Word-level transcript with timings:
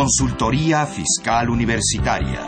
Consultoría 0.00 0.86
Fiscal 0.86 1.50
Universitaria. 1.50 2.40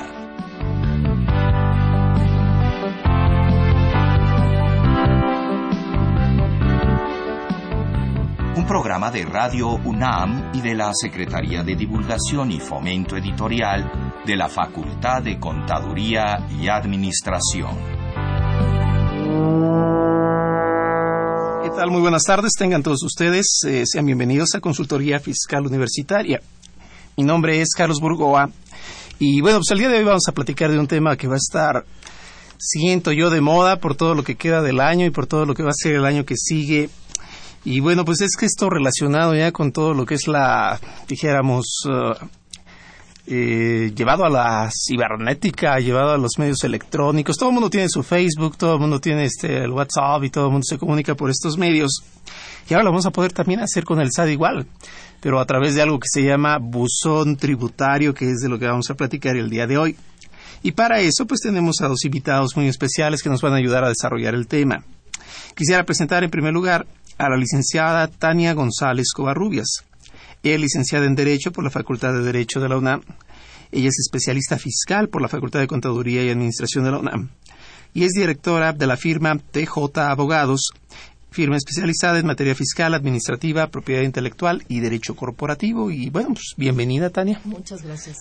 Un 8.56 8.66
programa 8.66 9.10
de 9.10 9.26
Radio 9.26 9.74
UNAM 9.84 10.52
y 10.54 10.62
de 10.62 10.74
la 10.74 10.92
Secretaría 10.94 11.62
de 11.62 11.76
Divulgación 11.76 12.52
y 12.52 12.58
Fomento 12.58 13.18
Editorial 13.18 14.14
de 14.24 14.34
la 14.34 14.48
Facultad 14.48 15.22
de 15.22 15.38
Contaduría 15.38 16.46
y 16.58 16.68
Administración. 16.68 17.76
¿Qué 21.62 21.70
tal? 21.76 21.90
Muy 21.90 22.00
buenas 22.00 22.22
tardes, 22.22 22.52
tengan 22.58 22.82
todos 22.82 23.02
ustedes. 23.02 23.60
Eh, 23.68 23.84
sean 23.84 24.06
bienvenidos 24.06 24.54
a 24.54 24.60
Consultoría 24.60 25.20
Fiscal 25.20 25.66
Universitaria. 25.66 26.40
Mi 27.16 27.24
nombre 27.24 27.60
es 27.60 27.70
Carlos 27.76 28.00
Burgoa 28.00 28.50
y 29.18 29.40
bueno, 29.40 29.58
pues 29.58 29.70
el 29.70 29.78
día 29.78 29.88
de 29.88 29.98
hoy 29.98 30.04
vamos 30.04 30.26
a 30.28 30.32
platicar 30.32 30.70
de 30.70 30.78
un 30.78 30.88
tema 30.88 31.16
que 31.16 31.28
va 31.28 31.34
a 31.34 31.36
estar, 31.36 31.84
siento 32.58 33.12
yo, 33.12 33.28
de 33.28 33.40
moda 33.40 33.76
por 33.76 33.94
todo 33.94 34.14
lo 34.14 34.24
que 34.24 34.36
queda 34.36 34.62
del 34.62 34.80
año 34.80 35.06
y 35.06 35.10
por 35.10 35.26
todo 35.26 35.44
lo 35.44 35.54
que 35.54 35.62
va 35.62 35.70
a 35.70 35.74
ser 35.74 35.94
el 35.94 36.06
año 36.06 36.24
que 36.24 36.36
sigue. 36.36 36.88
Y 37.64 37.80
bueno, 37.80 38.04
pues 38.04 38.20
es 38.22 38.34
que 38.34 38.46
esto 38.46 38.70
relacionado 38.70 39.34
ya 39.34 39.52
con 39.52 39.72
todo 39.72 39.94
lo 39.94 40.06
que 40.06 40.14
es 40.14 40.26
la, 40.26 40.80
dijéramos, 41.06 41.66
uh, 41.86 42.14
eh, 43.26 43.92
llevado 43.94 44.24
a 44.24 44.30
la 44.30 44.70
cibernética, 44.70 45.78
llevado 45.78 46.12
a 46.12 46.18
los 46.18 46.32
medios 46.38 46.64
electrónicos. 46.64 47.36
Todo 47.36 47.50
el 47.50 47.54
mundo 47.54 47.70
tiene 47.70 47.88
su 47.88 48.02
Facebook, 48.02 48.56
todo 48.56 48.74
el 48.74 48.80
mundo 48.80 49.00
tiene 49.00 49.24
este, 49.24 49.62
el 49.62 49.70
WhatsApp 49.70 50.24
y 50.24 50.30
todo 50.30 50.46
el 50.46 50.52
mundo 50.52 50.64
se 50.68 50.78
comunica 50.78 51.14
por 51.14 51.30
estos 51.30 51.56
medios. 51.56 52.02
Y 52.68 52.74
ahora 52.74 52.84
lo 52.84 52.90
vamos 52.90 53.06
a 53.06 53.10
poder 53.10 53.32
también 53.32 53.60
hacer 53.60 53.84
con 53.84 54.00
el 54.00 54.10
SAT 54.10 54.28
igual, 54.28 54.66
pero 55.20 55.38
a 55.40 55.46
través 55.46 55.74
de 55.74 55.82
algo 55.82 55.98
que 55.98 56.08
se 56.10 56.22
llama 56.22 56.58
buzón 56.58 57.36
tributario, 57.36 58.14
que 58.14 58.30
es 58.30 58.38
de 58.38 58.48
lo 58.48 58.58
que 58.58 58.66
vamos 58.66 58.90
a 58.90 58.94
platicar 58.94 59.36
el 59.36 59.50
día 59.50 59.66
de 59.66 59.78
hoy. 59.78 59.96
Y 60.64 60.72
para 60.72 61.00
eso, 61.00 61.26
pues 61.26 61.40
tenemos 61.40 61.80
a 61.80 61.88
dos 61.88 62.04
invitados 62.04 62.56
muy 62.56 62.68
especiales 62.68 63.22
que 63.22 63.28
nos 63.28 63.42
van 63.42 63.52
a 63.52 63.56
ayudar 63.56 63.84
a 63.84 63.88
desarrollar 63.88 64.34
el 64.34 64.46
tema. 64.46 64.84
Quisiera 65.56 65.84
presentar 65.84 66.22
en 66.22 66.30
primer 66.30 66.52
lugar 66.52 66.86
a 67.18 67.28
la 67.28 67.36
licenciada 67.36 68.08
Tania 68.08 68.54
González 68.54 69.08
Covarrubias. 69.14 69.84
Ella 70.42 70.54
es 70.56 70.60
licenciada 70.60 71.06
en 71.06 71.14
Derecho 71.14 71.52
por 71.52 71.62
la 71.62 71.70
Facultad 71.70 72.12
de 72.12 72.22
Derecho 72.22 72.60
de 72.60 72.68
la 72.68 72.76
UNAM. 72.76 73.02
Ella 73.70 73.88
es 73.88 73.98
especialista 74.00 74.58
fiscal 74.58 75.08
por 75.08 75.22
la 75.22 75.28
Facultad 75.28 75.60
de 75.60 75.68
Contaduría 75.68 76.24
y 76.24 76.30
Administración 76.30 76.84
de 76.84 76.90
la 76.90 76.98
UNAM. 76.98 77.30
Y 77.94 78.04
es 78.04 78.10
directora 78.12 78.72
de 78.72 78.86
la 78.86 78.96
firma 78.96 79.36
TJ 79.38 79.98
Abogados, 79.98 80.70
firma 81.30 81.56
especializada 81.56 82.18
en 82.18 82.26
materia 82.26 82.54
fiscal, 82.54 82.94
administrativa, 82.94 83.68
propiedad 83.68 84.02
intelectual 84.02 84.64
y 84.68 84.80
derecho 84.80 85.14
corporativo. 85.14 85.90
Y 85.90 86.10
bueno, 86.10 86.30
pues 86.30 86.54
bienvenida, 86.56 87.10
Tania. 87.10 87.40
Muchas 87.44 87.82
gracias. 87.82 88.16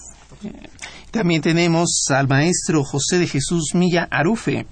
También 1.12 1.42
tenemos 1.42 2.06
al 2.10 2.28
maestro 2.28 2.84
José 2.84 3.20
de 3.20 3.28
Jesús 3.28 3.72
Milla 3.74 4.08
Arufe. 4.12 4.66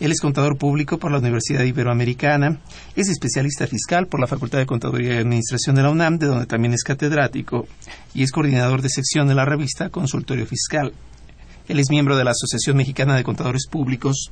Él 0.00 0.12
es 0.12 0.20
contador 0.20 0.56
público 0.56 0.98
por 0.98 1.12
la 1.12 1.18
Universidad 1.18 1.62
Iberoamericana, 1.62 2.58
es 2.96 3.10
especialista 3.10 3.66
fiscal 3.66 4.06
por 4.06 4.18
la 4.18 4.26
Facultad 4.26 4.58
de 4.58 4.66
Contaduría 4.66 5.14
y 5.14 5.18
Administración 5.18 5.76
de 5.76 5.82
la 5.82 5.90
UNAM, 5.90 6.18
de 6.18 6.26
donde 6.26 6.46
también 6.46 6.72
es 6.72 6.82
catedrático, 6.82 7.68
y 8.14 8.22
es 8.22 8.32
coordinador 8.32 8.80
de 8.80 8.88
sección 8.88 9.28
de 9.28 9.34
la 9.34 9.44
revista 9.44 9.90
Consultorio 9.90 10.46
Fiscal. 10.46 10.94
Él 11.68 11.78
es 11.78 11.90
miembro 11.90 12.16
de 12.16 12.24
la 12.24 12.30
Asociación 12.30 12.78
Mexicana 12.78 13.14
de 13.14 13.24
Contadores 13.24 13.66
Públicos 13.66 14.30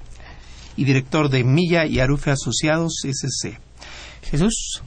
y 0.74 0.84
director 0.84 1.28
de 1.28 1.44
Milla 1.44 1.84
y 1.84 2.00
Arufe 2.00 2.30
Asociados 2.30 3.02
SC. 3.04 3.60
Jesús. 4.22 4.82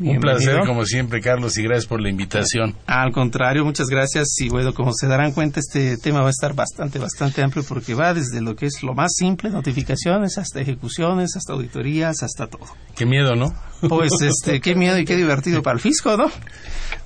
Un 0.00 0.20
placer, 0.20 0.60
como 0.64 0.84
siempre, 0.84 1.20
Carlos, 1.20 1.58
y 1.58 1.62
gracias 1.64 1.86
por 1.86 2.00
la 2.00 2.08
invitación. 2.08 2.76
Al 2.86 3.10
contrario, 3.10 3.64
muchas 3.64 3.88
gracias. 3.88 4.28
Y 4.38 4.48
bueno, 4.48 4.72
como 4.72 4.92
se 4.92 5.08
darán 5.08 5.32
cuenta, 5.32 5.58
este 5.58 5.96
tema 5.96 6.20
va 6.20 6.28
a 6.28 6.30
estar 6.30 6.54
bastante, 6.54 7.00
bastante 7.00 7.42
amplio 7.42 7.64
porque 7.66 7.94
va 7.94 8.14
desde 8.14 8.40
lo 8.40 8.54
que 8.54 8.66
es 8.66 8.82
lo 8.84 8.94
más 8.94 9.14
simple, 9.16 9.50
notificaciones, 9.50 10.38
hasta 10.38 10.60
ejecuciones, 10.60 11.34
hasta 11.36 11.52
auditorías, 11.52 12.22
hasta 12.22 12.46
todo. 12.46 12.66
Qué 12.94 13.06
miedo, 13.06 13.34
¿no? 13.34 13.52
Pues, 13.88 14.12
este, 14.22 14.60
qué 14.60 14.76
miedo 14.76 14.98
y 14.98 15.04
qué 15.04 15.16
divertido 15.16 15.62
para 15.62 15.74
el 15.74 15.80
fisco, 15.80 16.16
¿no? 16.16 16.30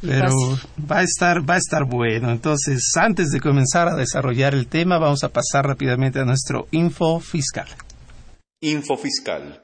Pero 0.02 0.34
va 0.90 0.98
a 0.98 1.02
estar, 1.02 1.48
va 1.48 1.54
a 1.54 1.58
estar 1.58 1.84
bueno. 1.84 2.30
Entonces, 2.30 2.92
antes 2.96 3.30
de 3.30 3.40
comenzar 3.40 3.88
a 3.88 3.96
desarrollar 3.96 4.54
el 4.54 4.66
tema, 4.66 4.98
vamos 4.98 5.24
a 5.24 5.30
pasar 5.30 5.66
rápidamente 5.66 6.18
a 6.18 6.24
nuestro 6.24 6.66
info 6.72 7.20
fiscal. 7.20 7.68
Info 8.60 8.96
fiscal. 8.96 9.62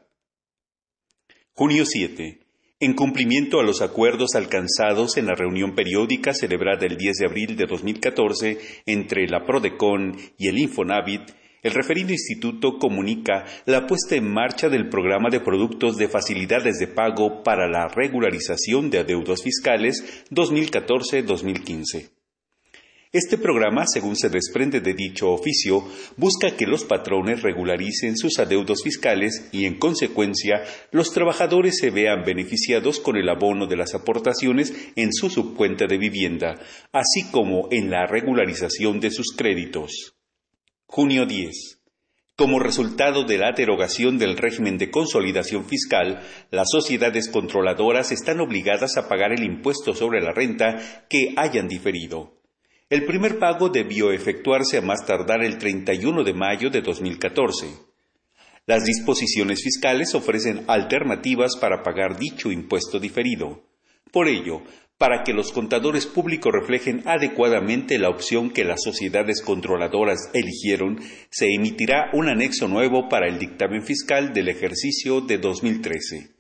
Junio 1.55 1.84
7. 1.84 2.47
En 2.81 2.94
cumplimiento 2.94 3.59
a 3.59 3.65
los 3.65 3.83
acuerdos 3.83 4.37
alcanzados 4.37 5.16
en 5.16 5.27
la 5.27 5.34
reunión 5.34 5.75
periódica 5.75 6.33
celebrada 6.33 6.87
el 6.87 6.97
10 6.97 7.16
de 7.16 7.27
abril 7.27 7.56
de 7.56 7.66
2014 7.66 8.56
entre 8.87 9.27
la 9.27 9.44
PRODECON 9.44 10.16
y 10.39 10.47
el 10.47 10.59
Infonavit, 10.59 11.22
el 11.65 11.72
referido 11.72 12.12
instituto 12.12 12.78
comunica 12.78 13.47
la 13.67 13.84
puesta 13.88 14.15
en 14.15 14.33
marcha 14.33 14.69
del 14.69 14.88
programa 14.88 15.28
de 15.28 15.41
productos 15.41 15.97
de 15.97 16.06
facilidades 16.06 16.78
de 16.78 16.87
pago 16.87 17.43
para 17.43 17.67
la 17.69 17.88
regularización 17.88 18.91
de 18.91 19.00
adeudos 19.00 19.43
fiscales 19.43 20.25
2014-2015. 20.31 22.18
Este 23.10 23.38
programa, 23.38 23.86
según 23.86 24.16
se 24.16 24.28
desprende 24.28 24.82
de 24.82 24.92
dicho 24.92 25.30
oficio, 25.30 25.82
busca 26.19 26.54
que 26.58 26.66
los 26.66 26.84
patrones 26.84 27.41
regularicen 27.41 28.19
sus 28.19 28.38
adeudos 28.38 28.82
fiscales 28.82 29.48
y, 29.50 29.64
en 29.64 29.78
consecuencia, 29.78 30.62
los 30.91 31.12
trabajadores 31.12 31.78
se 31.78 31.88
vean 31.88 32.22
beneficiados 32.22 33.00
con 33.00 33.16
el 33.16 33.30
abono 33.30 33.66
de 33.66 33.76
las 33.76 33.94
aportaciones 33.94 34.74
en 34.94 35.14
su 35.14 35.30
subcuenta 35.30 35.86
de 35.86 35.96
vivienda, 35.96 36.60
así 36.92 37.30
como 37.30 37.69
en 37.70 37.91
la 37.91 38.06
regularización 38.06 39.00
de 39.00 39.10
sus 39.10 39.34
créditos. 39.34 40.19
Junio 40.84 41.25
10. 41.25 41.80
Como 42.36 42.58
resultado 42.58 43.25
de 43.25 43.38
la 43.38 43.52
derogación 43.52 44.19
del 44.19 44.36
régimen 44.36 44.76
de 44.76 44.90
consolidación 44.90 45.64
fiscal, 45.64 46.20
las 46.50 46.69
sociedades 46.70 47.30
controladoras 47.30 48.12
están 48.12 48.40
obligadas 48.40 48.98
a 48.98 49.08
pagar 49.08 49.32
el 49.32 49.44
impuesto 49.44 49.94
sobre 49.94 50.20
la 50.20 50.32
renta 50.32 51.06
que 51.08 51.32
hayan 51.38 51.69
diferido. 51.69 52.38
El 52.91 53.04
primer 53.04 53.38
pago 53.38 53.69
debió 53.69 54.12
efectuarse 54.12 54.78
a 54.78 54.81
más 54.81 55.04
tardar 55.04 55.44
el 55.44 55.59
31 55.59 56.25
de 56.25 56.32
mayo 56.32 56.71
de 56.71 56.81
2014. 56.81 57.66
Las 58.65 58.84
disposiciones 58.84 59.62
fiscales 59.62 60.15
ofrecen 60.15 60.65
alternativas 60.69 61.59
para 61.60 61.82
pagar 61.82 62.19
dicho 62.19 62.50
impuesto 62.50 62.99
diferido. 62.99 63.62
Por 64.10 64.26
ello, 64.26 64.62
para 64.97 65.22
que 65.22 65.34
los 65.34 65.53
contadores 65.53 66.06
públicos 66.06 66.50
reflejen 66.50 67.03
adecuadamente 67.06 67.99
la 67.99 68.09
opción 68.09 68.49
que 68.49 68.65
las 68.65 68.82
sociedades 68.82 69.43
controladoras 69.43 70.31
eligieron, 70.32 70.99
se 71.28 71.53
emitirá 71.53 72.09
un 72.15 72.31
anexo 72.31 72.69
nuevo 72.69 73.10
para 73.10 73.28
el 73.28 73.38
dictamen 73.38 73.82
fiscal 73.82 74.32
del 74.32 74.49
ejercicio 74.49 75.20
de 75.20 75.37
2013. 75.37 76.38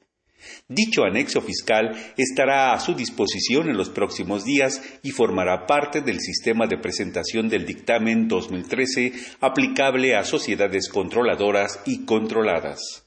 Dicho 0.70 1.04
anexo 1.04 1.40
fiscal 1.40 1.96
estará 2.18 2.74
a 2.74 2.80
su 2.80 2.94
disposición 2.94 3.70
en 3.70 3.78
los 3.78 3.88
próximos 3.88 4.44
días 4.44 4.82
y 5.02 5.12
formará 5.12 5.66
parte 5.66 6.02
del 6.02 6.20
sistema 6.20 6.66
de 6.66 6.76
presentación 6.76 7.48
del 7.48 7.64
dictamen 7.64 8.28
2013 8.28 9.14
aplicable 9.40 10.14
a 10.14 10.24
sociedades 10.24 10.90
controladoras 10.90 11.80
y 11.86 12.04
controladas. 12.04 13.06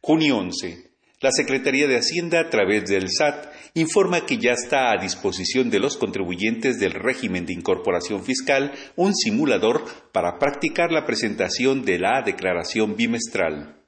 Junio 0.00 0.38
11. 0.38 0.92
La 1.18 1.32
Secretaría 1.32 1.88
de 1.88 1.96
Hacienda, 1.96 2.38
a 2.38 2.50
través 2.50 2.84
del 2.84 3.08
SAT, 3.10 3.46
informa 3.74 4.24
que 4.24 4.38
ya 4.38 4.52
está 4.52 4.92
a 4.92 5.00
disposición 5.00 5.70
de 5.70 5.80
los 5.80 5.96
contribuyentes 5.96 6.78
del 6.78 6.92
régimen 6.92 7.44
de 7.44 7.54
incorporación 7.54 8.22
fiscal 8.22 8.72
un 8.94 9.16
simulador 9.16 9.84
para 10.12 10.38
practicar 10.38 10.92
la 10.92 11.06
presentación 11.06 11.84
de 11.84 11.98
la 11.98 12.22
declaración 12.22 12.94
bimestral. 12.94 13.80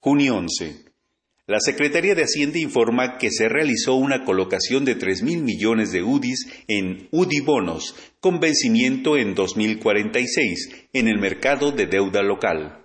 Junio 0.00 0.36
11. 0.36 0.95
La 1.48 1.60
Secretaría 1.60 2.16
de 2.16 2.24
Hacienda 2.24 2.58
informa 2.58 3.18
que 3.18 3.30
se 3.30 3.48
realizó 3.48 3.94
una 3.94 4.24
colocación 4.24 4.84
de 4.84 4.96
3 4.96 5.22
mil 5.22 5.44
millones 5.44 5.92
de 5.92 6.02
UDIs 6.02 6.48
en 6.66 7.06
UDI 7.12 7.38
bonos 7.42 7.94
con 8.18 8.40
vencimiento 8.40 9.16
en 9.16 9.36
2046 9.36 10.88
en 10.92 11.06
el 11.06 11.20
mercado 11.20 11.70
de 11.70 11.86
deuda 11.86 12.24
local. 12.24 12.84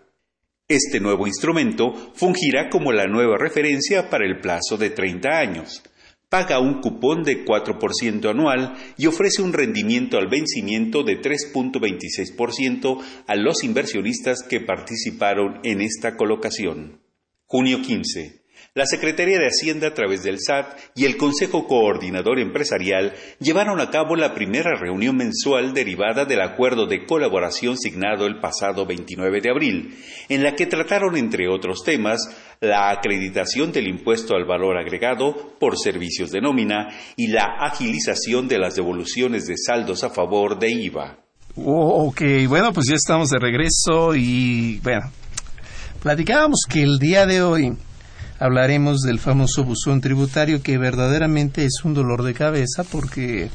Este 0.67 0.99
nuevo 0.99 1.25
instrumento 1.25 2.11
fungirá 2.13 2.69
como 2.69 2.91
la 2.91 3.07
nueva 3.07 3.35
referencia 3.39 4.11
para 4.11 4.27
el 4.27 4.41
plazo 4.41 4.77
de 4.77 4.91
30 4.91 5.39
años. 5.39 5.81
Paga 6.29 6.59
un 6.59 6.81
cupón 6.81 7.23
de 7.23 7.43
4% 7.43 8.29
anual 8.29 8.75
y 8.95 9.07
ofrece 9.07 9.41
un 9.41 9.53
rendimiento 9.53 10.19
al 10.19 10.27
vencimiento 10.27 11.01
de 11.01 11.19
3.26% 11.19 13.01
a 13.25 13.35
los 13.35 13.63
inversionistas 13.63 14.43
que 14.47 14.59
participaron 14.59 15.61
en 15.63 15.81
esta 15.81 16.15
colocación. 16.15 17.01
Junio 17.47 17.81
15. 17.81 18.40
La 18.73 18.85
Secretaría 18.85 19.37
de 19.37 19.47
Hacienda 19.47 19.89
a 19.89 19.93
través 19.93 20.23
del 20.23 20.37
SAT 20.39 20.79
y 20.95 21.03
el 21.03 21.17
Consejo 21.17 21.67
Coordinador 21.67 22.39
Empresarial 22.39 23.11
llevaron 23.41 23.81
a 23.81 23.89
cabo 23.89 24.15
la 24.15 24.33
primera 24.33 24.79
reunión 24.79 25.17
mensual 25.17 25.73
derivada 25.73 26.23
del 26.23 26.39
acuerdo 26.39 26.87
de 26.87 27.05
colaboración 27.05 27.77
signado 27.77 28.25
el 28.27 28.39
pasado 28.39 28.85
29 28.85 29.41
de 29.41 29.49
abril, 29.49 29.97
en 30.29 30.41
la 30.41 30.55
que 30.55 30.67
trataron, 30.67 31.17
entre 31.17 31.49
otros 31.49 31.83
temas, 31.83 32.21
la 32.61 32.91
acreditación 32.91 33.73
del 33.73 33.89
impuesto 33.89 34.35
al 34.35 34.45
valor 34.45 34.77
agregado 34.77 35.57
por 35.59 35.77
servicios 35.77 36.31
de 36.31 36.39
nómina 36.39 36.97
y 37.17 37.27
la 37.27 37.57
agilización 37.59 38.47
de 38.47 38.57
las 38.57 38.75
devoluciones 38.75 39.47
de 39.47 39.57
saldos 39.57 40.05
a 40.05 40.11
favor 40.11 40.57
de 40.57 40.71
IVA. 40.71 41.17
ok, 41.57 42.21
bueno, 42.47 42.71
pues 42.71 42.87
ya 42.87 42.95
estamos 42.95 43.31
de 43.31 43.37
regreso 43.37 44.15
y 44.15 44.79
bueno, 44.79 45.11
platicábamos 46.01 46.61
que 46.69 46.83
el 46.83 46.99
día 46.99 47.25
de 47.25 47.41
hoy 47.41 47.73
hablaremos 48.41 49.01
del 49.01 49.19
famoso 49.19 49.63
buzón 49.63 50.01
tributario 50.01 50.63
que 50.63 50.79
verdaderamente 50.79 51.63
es 51.63 51.85
un 51.85 51.93
dolor 51.93 52.23
de 52.23 52.33
cabeza 52.33 52.83
porque 52.83 53.51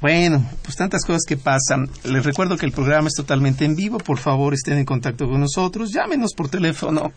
bueno, 0.00 0.44
pues 0.62 0.74
tantas 0.74 1.04
cosas 1.04 1.22
que 1.28 1.36
pasan. 1.36 1.88
Les 2.02 2.24
recuerdo 2.24 2.56
que 2.56 2.66
el 2.66 2.72
programa 2.72 3.06
es 3.06 3.14
totalmente 3.14 3.64
en 3.64 3.76
vivo. 3.76 3.98
Por 3.98 4.18
favor, 4.18 4.52
estén 4.52 4.78
en 4.78 4.84
contacto 4.84 5.28
con 5.28 5.40
nosotros. 5.40 5.92
Llámenos 5.92 6.32
por 6.34 6.48
teléfono. 6.48 7.12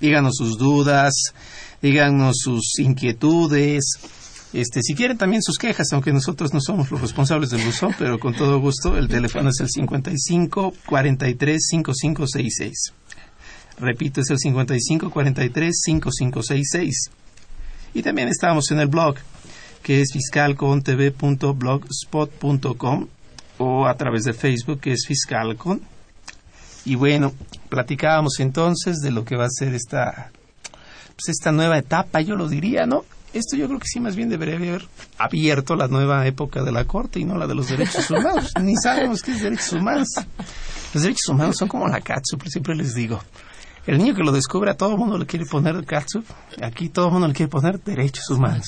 Díganos 0.00 0.34
sus 0.36 0.58
dudas. 0.58 1.12
Díganos 1.80 2.38
sus 2.40 2.80
inquietudes. 2.80 3.84
Este, 4.52 4.82
si 4.82 4.96
quieren 4.96 5.16
también 5.16 5.42
sus 5.42 5.58
quejas, 5.58 5.86
aunque 5.92 6.12
nosotros 6.12 6.52
no 6.52 6.60
somos 6.60 6.90
los 6.90 7.00
responsables 7.00 7.50
del 7.50 7.62
buzón, 7.62 7.94
pero 7.96 8.18
con 8.18 8.34
todo 8.34 8.58
gusto, 8.58 8.96
el 8.96 9.06
teléfono 9.06 9.50
es 9.50 9.60
el 9.60 9.68
55 9.68 10.72
43 10.86 11.66
5566. 11.68 12.97
Repito, 13.80 14.20
es 14.20 14.30
el 14.30 14.38
5543-5566. 14.38 16.92
Y 17.94 18.02
también 18.02 18.28
estamos 18.28 18.70
en 18.70 18.80
el 18.80 18.88
blog, 18.88 19.16
que 19.82 20.02
es 20.02 20.12
fiscalcontv.blogspot.com 20.12 23.06
o 23.58 23.86
a 23.86 23.96
través 23.96 24.24
de 24.24 24.32
Facebook, 24.32 24.80
que 24.80 24.92
es 24.92 25.06
Fiscalcon. 25.06 25.82
Y 26.84 26.94
bueno, 26.94 27.32
platicábamos 27.68 28.40
entonces 28.40 28.98
de 28.98 29.10
lo 29.10 29.24
que 29.24 29.36
va 29.36 29.44
a 29.44 29.50
ser 29.50 29.74
esta, 29.74 30.30
pues 31.16 31.28
esta 31.28 31.52
nueva 31.52 31.78
etapa, 31.78 32.20
yo 32.20 32.36
lo 32.36 32.48
diría, 32.48 32.86
¿no? 32.86 33.04
Esto 33.34 33.56
yo 33.56 33.66
creo 33.66 33.78
que 33.78 33.86
sí 33.86 34.00
más 34.00 34.16
bien 34.16 34.30
debería 34.30 34.56
haber 34.56 34.88
abierto 35.18 35.76
la 35.76 35.86
nueva 35.86 36.26
época 36.26 36.62
de 36.62 36.72
la 36.72 36.86
Corte 36.86 37.20
y 37.20 37.24
no 37.24 37.36
la 37.36 37.46
de 37.46 37.54
los 37.54 37.68
derechos 37.68 38.10
humanos. 38.10 38.52
Ni 38.60 38.74
sabemos 38.76 39.22
qué 39.22 39.32
es 39.32 39.42
derechos 39.42 39.74
humanos. 39.74 40.08
Los 40.94 41.02
derechos 41.02 41.28
humanos 41.28 41.56
son 41.56 41.68
como 41.68 41.86
la 41.88 42.00
catsup, 42.00 42.42
siempre 42.46 42.74
les 42.74 42.94
digo. 42.94 43.20
El 43.88 43.96
niño 43.96 44.14
que 44.14 44.22
lo 44.22 44.32
descubre 44.32 44.70
a 44.70 44.74
todo 44.74 44.92
el 44.92 44.98
mundo 44.98 45.16
le 45.16 45.24
quiere 45.24 45.46
poner 45.46 45.82
catsup, 45.86 46.22
aquí 46.60 46.90
todo 46.90 47.06
el 47.06 47.12
mundo 47.12 47.26
le 47.28 47.32
quiere 47.32 47.48
poner 47.48 47.82
derechos 47.82 48.28
humanos. 48.28 48.66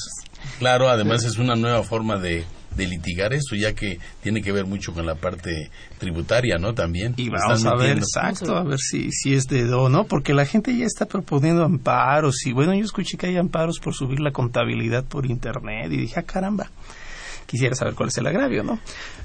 Claro, 0.59 0.89
además 0.89 1.25
es 1.25 1.37
una 1.37 1.55
nueva 1.57 1.83
forma 1.83 2.17
de, 2.17 2.47
litigar 2.75 3.35
eso, 3.35 3.55
ya 3.55 3.75
que 3.75 3.99
tiene 4.23 4.41
que 4.41 4.51
ver 4.51 4.65
mucho 4.65 4.95
con 4.95 5.05
la 5.05 5.17
parte 5.17 5.71
tributaria, 5.99 6.57
¿no? 6.57 6.73
También. 6.73 7.13
Y 7.19 7.29
vamos 7.29 7.67
a 7.67 7.75
ver, 7.75 7.99
exacto, 7.99 8.57
a 8.57 8.65
ver 8.65 8.79
si, 8.79 9.13
si 9.13 9.35
es 9.35 9.47
de 9.47 9.71
o 9.75 9.91
no, 9.91 10.05
porque 10.05 10.33
la 10.33 10.47
gente 10.47 10.75
ya 10.75 10.87
está 10.87 11.05
proponiendo 11.05 11.65
amparos 11.65 12.47
y 12.47 12.55
bueno, 12.55 12.73
yo 12.73 12.83
escuché 12.83 13.19
que 13.19 13.27
hay 13.27 13.37
amparos 13.37 13.79
por 13.79 13.93
subir 13.93 14.21
la 14.21 14.31
contabilidad 14.31 15.05
por 15.05 15.27
internet 15.27 15.93
y 15.93 15.99
dije, 15.99 16.19
ah, 16.19 16.23
caramba, 16.23 16.71
quisiera 17.45 17.75
saber 17.75 17.93
cuál 17.95 18.09
es 18.09 18.17
el 18.17 18.27
agravio, 18.27 18.63
¿no? 18.63 18.81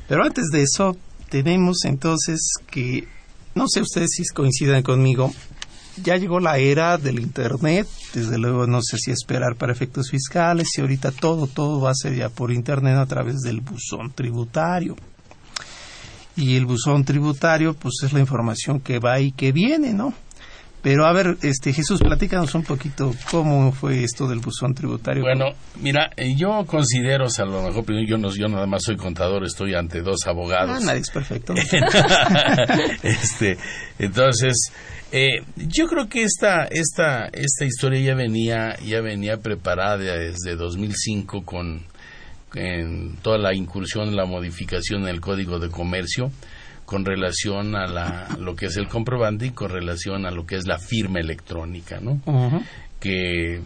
Pero 0.10 0.26
antes 0.26 0.48
de 0.52 0.62
eso, 0.62 0.98
tenemos 1.30 1.86
entonces 1.86 2.42
que, 2.70 3.08
no 3.54 3.70
sé 3.70 3.80
ustedes 3.80 4.10
si 4.12 4.26
coinciden 4.34 4.84
conmigo, 4.84 5.32
ya 6.04 6.18
llegó 6.18 6.40
la 6.40 6.58
era 6.58 6.98
del 6.98 7.20
Internet, 7.20 7.88
desde 8.14 8.38
luego 8.38 8.68
no 8.68 8.82
sé 8.82 8.98
si 8.98 9.12
esperar 9.12 9.56
para 9.56 9.72
efectos 9.72 10.10
fiscales, 10.10 10.68
y 10.78 10.82
ahorita 10.82 11.12
todo, 11.12 11.48
todo 11.48 11.82
va 11.82 11.92
a 11.92 11.96
ser 11.96 12.16
ya 12.16 12.30
por 12.30 12.52
Internet 12.52 12.98
a 12.98 13.06
través 13.06 13.42
del 13.42 13.62
buzón 13.62 14.12
tributario. 14.14 14.96
Y 16.36 16.56
el 16.56 16.66
buzón 16.66 17.06
tributario, 17.06 17.74
pues 17.74 17.96
es 18.04 18.12
la 18.12 18.20
información 18.20 18.82
que 18.82 19.00
va 19.00 19.20
y 19.22 19.32
que 19.32 19.54
viene, 19.54 19.94
¿no? 19.94 20.14
Pero 20.86 21.08
a 21.08 21.14
ver, 21.14 21.36
este 21.42 21.74
Jesús, 21.74 22.00
platícanos 22.00 22.54
un 22.54 22.62
poquito 22.62 23.12
cómo 23.32 23.72
fue 23.72 24.04
esto 24.04 24.28
del 24.28 24.38
buzón 24.38 24.76
tributario. 24.76 25.24
Bueno, 25.24 25.56
mira, 25.82 26.12
eh, 26.16 26.36
yo 26.38 26.64
considero, 26.68 27.26
o 27.26 27.30
sea, 27.32 27.46
a 27.46 27.48
lo 27.48 27.64
mejor 27.64 27.86
yo, 28.08 28.20
no, 28.20 28.30
yo 28.30 28.48
nada 28.48 28.68
más 28.68 28.84
soy 28.84 28.96
contador, 28.96 29.44
estoy 29.46 29.74
ante 29.74 30.04
dos 30.04 30.28
abogados. 30.28 30.78
Ah, 30.78 30.86
nadie 30.86 31.02
es 31.02 31.10
perfecto. 31.10 31.56
este, 33.02 33.58
entonces, 33.98 34.72
eh, 35.12 35.42
yo 35.56 35.88
creo 35.88 36.08
que 36.08 36.22
esta, 36.22 36.66
esta, 36.66 37.30
esta 37.34 37.66
historia 37.66 38.00
ya 38.02 38.14
venía, 38.14 38.78
ya 38.86 39.02
venía 39.02 39.38
preparada 39.38 39.98
desde 39.98 40.56
2005 40.56 41.46
con 41.46 41.82
toda 43.24 43.40
la 43.40 43.56
incursión, 43.56 44.16
la 44.16 44.26
modificación 44.26 45.02
en 45.02 45.08
el 45.08 45.20
Código 45.20 45.58
de 45.58 45.72
Comercio 45.72 46.32
con 46.86 47.06
relación 47.06 47.76
a 47.76 47.88
la, 47.88 48.28
lo 48.40 48.56
que 48.56 48.68
es 48.68 48.78
el 48.78 48.88
comprobante 48.88 49.48
y 49.48 49.52
con 49.52 49.72
relación 49.72 50.26
a 50.26 50.32
lo 50.32 50.46
que 50.46 50.56
es 50.56 50.68
la 50.68 50.80
firma 50.80 51.20
electrónica, 51.20 52.00
¿no? 52.00 52.22
Que 53.00 53.62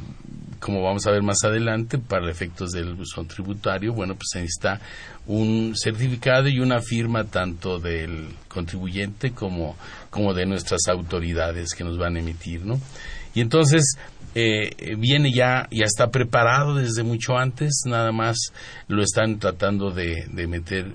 como 0.59 0.83
vamos 0.83 1.07
a 1.07 1.11
ver 1.11 1.23
más 1.23 1.43
adelante, 1.43 1.97
para 1.97 2.29
efectos 2.29 2.71
del 2.71 2.93
buzón 2.93 3.27
tributario, 3.27 3.93
bueno, 3.93 4.15
pues 4.15 4.27
se 4.31 4.39
necesita 4.41 4.79
un 5.27 5.73
certificado 5.75 6.49
y 6.49 6.59
una 6.59 6.81
firma 6.81 7.23
tanto 7.23 7.79
del 7.79 8.27
contribuyente 8.47 9.31
como, 9.31 9.77
como 10.09 10.33
de 10.33 10.45
nuestras 10.45 10.81
autoridades 10.89 11.73
que 11.73 11.83
nos 11.83 11.97
van 11.97 12.17
a 12.17 12.19
emitir, 12.19 12.65
¿no? 12.65 12.79
Y 13.33 13.41
entonces, 13.41 13.95
eh, 14.35 14.95
viene 14.97 15.31
ya, 15.31 15.67
ya 15.71 15.85
está 15.85 16.11
preparado 16.11 16.75
desde 16.75 17.03
mucho 17.03 17.37
antes, 17.37 17.83
nada 17.85 18.11
más 18.11 18.37
lo 18.87 19.01
están 19.01 19.39
tratando 19.39 19.91
de, 19.91 20.25
de 20.31 20.47
meter 20.47 20.93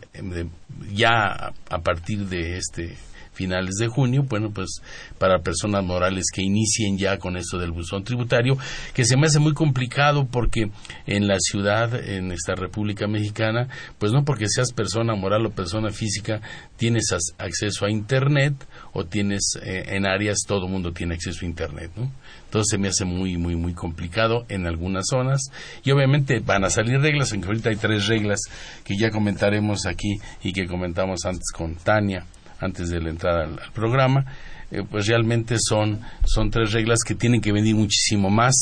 ya 0.92 1.52
a 1.70 1.78
partir 1.78 2.26
de 2.26 2.56
este 2.58 2.96
finales 3.34 3.74
de 3.78 3.88
junio, 3.88 4.24
bueno, 4.28 4.50
pues 4.50 4.80
para 5.18 5.40
personas 5.40 5.84
morales 5.84 6.26
que 6.32 6.42
inicien 6.42 6.96
ya 6.96 7.18
con 7.18 7.36
esto 7.36 7.58
del 7.58 7.72
buzón 7.72 8.04
tributario, 8.04 8.56
que 8.94 9.04
se 9.04 9.16
me 9.16 9.26
hace 9.26 9.40
muy 9.40 9.52
complicado 9.52 10.26
porque 10.26 10.70
en 11.06 11.26
la 11.26 11.36
ciudad, 11.38 11.94
en 12.08 12.32
esta 12.32 12.54
República 12.54 13.06
Mexicana, 13.06 13.68
pues 13.98 14.12
no 14.12 14.24
porque 14.24 14.46
seas 14.48 14.72
persona 14.72 15.14
moral 15.14 15.44
o 15.46 15.50
persona 15.50 15.90
física, 15.90 16.40
tienes 16.76 17.04
acceso 17.38 17.84
a 17.84 17.90
Internet 17.90 18.54
o 18.92 19.04
tienes 19.04 19.58
eh, 19.62 19.84
en 19.88 20.06
áreas, 20.06 20.38
todo 20.46 20.68
mundo 20.68 20.92
tiene 20.92 21.14
acceso 21.14 21.44
a 21.44 21.48
Internet, 21.48 21.90
¿no? 21.96 22.10
Entonces 22.54 22.70
se 22.70 22.78
me 22.78 22.86
hace 22.86 23.04
muy, 23.04 23.36
muy, 23.36 23.56
muy 23.56 23.74
complicado 23.74 24.46
en 24.48 24.68
algunas 24.68 25.06
zonas. 25.10 25.40
Y 25.82 25.90
obviamente 25.90 26.38
van 26.38 26.62
a 26.62 26.70
salir 26.70 27.00
reglas, 27.00 27.32
aunque 27.32 27.48
ahorita 27.48 27.70
hay 27.70 27.74
tres 27.74 28.06
reglas 28.06 28.42
que 28.84 28.96
ya 28.96 29.10
comentaremos 29.10 29.86
aquí 29.86 30.18
y 30.40 30.52
que 30.52 30.68
comentamos 30.68 31.24
antes 31.24 31.50
con 31.52 31.74
Tania 31.74 32.24
antes 32.60 32.90
de 32.90 33.00
la 33.00 33.10
entrada 33.10 33.42
al, 33.42 33.58
programa, 33.72 34.24
eh, 34.70 34.84
pues 34.88 35.08
realmente 35.08 35.56
son, 35.58 36.00
son 36.24 36.52
tres 36.52 36.72
reglas 36.72 37.00
que 37.04 37.16
tienen 37.16 37.40
que 37.40 37.50
venir 37.50 37.74
muchísimo 37.74 38.30
más 38.30 38.54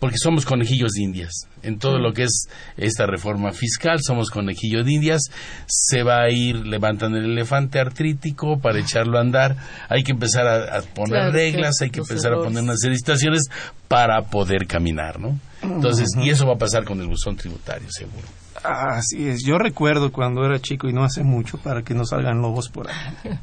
porque 0.00 0.16
somos 0.18 0.46
conejillos 0.46 0.92
de 0.92 1.02
indias. 1.02 1.46
En 1.62 1.78
todo 1.78 1.98
lo 1.98 2.12
que 2.12 2.24
es 2.24 2.48
esta 2.78 3.06
reforma 3.06 3.52
fiscal, 3.52 4.00
somos 4.02 4.30
conejillos 4.30 4.84
de 4.86 4.92
indias. 4.92 5.20
Se 5.66 6.02
va 6.02 6.22
a 6.22 6.30
ir 6.30 6.66
levantando 6.66 7.18
el 7.18 7.26
elefante 7.26 7.78
artrítico 7.78 8.58
para 8.58 8.80
echarlo 8.80 9.18
a 9.18 9.20
andar. 9.20 9.56
Hay 9.88 10.02
que 10.02 10.12
empezar 10.12 10.48
a, 10.48 10.80
poner 10.80 11.32
reglas, 11.32 11.76
hay 11.82 11.90
que 11.90 12.00
empezar 12.00 12.32
a 12.32 12.36
poner 12.36 12.62
unas 12.62 12.80
licitaciones 12.82 13.42
para 13.88 14.22
poder 14.22 14.66
caminar, 14.66 15.20
¿no? 15.20 15.38
Entonces, 15.62 16.08
y 16.16 16.30
eso 16.30 16.46
va 16.46 16.54
a 16.54 16.58
pasar 16.58 16.84
con 16.84 17.00
el 17.00 17.06
buzón 17.06 17.36
tributario, 17.36 17.86
seguro. 17.90 18.26
Así 18.64 19.28
es, 19.28 19.42
yo 19.44 19.58
recuerdo 19.58 20.10
cuando 20.10 20.44
era 20.44 20.58
chico 20.60 20.88
y 20.88 20.92
no 20.92 21.04
hace 21.04 21.22
mucho 21.22 21.58
para 21.58 21.82
que 21.82 21.94
no 21.94 22.04
salgan 22.06 22.40
lobos 22.40 22.70
por 22.70 22.88
ahí. 22.88 22.96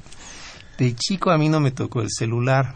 De 0.78 0.96
chico 0.96 1.32
a 1.32 1.38
mí 1.38 1.50
no 1.50 1.60
me 1.60 1.72
tocó 1.72 2.02
el 2.02 2.10
celular, 2.12 2.76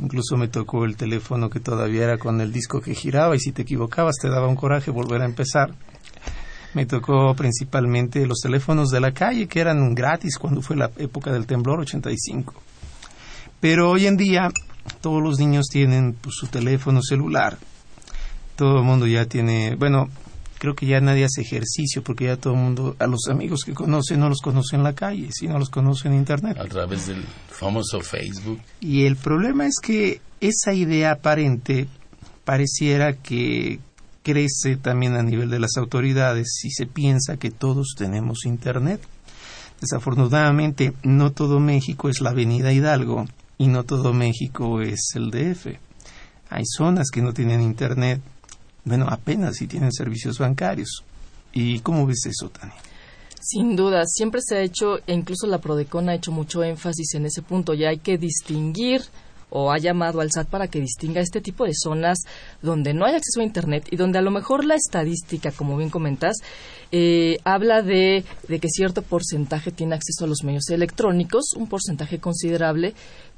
incluso 0.00 0.36
me 0.36 0.48
tocó 0.48 0.84
el 0.84 0.96
teléfono 0.96 1.50
que 1.50 1.60
todavía 1.60 2.04
era 2.04 2.18
con 2.18 2.40
el 2.40 2.52
disco 2.52 2.80
que 2.80 2.94
giraba 2.94 3.36
y 3.36 3.40
si 3.40 3.52
te 3.52 3.62
equivocabas 3.62 4.16
te 4.20 4.28
daba 4.28 4.48
un 4.48 4.56
coraje 4.56 4.90
volver 4.90 5.22
a 5.22 5.26
empezar. 5.26 5.74
Me 6.74 6.86
tocó 6.86 7.34
principalmente 7.34 8.26
los 8.26 8.38
teléfonos 8.40 8.90
de 8.90 9.00
la 9.00 9.12
calle 9.12 9.48
que 9.48 9.60
eran 9.60 9.94
gratis 9.94 10.38
cuando 10.38 10.62
fue 10.62 10.76
la 10.76 10.90
época 10.98 11.32
del 11.32 11.46
temblor 11.46 11.80
85. 11.80 12.54
Pero 13.60 13.90
hoy 13.90 14.06
en 14.06 14.16
día 14.16 14.50
todos 15.00 15.22
los 15.22 15.38
niños 15.38 15.66
tienen 15.70 16.14
pues, 16.14 16.36
su 16.36 16.46
teléfono 16.46 17.02
celular. 17.02 17.58
Todo 18.56 18.78
el 18.78 18.84
mundo 18.84 19.06
ya 19.06 19.26
tiene, 19.26 19.76
bueno, 19.76 20.08
creo 20.58 20.74
que 20.74 20.86
ya 20.86 21.00
nadie 21.00 21.24
hace 21.24 21.42
ejercicio 21.42 22.02
porque 22.02 22.24
ya 22.24 22.36
todo 22.36 22.54
el 22.54 22.60
mundo, 22.60 22.96
a 22.98 23.06
los 23.06 23.28
amigos 23.28 23.64
que 23.64 23.74
conoce 23.74 24.16
no 24.16 24.28
los 24.28 24.40
conoce 24.40 24.76
en 24.76 24.82
la 24.82 24.94
calle, 24.94 25.28
sino 25.32 25.58
los 25.58 25.70
conoce 25.70 26.08
en 26.08 26.14
Internet. 26.14 26.58
A 26.58 26.66
través 26.66 27.06
del 27.06 27.24
famoso 27.48 28.00
Facebook. 28.00 28.60
Y 28.80 29.04
el 29.04 29.16
problema 29.16 29.66
es 29.66 29.76
que 29.82 30.20
esa 30.40 30.74
idea 30.74 31.12
aparente 31.12 31.88
pareciera 32.44 33.14
que 33.14 33.80
crece 34.22 34.76
también 34.76 35.14
a 35.14 35.22
nivel 35.22 35.50
de 35.50 35.58
las 35.58 35.76
autoridades 35.76 36.58
si 36.60 36.70
se 36.70 36.86
piensa 36.86 37.36
que 37.36 37.50
todos 37.50 37.94
tenemos 37.96 38.44
Internet. 38.44 39.00
Desafortunadamente, 39.80 40.92
no 41.02 41.32
todo 41.32 41.60
México 41.60 42.08
es 42.08 42.20
la 42.20 42.30
Avenida 42.30 42.72
Hidalgo 42.72 43.26
y 43.58 43.68
no 43.68 43.84
todo 43.84 44.12
México 44.12 44.80
es 44.80 45.12
el 45.14 45.30
DF. 45.30 45.78
Hay 46.50 46.64
zonas 46.64 47.10
que 47.12 47.22
no 47.22 47.32
tienen 47.32 47.60
internet, 47.60 48.20
bueno, 48.88 49.06
apenas 49.08 49.56
si 49.56 49.66
tienen 49.66 49.92
servicios 49.92 50.38
bancarios. 50.38 51.04
¿Y 51.52 51.80
cómo 51.80 52.06
ves 52.06 52.26
eso, 52.26 52.50
Tania? 52.50 52.74
Sin 53.40 53.76
duda, 53.76 54.04
siempre 54.06 54.40
se 54.42 54.56
ha 54.56 54.60
hecho, 54.60 54.98
e 55.06 55.14
incluso 55.14 55.46
la 55.46 55.58
Prodecon 55.58 56.08
ha 56.08 56.14
hecho 56.14 56.32
mucho 56.32 56.62
énfasis 56.64 57.14
en 57.14 57.26
ese 57.26 57.42
punto, 57.42 57.72
ya 57.72 57.88
hay 57.90 57.98
que 57.98 58.18
distinguir 58.18 59.02
o 59.50 59.72
ha 59.72 59.78
llamado 59.78 60.20
al 60.20 60.30
SAT 60.30 60.48
para 60.48 60.68
que 60.68 60.80
distinga 60.80 61.20
este 61.20 61.40
tipo 61.40 61.64
de 61.64 61.72
zonas 61.74 62.18
donde 62.60 62.92
no 62.92 63.06
hay 63.06 63.14
acceso 63.14 63.40
a 63.40 63.44
Internet 63.44 63.86
y 63.90 63.96
donde 63.96 64.18
a 64.18 64.22
lo 64.22 64.30
mejor 64.30 64.64
la 64.64 64.74
estadística, 64.74 65.52
como 65.52 65.76
bien 65.76 65.88
comentas, 65.88 66.36
eh, 66.92 67.38
habla 67.44 67.82
de, 67.82 68.24
de, 68.48 68.60
que 68.60 68.68
cierto 68.68 69.02
porcentaje 69.02 69.70
tiene 69.70 69.94
acceso 69.94 70.24
a 70.24 70.28
los 70.28 70.44
medios 70.44 70.68
electrónicos, 70.68 71.54
un 71.56 71.68
porcentaje 71.68 72.18
considerable, 72.18 72.94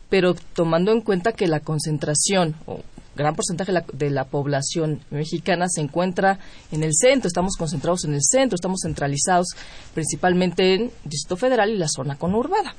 pero 0.08 0.34
tomando 0.34 0.90
en 0.92 1.02
cuenta 1.02 1.32
que 1.32 1.46
la 1.46 1.60
concentración 1.60 2.56
o 2.66 2.80
gran 3.14 3.34
porcentaje 3.34 3.72
de 3.92 4.10
la, 4.10 4.24
población 4.24 5.00
mexicana 5.10 5.66
se 5.68 5.80
encuentra 5.80 6.38
en 6.70 6.82
el 6.84 6.92
centro, 6.94 7.28
estamos 7.28 7.56
concentrados 7.56 8.04
en 8.04 8.14
el 8.14 8.22
centro, 8.22 8.54
estamos 8.54 8.80
centralizados 8.82 9.48
principalmente 9.94 10.74
en 10.74 10.90
Distrito 11.04 11.36
Federal 11.36 11.70
y 11.70 11.76
la 11.76 11.88
zona 11.88 12.16
conurbada. 12.16 12.74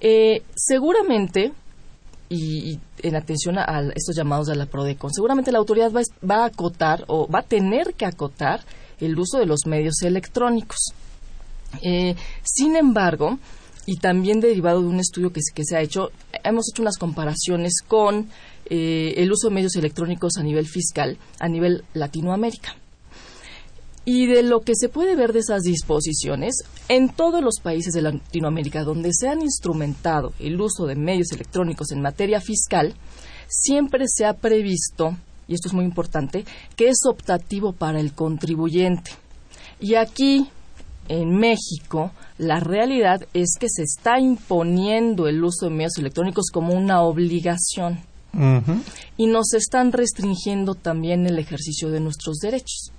Eh, 0.00 0.42
seguramente, 0.54 1.52
y, 2.28 2.78
en 3.02 3.16
atención 3.16 3.58
a, 3.58 3.90
estos 3.94 4.16
llamados 4.16 4.48
de 4.48 4.56
la 4.56 4.66
PRODECON, 4.66 5.12
seguramente 5.12 5.52
la 5.52 5.58
autoridad 5.58 5.92
va, 5.92 6.36
a 6.36 6.46
acotar 6.46 7.04
o 7.06 7.28
va 7.28 7.40
a 7.40 7.42
tener 7.42 7.94
que 7.94 8.06
acotar 8.06 8.60
el 9.00 9.18
uso 9.18 9.38
de 9.38 9.46
los 9.46 9.66
medios 9.66 10.02
electrónicos. 10.02 10.92
Eh, 11.82 12.14
sin 12.42 12.76
embargo, 12.76 13.38
y 13.86 13.96
también 13.96 14.40
derivado 14.40 14.80
de 14.80 14.88
un 14.88 15.00
estudio 15.00 15.32
que 15.32 15.40
se 15.42 15.76
ha 15.76 15.80
hecho, 15.80 16.10
hemos 16.42 16.70
hecho 16.72 16.82
unas 16.82 16.96
comparaciones 16.96 17.74
con 17.86 18.28
eh, 18.66 19.14
el 19.16 19.30
uso 19.30 19.48
de 19.48 19.54
medios 19.54 19.76
electrónicos 19.76 20.36
a 20.38 20.42
nivel 20.42 20.66
fiscal, 20.66 21.18
a 21.38 21.48
nivel 21.48 21.84
Latinoamérica. 21.94 22.76
Y 24.06 24.26
de 24.26 24.42
lo 24.42 24.60
que 24.60 24.74
se 24.74 24.90
puede 24.90 25.16
ver 25.16 25.32
de 25.32 25.38
esas 25.40 25.62
disposiciones, 25.62 26.62
en 26.88 27.08
todos 27.08 27.42
los 27.42 27.60
países 27.62 27.94
de 27.94 28.02
Latinoamérica 28.02 28.84
donde 28.84 29.10
se 29.12 29.28
han 29.28 29.40
instrumentado 29.40 30.34
el 30.38 30.60
uso 30.60 30.86
de 30.86 30.94
medios 30.94 31.32
electrónicos 31.32 31.90
en 31.90 32.02
materia 32.02 32.40
fiscal, 32.40 32.94
siempre 33.48 34.04
se 34.06 34.26
ha 34.26 34.34
previsto, 34.34 35.16
y 35.48 35.54
esto 35.54 35.68
es 35.68 35.74
muy 35.74 35.86
importante, 35.86 36.44
que 36.76 36.88
es 36.88 36.98
optativo 37.06 37.72
para 37.72 37.98
el 37.98 38.12
contribuyente. 38.12 39.10
Y 39.80 39.94
aquí, 39.94 40.48
en 41.08 41.36
México, 41.36 42.12
la 42.36 42.60
realidad 42.60 43.26
es 43.32 43.56
que 43.58 43.68
se 43.70 43.84
está 43.84 44.20
imponiendo 44.20 45.28
el 45.28 45.42
uso 45.42 45.66
de 45.66 45.74
medios 45.74 45.96
electrónicos 45.96 46.50
como 46.52 46.74
una 46.74 47.00
obligación 47.02 48.00
y 49.16 49.26
nos 49.26 49.54
están 49.54 49.92
restringiendo 49.92 50.74
también 50.74 51.26
el 51.26 51.38
ejercicio 51.38 51.90
de 51.90 52.00
nuestros 52.00 52.38
derechos. 52.38 52.92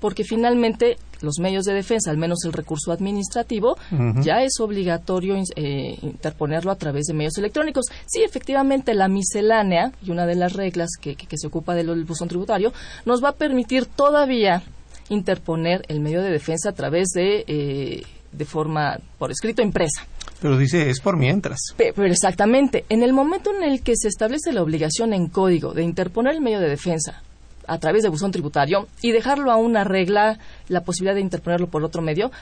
Porque 0.00 0.24
finalmente 0.24 0.96
los 1.20 1.38
medios 1.38 1.64
de 1.64 1.74
defensa, 1.74 2.10
al 2.10 2.18
menos 2.18 2.44
el 2.44 2.52
recurso 2.52 2.90
administrativo, 2.90 3.76
ya 4.20 4.42
es 4.42 4.58
obligatorio 4.58 5.36
eh, 5.54 5.96
interponerlo 6.02 6.72
a 6.72 6.76
través 6.76 7.06
de 7.06 7.14
medios 7.14 7.38
electrónicos. 7.38 7.86
Sí, 8.06 8.22
efectivamente, 8.22 8.94
la 8.94 9.08
miscelánea, 9.08 9.92
y 10.02 10.10
una 10.10 10.26
de 10.26 10.34
las 10.34 10.54
reglas 10.54 10.90
que, 11.00 11.16
se 11.32 11.46
ocupa 11.46 11.74
del 11.74 12.04
buzón 12.04 12.28
tributario, 12.28 12.72
nos 13.04 13.22
va 13.22 13.30
a 13.30 13.36
permitir 13.36 13.86
todavía 13.86 14.64
interponer 15.08 15.84
el 15.88 16.00
medio 16.00 16.22
de 16.22 16.30
defensa 16.30 16.70
a 16.70 16.72
través 16.72 17.10
de, 17.10 17.44
eh, 17.46 18.02
de 18.32 18.44
forma 18.44 18.98
por 19.18 19.30
escrito 19.30 19.62
impresa. 19.62 20.06
Pero 20.42 20.58
dice, 20.58 20.90
es 20.90 21.00
por 21.00 21.16
mientras. 21.16 21.60
Pero, 21.76 22.04
exactamente. 22.04 22.84
En 22.88 23.04
el 23.04 23.12
momento 23.12 23.54
en 23.56 23.62
el 23.62 23.80
que 23.82 23.94
se 23.96 24.08
establece 24.08 24.52
la 24.52 24.62
obligación 24.62 25.12
en 25.12 25.28
código 25.28 25.72
de 25.72 25.84
interponer 25.84 26.34
el 26.34 26.40
medio 26.40 26.58
de 26.58 26.68
defensa 26.68 27.22
a 27.68 27.78
través 27.78 28.02
de 28.02 28.08
buzón 28.08 28.32
tributario 28.32 28.88
y 29.02 29.12
dejarlo 29.12 29.52
a 29.52 29.56
una 29.56 29.84
regla, 29.84 30.40
la 30.66 30.80
posibilidad 30.80 31.14
de 31.14 31.20
interponerlo 31.20 31.68
por 31.68 31.84
otro 31.84 32.02
medio, 32.02 32.32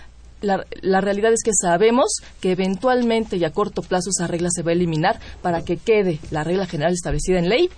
la, 0.40 0.64
la, 0.80 1.02
realidad 1.02 1.30
es 1.34 1.42
que 1.44 1.52
sabemos 1.52 2.06
que 2.40 2.52
eventualmente 2.52 3.36
y 3.36 3.44
a 3.44 3.52
corto 3.52 3.82
plazo 3.82 4.08
esa 4.08 4.26
regla 4.26 4.48
se 4.50 4.62
va 4.62 4.70
a 4.70 4.74
eliminar 4.74 5.20
para 5.42 5.62
que 5.62 5.76
quede 5.76 6.18
la 6.30 6.42
regla 6.42 6.64
general 6.64 6.94
establecida 6.94 7.38
en 7.38 7.50
ley 7.50 7.68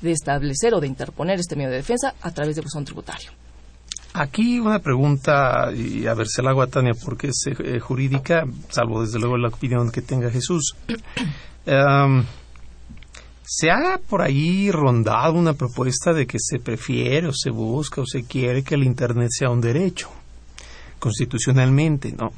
de 0.00 0.12
establecer 0.12 0.74
o 0.74 0.80
de 0.80 0.86
interponer 0.86 1.40
este 1.40 1.56
medio 1.56 1.70
de 1.70 1.78
defensa 1.78 2.14
a 2.22 2.30
través 2.30 2.54
de 2.54 2.62
buzón 2.62 2.84
tributario. 2.84 3.32
Aquí 4.14 4.60
una 4.60 4.78
pregunta, 4.80 5.72
y 5.74 6.06
a 6.06 6.12
ver, 6.12 6.26
se 6.28 6.42
la 6.42 6.50
hago 6.50 6.60
a 6.60 6.66
Tania 6.66 6.92
porque 7.02 7.28
es 7.28 7.44
eh, 7.46 7.80
jurídica, 7.80 8.46
salvo 8.68 9.02
desde 9.02 9.18
luego 9.18 9.38
la 9.38 9.48
opinión 9.48 9.90
que 9.90 10.02
tenga 10.02 10.30
Jesús. 10.30 10.76
¿Se 13.44 13.70
ha 13.70 13.98
por 14.08 14.22
ahí 14.22 14.70
rondado 14.70 15.34
una 15.34 15.54
propuesta 15.54 16.12
de 16.12 16.26
que 16.26 16.38
se 16.40 16.58
prefiere 16.58 17.28
o 17.28 17.32
se 17.32 17.50
busca 17.50 18.02
o 18.02 18.06
se 18.06 18.24
quiere 18.24 18.62
que 18.62 18.74
el 18.74 18.84
Internet 18.84 19.30
sea 19.30 19.50
un 19.50 19.60
derecho? 19.60 20.10
Constitucionalmente, 20.98 22.12
no. 22.12 22.32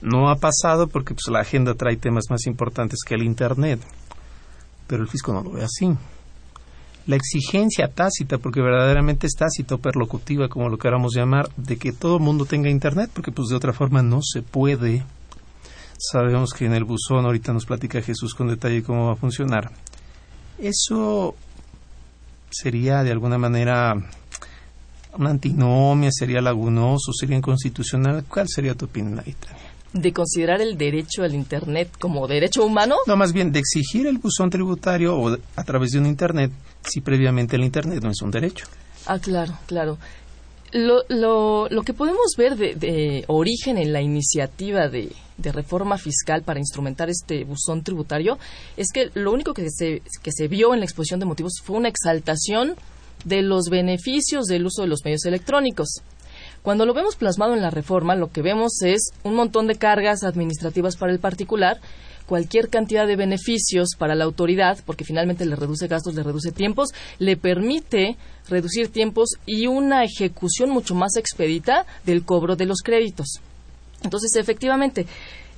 No 0.00 0.30
ha 0.30 0.36
pasado 0.36 0.86
porque 0.86 1.14
pues, 1.14 1.28
la 1.30 1.40
agenda 1.40 1.74
trae 1.74 1.96
temas 1.96 2.24
más 2.30 2.46
importantes 2.46 3.00
que 3.06 3.14
el 3.14 3.22
Internet. 3.22 3.80
Pero 4.86 5.02
el 5.02 5.08
fisco 5.08 5.32
no 5.32 5.42
lo 5.42 5.52
ve 5.52 5.64
así 5.64 5.94
la 7.06 7.16
exigencia 7.16 7.88
tácita, 7.88 8.38
porque 8.38 8.60
verdaderamente 8.60 9.26
es 9.26 9.34
tácita 9.34 9.74
o 9.74 9.78
perlocutiva, 9.78 10.48
como 10.48 10.68
lo 10.68 10.78
queramos 10.78 11.14
llamar, 11.14 11.48
de 11.56 11.76
que 11.76 11.92
todo 11.92 12.16
el 12.16 12.22
mundo 12.22 12.44
tenga 12.44 12.68
Internet, 12.68 13.10
porque 13.12 13.32
pues 13.32 13.48
de 13.48 13.56
otra 13.56 13.72
forma 13.72 14.02
no 14.02 14.20
se 14.22 14.42
puede. 14.42 15.04
Sabemos 15.98 16.52
que 16.52 16.66
en 16.66 16.74
el 16.74 16.84
buzón 16.84 17.24
ahorita 17.24 17.52
nos 17.52 17.66
platica 17.66 18.00
Jesús 18.00 18.34
con 18.34 18.48
detalle 18.48 18.82
cómo 18.82 19.06
va 19.06 19.12
a 19.12 19.16
funcionar. 19.16 19.70
Eso 20.58 21.34
sería 22.50 23.02
de 23.02 23.12
alguna 23.12 23.38
manera 23.38 23.94
una 25.16 25.30
antinomia, 25.30 26.10
sería 26.12 26.40
lagunoso, 26.40 27.12
sería 27.12 27.36
inconstitucional. 27.36 28.24
¿Cuál 28.28 28.46
sería 28.48 28.74
tu 28.74 28.86
opinión 28.86 29.20
ahí, 29.20 29.34
de 29.92 30.12
considerar 30.12 30.60
el 30.60 30.78
derecho 30.78 31.22
al 31.22 31.34
Internet 31.34 31.90
como 31.98 32.26
derecho 32.28 32.64
humano? 32.64 32.96
No, 33.06 33.16
más 33.16 33.32
bien 33.32 33.52
de 33.52 33.58
exigir 33.58 34.06
el 34.06 34.18
buzón 34.18 34.50
tributario 34.50 35.16
o 35.16 35.36
a 35.56 35.64
través 35.64 35.92
de 35.92 35.98
un 35.98 36.06
Internet 36.06 36.52
si 36.84 37.00
previamente 37.00 37.56
el 37.56 37.64
Internet 37.64 38.02
no 38.02 38.10
es 38.10 38.22
un 38.22 38.30
derecho. 38.30 38.66
Ah, 39.06 39.18
claro, 39.18 39.58
claro. 39.66 39.98
Lo, 40.72 41.02
lo, 41.08 41.68
lo 41.68 41.82
que 41.82 41.94
podemos 41.94 42.34
ver 42.38 42.56
de, 42.56 43.24
origen 43.26 43.76
en 43.76 43.92
la 43.92 44.00
iniciativa 44.00 44.88
de, 44.88 45.12
de, 45.36 45.50
reforma 45.50 45.98
fiscal 45.98 46.42
para 46.42 46.60
instrumentar 46.60 47.10
este 47.10 47.42
buzón 47.42 47.82
tributario 47.82 48.38
es 48.76 48.86
que 48.92 49.10
lo 49.14 49.32
único 49.32 49.52
que 49.52 49.68
se, 49.68 50.02
que 50.22 50.30
se 50.30 50.46
vio 50.46 50.72
en 50.72 50.78
la 50.78 50.86
exposición 50.86 51.18
de 51.18 51.26
motivos 51.26 51.54
fue 51.64 51.76
una 51.76 51.88
exaltación 51.88 52.76
de 53.24 53.42
los 53.42 53.68
beneficios 53.68 54.44
del 54.46 54.64
uso 54.64 54.82
de 54.82 54.88
los 54.88 55.04
medios 55.04 55.24
electrónicos. 55.24 56.02
Cuando 56.62 56.84
lo 56.84 56.92
vemos 56.92 57.16
plasmado 57.16 57.54
en 57.54 57.62
la 57.62 57.70
reforma, 57.70 58.14
lo 58.14 58.30
que 58.30 58.42
vemos 58.42 58.82
es 58.82 59.12
un 59.22 59.34
montón 59.34 59.66
de 59.66 59.76
cargas 59.76 60.24
administrativas 60.24 60.96
para 60.96 61.12
el 61.12 61.18
particular, 61.18 61.80
cualquier 62.26 62.68
cantidad 62.68 63.06
de 63.06 63.16
beneficios 63.16 63.96
para 63.98 64.14
la 64.14 64.24
autoridad, 64.24 64.78
porque 64.84 65.04
finalmente 65.04 65.46
le 65.46 65.56
reduce 65.56 65.88
gastos, 65.88 66.14
le 66.14 66.22
reduce 66.22 66.52
tiempos, 66.52 66.90
le 67.18 67.36
permite 67.36 68.16
reducir 68.48 68.88
tiempos 68.88 69.30
y 69.46 69.66
una 69.68 70.04
ejecución 70.04 70.70
mucho 70.70 70.94
más 70.94 71.16
expedita 71.16 71.86
del 72.04 72.24
cobro 72.24 72.56
de 72.56 72.66
los 72.66 72.82
créditos. 72.82 73.40
Entonces, 74.02 74.36
efectivamente, 74.36 75.06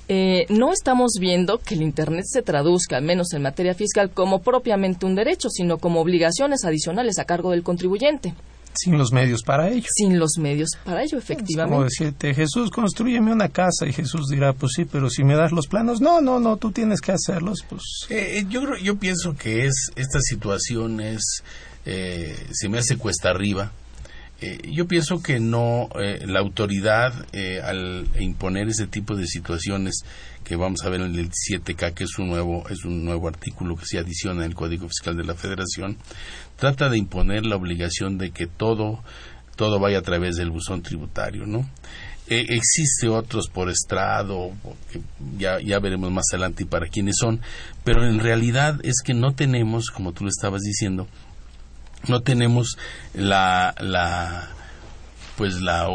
eh, 0.09 0.47
no 0.51 0.73
estamos 0.73 1.13
viendo 1.21 1.59
que 1.59 1.75
el 1.75 1.83
Internet 1.83 2.25
se 2.27 2.43
traduzca, 2.43 2.97
al 2.97 3.05
menos 3.05 3.33
en 3.33 3.43
materia 3.43 3.75
fiscal, 3.75 4.11
como 4.11 4.41
propiamente 4.41 5.05
un 5.05 5.17
derecho, 5.17 5.49
sino 5.51 5.79
como 5.79 6.01
obligaciones 6.01 6.65
adicionales 6.65 7.19
a 7.19 7.25
cargo 7.25 7.51
del 7.51 7.65
contribuyente. 7.65 8.35
Sin 8.75 8.99
los 8.99 9.13
medios 9.13 9.43
para 9.43 9.69
ello. 9.71 9.87
Sin 9.95 10.19
los 10.19 10.39
medios 10.39 10.71
para 10.85 11.03
ello, 11.03 11.19
efectivamente. 11.19 11.73
como 11.73 11.85
decirte, 11.85 12.35
Jesús, 12.35 12.71
construyeme 12.71 13.33
una 13.33 13.49
casa. 13.49 13.87
Y 13.87 13.93
Jesús 13.93 14.29
dirá, 14.29 14.53
pues 14.53 14.73
sí, 14.77 14.85
pero 14.85 15.11
si 15.11 15.25
me 15.25 15.35
das 15.35 15.53
los 15.53 15.67
planos, 15.67 16.01
no, 16.01 16.21
no, 16.21 16.41
no, 16.41 16.57
tú 16.57 16.73
tienes 16.73 17.01
que 17.01 17.13
hacerlos. 17.13 17.65
pues 17.69 17.83
eh, 18.11 18.39
eh, 18.39 18.47
yo, 18.49 18.77
yo 18.77 18.97
pienso 18.97 19.35
que 19.37 19.67
es 19.67 19.91
esta 19.97 20.21
situación 20.21 21.01
es, 21.01 21.43
eh, 21.85 22.37
se 22.53 22.69
me 22.69 22.79
hace 22.79 22.97
cuesta 22.97 23.31
arriba. 23.31 23.73
yo 24.69 24.89
pienso 24.89 25.23
que 25.23 25.39
no, 25.39 25.89
la 25.95 26.41
autoridad 26.41 27.13
al 27.63 28.09
imponer 28.19 28.69
ese 28.69 28.89
tipo 28.89 29.15
de 29.15 29.27
situaciones 29.29 30.03
que 30.43 30.57
vamos 30.57 30.81
a 30.85 30.89
ver 30.89 31.01
en 31.01 31.15
el 31.15 31.31
7K, 31.31 31.95
que 31.95 32.05
es 32.05 32.19
un 32.19 32.29
nuevo, 32.29 32.69
es 32.69 32.85
un 32.85 33.05
nuevo 33.05 33.29
artículo 33.29 33.77
que 33.77 33.87
se 33.87 33.99
adiciona 33.99 34.45
en 34.45 34.51
el 34.51 34.55
Código 34.55 34.89
Fiscal 34.89 35.17
de 35.17 35.25
la 35.25 35.35
Federación, 35.35 35.97
trata 36.63 36.89
de 36.89 36.97
imponer 36.97 37.45
la 37.45 37.57
obligación 37.57 38.19
de 38.19 38.31
que 38.31 38.47
todo, 38.47 39.03
todo 39.57 39.81
vaya 39.81 39.99
a 39.99 40.03
través 40.03 40.37
del 40.37 40.53
buzón 40.53 40.81
tributario, 40.81 41.45
¿no? 41.45 41.69
Eh, 42.29 42.47
existe 42.51 43.09
otros 43.09 43.49
por 43.49 43.69
estrado, 43.69 44.53
ya, 45.37 45.59
ya 45.61 45.81
veremos 45.81 46.13
más 46.13 46.27
adelante 46.31 46.65
para 46.65 46.87
quiénes 46.87 47.17
son, 47.19 47.41
pero 47.83 48.07
en 48.07 48.21
realidad 48.21 48.79
es 48.85 49.03
que 49.05 49.13
no 49.13 49.35
tenemos, 49.35 49.91
como 49.91 50.13
tú 50.13 50.23
lo 50.23 50.31
estabas 50.31 50.61
diciendo, 50.61 51.09
no 52.07 52.21
tenemos 52.21 52.77
la, 53.13 53.75
la 53.81 54.49
pues 55.37 55.61
la 55.61 55.89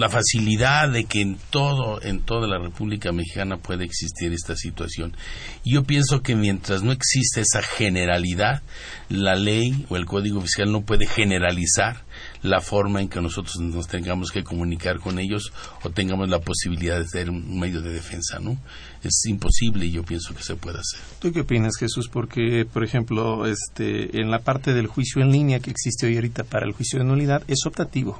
la 0.00 0.08
facilidad 0.08 0.88
de 0.88 1.04
que 1.04 1.20
en 1.20 1.36
todo, 1.50 2.00
en 2.02 2.20
toda 2.20 2.48
la 2.48 2.58
República 2.58 3.12
Mexicana 3.12 3.58
puede 3.58 3.84
existir 3.84 4.32
esta 4.32 4.56
situación. 4.56 5.14
Yo 5.62 5.84
pienso 5.84 6.22
que 6.22 6.34
mientras 6.34 6.82
no 6.82 6.90
existe 6.90 7.42
esa 7.42 7.60
generalidad, 7.60 8.62
la 9.10 9.34
ley 9.34 9.84
o 9.90 9.96
el 9.96 10.06
Código 10.06 10.40
Fiscal 10.40 10.72
no 10.72 10.80
puede 10.86 11.06
generalizar 11.06 12.02
la 12.40 12.62
forma 12.62 13.02
en 13.02 13.10
que 13.10 13.20
nosotros 13.20 13.56
nos 13.60 13.88
tengamos 13.88 14.30
que 14.30 14.42
comunicar 14.42 15.00
con 15.00 15.18
ellos 15.18 15.52
o 15.82 15.90
tengamos 15.90 16.30
la 16.30 16.40
posibilidad 16.40 16.98
de 16.98 17.04
tener 17.04 17.28
un 17.28 17.60
medio 17.60 17.82
de 17.82 17.92
defensa, 17.92 18.38
¿no? 18.38 18.56
Es 19.02 19.26
imposible 19.26 19.84
y 19.84 19.92
yo 19.92 20.02
pienso 20.02 20.34
que 20.34 20.42
se 20.42 20.56
puede 20.56 20.78
hacer. 20.78 21.00
¿Tú 21.20 21.30
qué 21.30 21.40
opinas, 21.40 21.76
Jesús? 21.78 22.08
Porque, 22.08 22.64
por 22.64 22.84
ejemplo, 22.84 23.46
este, 23.46 24.18
en 24.18 24.30
la 24.30 24.38
parte 24.38 24.72
del 24.72 24.86
juicio 24.86 25.20
en 25.20 25.30
línea 25.30 25.60
que 25.60 25.70
existe 25.70 26.06
hoy 26.06 26.14
ahorita 26.14 26.44
para 26.44 26.64
el 26.64 26.72
juicio 26.72 26.98
de 26.98 27.04
nulidad 27.04 27.42
es 27.48 27.66
optativo. 27.66 28.18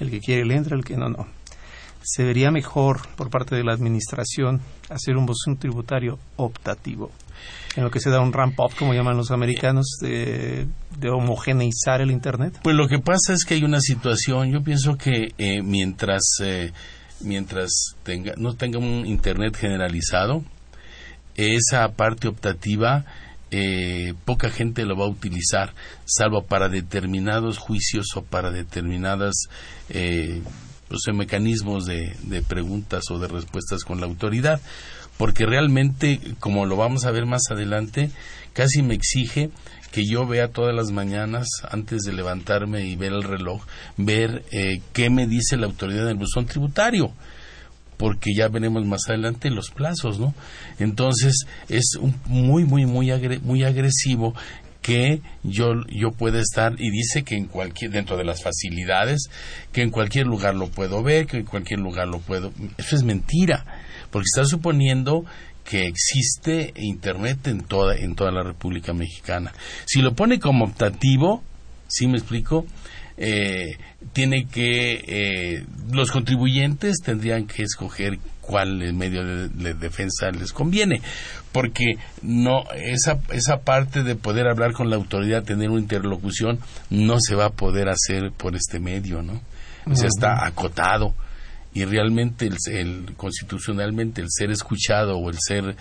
El 0.00 0.10
que 0.10 0.20
quiere 0.20 0.44
le 0.44 0.56
entra, 0.56 0.76
el 0.76 0.84
que 0.84 0.96
no, 0.96 1.08
no. 1.08 1.26
Se 2.02 2.24
vería 2.24 2.50
mejor 2.50 3.06
por 3.16 3.30
parte 3.30 3.54
de 3.54 3.62
la 3.62 3.72
Administración 3.72 4.60
hacer 4.88 5.16
un 5.16 5.26
buzón 5.26 5.58
tributario 5.58 6.18
optativo 6.36 7.10
en 7.76 7.84
lo 7.84 7.90
que 7.90 8.00
se 8.00 8.10
da 8.10 8.20
un 8.20 8.32
ramp 8.32 8.58
up, 8.60 8.72
como 8.76 8.94
llaman 8.94 9.16
los 9.16 9.30
americanos, 9.30 9.98
de, 10.00 10.66
homogeneizar 11.10 12.00
el 12.00 12.10
Internet? 12.10 12.58
Pues 12.62 12.76
lo 12.76 12.88
que 12.88 12.98
pasa 12.98 13.32
es 13.32 13.44
que 13.44 13.54
hay 13.54 13.64
una 13.64 13.80
situación, 13.80 14.50
yo 14.50 14.62
pienso 14.62 14.96
que 14.96 15.32
eh, 15.38 15.62
mientras, 15.62 16.22
eh, 16.42 16.72
mientras 17.20 17.94
tenga, 18.02 18.34
no 18.36 18.54
tenga 18.54 18.78
un 18.78 19.06
Internet 19.06 19.56
generalizado, 19.56 20.44
esa 21.36 21.88
parte 21.92 22.28
optativa 22.28 23.04
eh, 23.50 24.14
poca 24.24 24.50
gente 24.50 24.84
lo 24.84 24.96
va 24.96 25.06
a 25.06 25.08
utilizar, 25.08 25.74
salvo 26.04 26.44
para 26.44 26.68
determinados 26.68 27.58
juicios 27.58 28.06
o 28.14 28.22
para 28.22 28.50
determinadas 28.50 29.48
eh, 29.88 30.42
pues, 30.88 31.02
mecanismos 31.12 31.86
de, 31.86 32.14
preguntas 32.48 33.04
o 33.10 33.18
de 33.18 33.28
respuestas 33.28 33.84
con 33.84 34.00
la 34.00 34.06
autoridad. 34.06 34.60
Porque 35.16 35.44
realmente, 35.44 36.18
como 36.38 36.64
lo 36.64 36.76
vamos 36.76 37.04
a 37.04 37.10
ver 37.10 37.26
más 37.26 37.42
adelante, 37.50 38.10
casi 38.54 38.82
me 38.82 38.94
exige 38.94 39.50
que 39.92 40.06
yo 40.06 40.26
vea 40.26 40.48
todas 40.48 40.74
las 40.74 40.92
mañanas, 40.92 41.46
antes 41.68 42.02
de 42.02 42.12
levantarme 42.12 42.86
y 42.86 42.96
ver 42.96 43.12
el 43.12 43.24
reloj, 43.24 43.62
ver 43.96 44.44
eh, 44.50 44.80
qué 44.94 45.10
me 45.10 45.26
dice 45.26 45.56
la 45.56 45.66
autoridad 45.66 46.06
del 46.06 46.16
buzón 46.16 46.46
tributario 46.46 47.12
porque 48.00 48.32
ya 48.34 48.48
veremos 48.48 48.86
más 48.86 49.02
adelante 49.08 49.50
los 49.50 49.70
plazos, 49.70 50.18
¿no? 50.18 50.34
Entonces 50.78 51.44
es 51.68 51.96
un 52.00 52.14
muy, 52.24 52.64
muy, 52.64 52.86
muy, 52.86 53.12
muy 53.42 53.62
agresivo 53.62 54.34
que 54.80 55.20
yo, 55.42 55.74
yo 55.86 56.10
pueda 56.10 56.40
estar 56.40 56.72
y 56.78 56.90
dice 56.90 57.24
que 57.24 57.36
en 57.36 57.44
cualquier, 57.44 57.90
dentro 57.90 58.16
de 58.16 58.24
las 58.24 58.42
facilidades, 58.42 59.28
que 59.70 59.82
en 59.82 59.90
cualquier 59.90 60.26
lugar 60.26 60.54
lo 60.54 60.68
puedo 60.68 61.02
ver, 61.02 61.26
que 61.26 61.36
en 61.36 61.44
cualquier 61.44 61.80
lugar 61.80 62.08
lo 62.08 62.20
puedo. 62.20 62.54
Eso 62.78 62.96
es 62.96 63.02
mentira 63.02 63.66
porque 64.10 64.28
está 64.34 64.46
suponiendo 64.46 65.26
que 65.62 65.86
existe 65.86 66.72
Internet 66.76 67.48
en 67.48 67.60
toda, 67.60 67.96
en 67.96 68.14
toda 68.14 68.30
la 68.30 68.42
República 68.42 68.94
Mexicana. 68.94 69.52
Si 69.84 70.00
lo 70.00 70.14
pone 70.14 70.40
como 70.40 70.64
optativo, 70.64 71.44
¿sí 71.86 72.06
me 72.06 72.16
explico? 72.16 72.64
Eh, 73.22 73.76
tiene 74.14 74.46
que 74.46 75.04
eh, 75.06 75.66
los 75.92 76.10
contribuyentes 76.10 77.00
tendrían 77.04 77.46
que 77.46 77.62
escoger 77.62 78.18
cuál 78.40 78.94
medio 78.94 79.22
de, 79.24 79.74
defensa 79.74 80.30
les 80.30 80.54
conviene 80.54 81.02
porque 81.52 81.96
no 82.22 82.64
esa 82.74 83.20
esa 83.30 83.58
parte 83.60 84.04
de 84.04 84.16
poder 84.16 84.48
hablar 84.48 84.72
con 84.72 84.88
la 84.88 84.96
autoridad 84.96 85.44
tener 85.44 85.68
una 85.68 85.82
interlocución 85.82 86.60
no 86.88 87.18
se 87.20 87.34
va 87.34 87.44
a 87.44 87.50
poder 87.50 87.90
hacer 87.90 88.32
por 88.32 88.56
este 88.56 88.80
medio 88.80 89.20
no 89.20 89.42
o 89.84 89.94
sea 89.94 90.08
está 90.08 90.46
acotado 90.46 91.14
y 91.72 91.84
realmente 91.84 92.50
el, 92.66 93.14
constitucionalmente 93.16 94.20
el 94.20 94.28
ser 94.30 94.50
escuchado 94.50 95.18
o 95.18 95.30
el 95.30 95.36
ser 95.38 95.76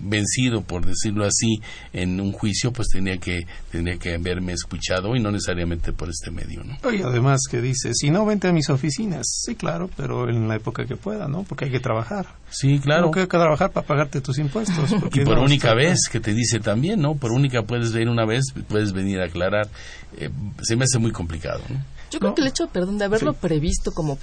vencido 0.00 0.62
por 0.62 0.84
decirlo 0.84 1.24
así 1.24 1.60
en 1.92 2.20
un 2.20 2.32
juicio 2.32 2.72
pues 2.72 2.88
tenía 2.88 3.18
que 3.18 3.46
tenía 3.70 3.96
que 3.96 4.14
haberme 4.14 4.52
escuchado 4.52 5.14
y 5.14 5.20
no 5.20 5.30
necesariamente 5.30 5.92
por 5.92 6.08
este 6.08 6.32
medio 6.32 6.64
no 6.64 6.76
y 6.92 7.02
además 7.02 7.42
que 7.48 7.60
dice 7.60 7.94
si 7.94 8.10
no 8.10 8.26
vente 8.26 8.48
a 8.48 8.52
mis 8.52 8.70
oficinas 8.70 9.24
sí 9.44 9.54
claro 9.54 9.88
pero 9.96 10.28
en 10.28 10.48
la 10.48 10.56
época 10.56 10.84
que 10.84 10.96
pueda 10.96 11.28
no 11.28 11.44
porque 11.44 11.66
hay 11.66 11.70
que 11.70 11.80
trabajar. 11.80 12.26
Sí 12.50 12.78
claro. 12.78 13.10
Que 13.10 13.20
hay 13.20 13.26
que 13.26 13.30
trabajar 13.30 13.70
para 13.70 13.86
pagarte 13.86 14.20
tus 14.20 14.38
impuestos 14.38 14.90
y 15.12 15.20
por 15.24 15.38
única 15.38 15.74
vez 15.74 16.08
que 16.10 16.20
te 16.20 16.32
dice 16.34 16.60
también 16.60 17.00
no 17.00 17.14
por 17.14 17.32
única 17.32 17.62
puedes 17.62 17.92
venir 17.92 18.08
una 18.08 18.26
vez 18.26 18.44
puedes 18.68 18.92
venir 18.92 19.20
a 19.20 19.26
aclarar. 19.26 19.68
Eh, 20.16 20.30
se 20.62 20.76
me 20.76 20.84
hace 20.84 20.98
muy 20.98 21.12
complicado 21.12 21.60
¿no? 21.68 21.82
yo 22.10 22.18
creo 22.18 22.34
que 22.34 22.40
el 22.40 22.48
hecho 22.48 22.66
perdón 22.68 22.98
de 22.98 23.04
haberlo 23.04 23.34
previsto 23.34 23.92
como 23.92 24.16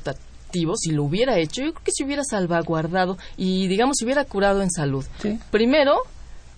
si 0.76 0.92
lo 0.92 1.04
hubiera 1.04 1.38
hecho, 1.38 1.62
yo 1.62 1.74
creo 1.74 1.84
que 1.84 1.92
se 1.94 2.04
hubiera 2.04 2.24
salvaguardado 2.24 3.18
y, 3.38 3.68
digamos, 3.68 3.98
se 3.98 4.06
hubiera 4.06 4.26
curado 4.26 4.62
en 4.62 4.72
salud. 4.72 5.06
Primero, 5.52 5.98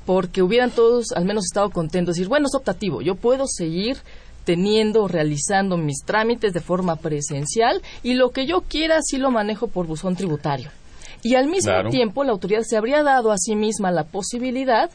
porque 0.06 0.42
hubieran 0.42 0.72
todos 0.72 1.12
al 1.14 1.26
menos 1.26 1.46
estado 1.46 1.70
contentos, 1.70 2.16
decir, 2.16 2.30
bueno, 2.30 2.48
es 2.48 2.56
optativo, 2.56 3.02
yo 3.02 3.16
puedo 3.16 3.46
seguir 3.48 3.98
teniendo, 4.46 5.10
realizando 5.10 5.76
mis 5.76 6.04
trámites 6.06 6.54
de 6.54 6.62
forma 6.62 6.96
presencial 6.96 7.82
y 8.02 8.14
lo 8.14 8.30
que 8.32 8.46
yo 8.46 8.62
quiera 8.62 9.00
sí 9.02 9.18
lo 9.18 9.30
manejo 9.30 9.68
por 9.68 9.86
buzón 9.86 10.16
tributario. 10.16 10.70
Y 11.22 11.36
al 11.36 11.48
mismo 11.48 11.90
tiempo 11.90 12.24
la 12.24 12.32
autoridad 12.32 12.62
se 12.64 12.78
habría 12.78 13.04
dado 13.04 13.34
a 13.34 13.38
sí 13.38 13.58
misma 13.58 13.92
la 13.92 14.06
posibilidad 14.06 14.90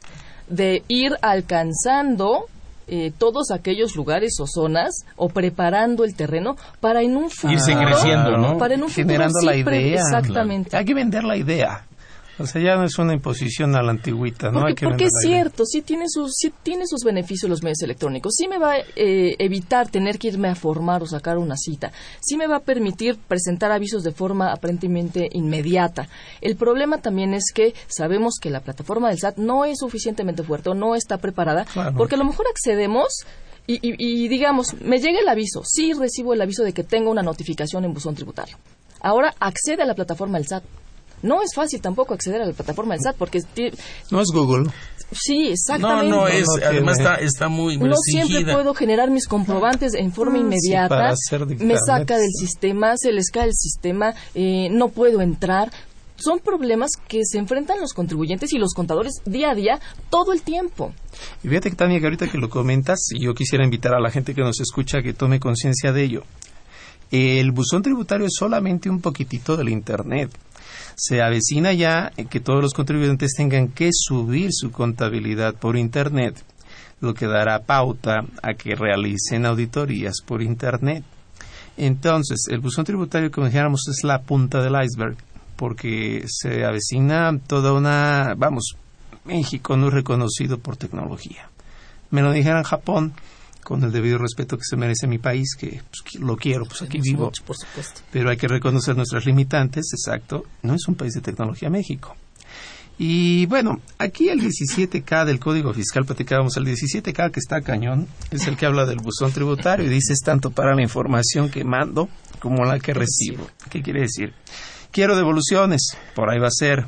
de 0.48 0.82
ir 0.88 1.18
alcanzando 1.20 2.46
eh, 2.88 3.12
todos 3.16 3.50
aquellos 3.50 3.96
lugares 3.96 4.38
o 4.40 4.46
zonas 4.46 5.04
o 5.16 5.28
preparando 5.28 6.04
el 6.04 6.14
terreno 6.14 6.56
para 6.80 7.02
en 7.02 7.16
un 7.16 7.30
futuro 7.30 7.52
irse 7.54 7.74
creciendo, 7.76 8.36
¿no? 8.36 8.58
Para 8.58 8.74
en 8.74 8.82
un 8.82 8.90
Generando 8.90 9.40
la 9.42 9.56
idea. 9.56 10.00
Exactamente. 10.00 10.76
Hay 10.76 10.84
que 10.84 10.94
vender 10.94 11.24
la 11.24 11.36
idea. 11.36 11.84
O 12.38 12.46
sea, 12.46 12.62
ya 12.62 12.76
no 12.76 12.84
es 12.84 12.98
una 12.98 13.12
imposición 13.12 13.76
a 13.76 13.82
la 13.82 13.90
antigüita, 13.90 14.50
¿no? 14.50 14.60
Porque, 14.60 14.86
porque 14.86 15.04
es 15.04 15.12
cierto, 15.20 15.64
sí 15.66 15.82
tiene, 15.82 16.06
sus, 16.08 16.32
sí 16.34 16.52
tiene 16.62 16.86
sus 16.86 17.04
beneficios 17.04 17.50
los 17.50 17.62
medios 17.62 17.82
electrónicos. 17.82 18.34
Sí 18.36 18.48
me 18.48 18.58
va 18.58 18.72
a 18.72 18.78
eh, 18.96 19.36
evitar 19.38 19.90
tener 19.90 20.18
que 20.18 20.28
irme 20.28 20.48
a 20.48 20.54
formar 20.54 21.02
o 21.02 21.06
sacar 21.06 21.36
una 21.36 21.56
cita. 21.56 21.92
Sí 22.20 22.36
me 22.36 22.46
va 22.46 22.56
a 22.56 22.60
permitir 22.60 23.16
presentar 23.16 23.70
avisos 23.70 24.02
de 24.02 24.12
forma 24.12 24.50
aparentemente 24.50 25.28
inmediata. 25.32 26.08
El 26.40 26.56
problema 26.56 26.98
también 26.98 27.34
es 27.34 27.52
que 27.52 27.74
sabemos 27.86 28.38
que 28.40 28.50
la 28.50 28.60
plataforma 28.60 29.10
del 29.10 29.18
SAT 29.18 29.36
no 29.36 29.64
es 29.64 29.78
suficientemente 29.78 30.42
fuerte 30.42 30.70
o 30.70 30.74
no 30.74 30.94
está 30.94 31.18
preparada, 31.18 31.66
porque 31.96 32.14
a 32.14 32.18
lo 32.18 32.24
mejor 32.24 32.46
accedemos 32.48 33.24
y, 33.66 33.78
y, 33.82 34.26
digamos, 34.28 34.74
me 34.80 34.98
llega 34.98 35.20
el 35.20 35.28
aviso, 35.28 35.62
sí 35.64 35.92
recibo 35.92 36.34
el 36.34 36.42
aviso 36.42 36.64
de 36.64 36.72
que 36.72 36.82
tengo 36.82 37.10
una 37.10 37.22
notificación 37.22 37.84
en 37.84 37.92
buzón 37.92 38.14
tributario. 38.14 38.56
Ahora 39.00 39.34
accede 39.38 39.82
a 39.82 39.86
la 39.86 39.94
plataforma 39.94 40.38
del 40.38 40.48
SAT 40.48 40.64
no 41.22 41.42
es 41.42 41.54
fácil 41.54 41.80
tampoco 41.80 42.14
acceder 42.14 42.42
a 42.42 42.46
la 42.46 42.52
plataforma 42.52 42.94
del 42.94 43.02
SAT 43.02 43.16
porque... 43.16 43.40
No 44.10 44.20
es 44.20 44.28
Google. 44.32 44.70
Sí, 45.12 45.48
exactamente. 45.48 46.08
No, 46.08 46.22
no, 46.22 46.28
es, 46.28 46.46
además 46.64 46.98
está, 46.98 47.16
está 47.16 47.48
muy, 47.48 47.76
No 47.76 47.96
siempre 47.96 48.44
puedo 48.44 48.74
generar 48.74 49.10
mis 49.10 49.26
comprobantes 49.26 49.94
en 49.94 50.12
forma 50.12 50.36
ah, 50.36 50.40
inmediata. 50.40 51.14
me 51.58 51.76
saca 51.86 52.16
del 52.16 52.30
sistema, 52.30 52.94
se 52.96 53.12
les 53.12 53.30
cae 53.30 53.46
el 53.46 53.54
sistema, 53.54 54.14
eh, 54.34 54.68
no 54.70 54.88
puedo 54.88 55.20
entrar. 55.20 55.70
Son 56.16 56.38
problemas 56.38 56.90
que 57.08 57.20
se 57.24 57.38
enfrentan 57.38 57.80
los 57.80 57.94
contribuyentes 57.94 58.52
y 58.52 58.58
los 58.58 58.74
contadores 58.74 59.14
día 59.26 59.50
a 59.50 59.54
día 59.54 59.80
todo 60.08 60.32
el 60.32 60.42
tiempo. 60.42 60.92
Y 61.42 61.48
fíjate, 61.48 61.72
Tania, 61.72 61.98
que 61.98 62.06
ahorita 62.06 62.28
que 62.28 62.38
lo 62.38 62.48
comentas, 62.48 63.08
y 63.12 63.24
yo 63.24 63.34
quisiera 63.34 63.64
invitar 63.64 63.94
a 63.94 64.00
la 64.00 64.10
gente 64.10 64.34
que 64.34 64.42
nos 64.42 64.60
escucha 64.60 64.98
a 64.98 65.02
que 65.02 65.14
tome 65.14 65.40
conciencia 65.40 65.92
de 65.92 66.04
ello. 66.04 66.22
El 67.10 67.50
buzón 67.50 67.82
tributario 67.82 68.26
es 68.26 68.32
solamente 68.38 68.88
un 68.88 69.00
poquitito 69.00 69.56
del 69.56 69.68
Internet 69.68 70.30
se 70.94 71.22
avecina 71.22 71.72
ya 71.72 72.10
que 72.30 72.40
todos 72.40 72.62
los 72.62 72.74
contribuyentes 72.74 73.34
tengan 73.36 73.68
que 73.68 73.90
subir 73.92 74.50
su 74.52 74.70
contabilidad 74.70 75.54
por 75.54 75.76
Internet, 75.76 76.42
lo 77.00 77.14
que 77.14 77.26
dará 77.26 77.60
pauta 77.60 78.24
a 78.42 78.54
que 78.54 78.74
realicen 78.74 79.46
auditorías 79.46 80.16
por 80.24 80.42
Internet. 80.42 81.04
Entonces, 81.76 82.46
el 82.50 82.60
buzón 82.60 82.84
tributario, 82.84 83.30
como 83.30 83.46
dijéramos, 83.46 83.88
es 83.88 84.04
la 84.04 84.22
punta 84.22 84.62
del 84.62 84.74
iceberg, 84.84 85.16
porque 85.56 86.24
se 86.26 86.64
avecina 86.64 87.38
toda 87.46 87.72
una, 87.72 88.34
vamos, 88.36 88.76
México 89.24 89.76
no 89.76 89.88
es 89.88 89.94
reconocido 89.94 90.58
por 90.58 90.76
tecnología. 90.76 91.48
Me 92.10 92.22
lo 92.22 92.32
dijeron 92.32 92.62
Japón, 92.62 93.14
con 93.64 93.82
el 93.84 93.92
debido 93.92 94.18
respeto 94.18 94.56
que 94.56 94.64
se 94.64 94.76
merece 94.76 95.06
mi 95.06 95.18
país, 95.18 95.54
que 95.56 95.82
pues, 95.90 96.20
lo 96.20 96.36
quiero, 96.36 96.64
pues 96.64 96.82
aquí 96.82 97.00
vivo. 97.00 97.32
por 97.44 97.56
supuesto. 97.56 98.00
Pero 98.10 98.30
hay 98.30 98.36
que 98.36 98.48
reconocer 98.48 98.96
nuestras 98.96 99.24
limitantes, 99.24 99.86
exacto. 99.92 100.44
No 100.62 100.74
es 100.74 100.86
un 100.88 100.94
país 100.94 101.14
de 101.14 101.20
tecnología 101.20 101.70
México. 101.70 102.16
Y 102.98 103.46
bueno, 103.46 103.80
aquí 103.98 104.28
el 104.28 104.40
17K 104.40 105.24
del 105.24 105.40
Código 105.40 105.72
Fiscal, 105.72 106.04
platicábamos, 106.04 106.56
el 106.56 106.66
17K 106.66 107.30
que 107.30 107.40
está 107.40 107.60
cañón, 107.62 108.06
es 108.30 108.46
el 108.46 108.56
que 108.56 108.66
habla 108.66 108.84
del 108.84 108.98
buzón 108.98 109.32
tributario 109.32 109.86
y 109.86 109.88
dice 109.88 110.12
es 110.12 110.20
tanto 110.20 110.50
para 110.50 110.74
la 110.74 110.82
información 110.82 111.50
que 111.50 111.64
mando 111.64 112.08
como 112.38 112.64
la 112.64 112.78
que 112.78 112.92
recibo. 112.92 113.48
¿Qué 113.70 113.82
quiere 113.82 114.02
decir? 114.02 114.34
Quiero 114.90 115.16
devoluciones, 115.16 115.96
por 116.14 116.30
ahí 116.30 116.38
va 116.38 116.48
a 116.48 116.50
ser. 116.50 116.86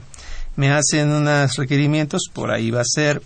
Me 0.56 0.70
hacen 0.70 1.10
unos 1.10 1.56
requerimientos, 1.56 2.28
por 2.32 2.50
ahí 2.50 2.70
va 2.70 2.82
a 2.82 2.86
ser 2.86 3.22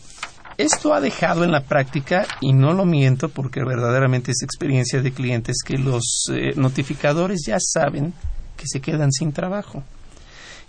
esto 0.58 0.92
ha 0.92 1.00
dejado 1.00 1.44
en 1.44 1.52
la 1.52 1.62
práctica, 1.62 2.26
y 2.40 2.52
no 2.52 2.72
lo 2.72 2.84
miento 2.84 3.28
porque 3.28 3.62
verdaderamente 3.62 4.32
es 4.32 4.42
experiencia 4.42 5.00
de 5.00 5.12
clientes, 5.12 5.58
que 5.64 5.78
los 5.78 6.26
eh, 6.32 6.52
notificadores 6.56 7.44
ya 7.46 7.58
saben 7.60 8.12
que 8.56 8.66
se 8.66 8.80
quedan 8.80 9.12
sin 9.12 9.32
trabajo. 9.32 9.84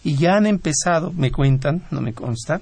Y 0.03 0.15
ya 0.15 0.35
han 0.35 0.45
empezado, 0.45 1.11
me 1.11 1.31
cuentan, 1.31 1.87
no 1.89 2.01
me 2.01 2.13
consta, 2.13 2.61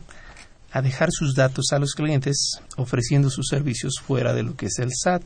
a 0.71 0.81
dejar 0.81 1.09
sus 1.11 1.35
datos 1.35 1.65
a 1.73 1.79
los 1.79 1.95
clientes 1.95 2.61
ofreciendo 2.77 3.29
sus 3.29 3.47
servicios 3.47 3.95
fuera 4.01 4.33
de 4.33 4.43
lo 4.43 4.55
que 4.55 4.67
es 4.67 4.79
el 4.79 4.91
SAT. 4.93 5.21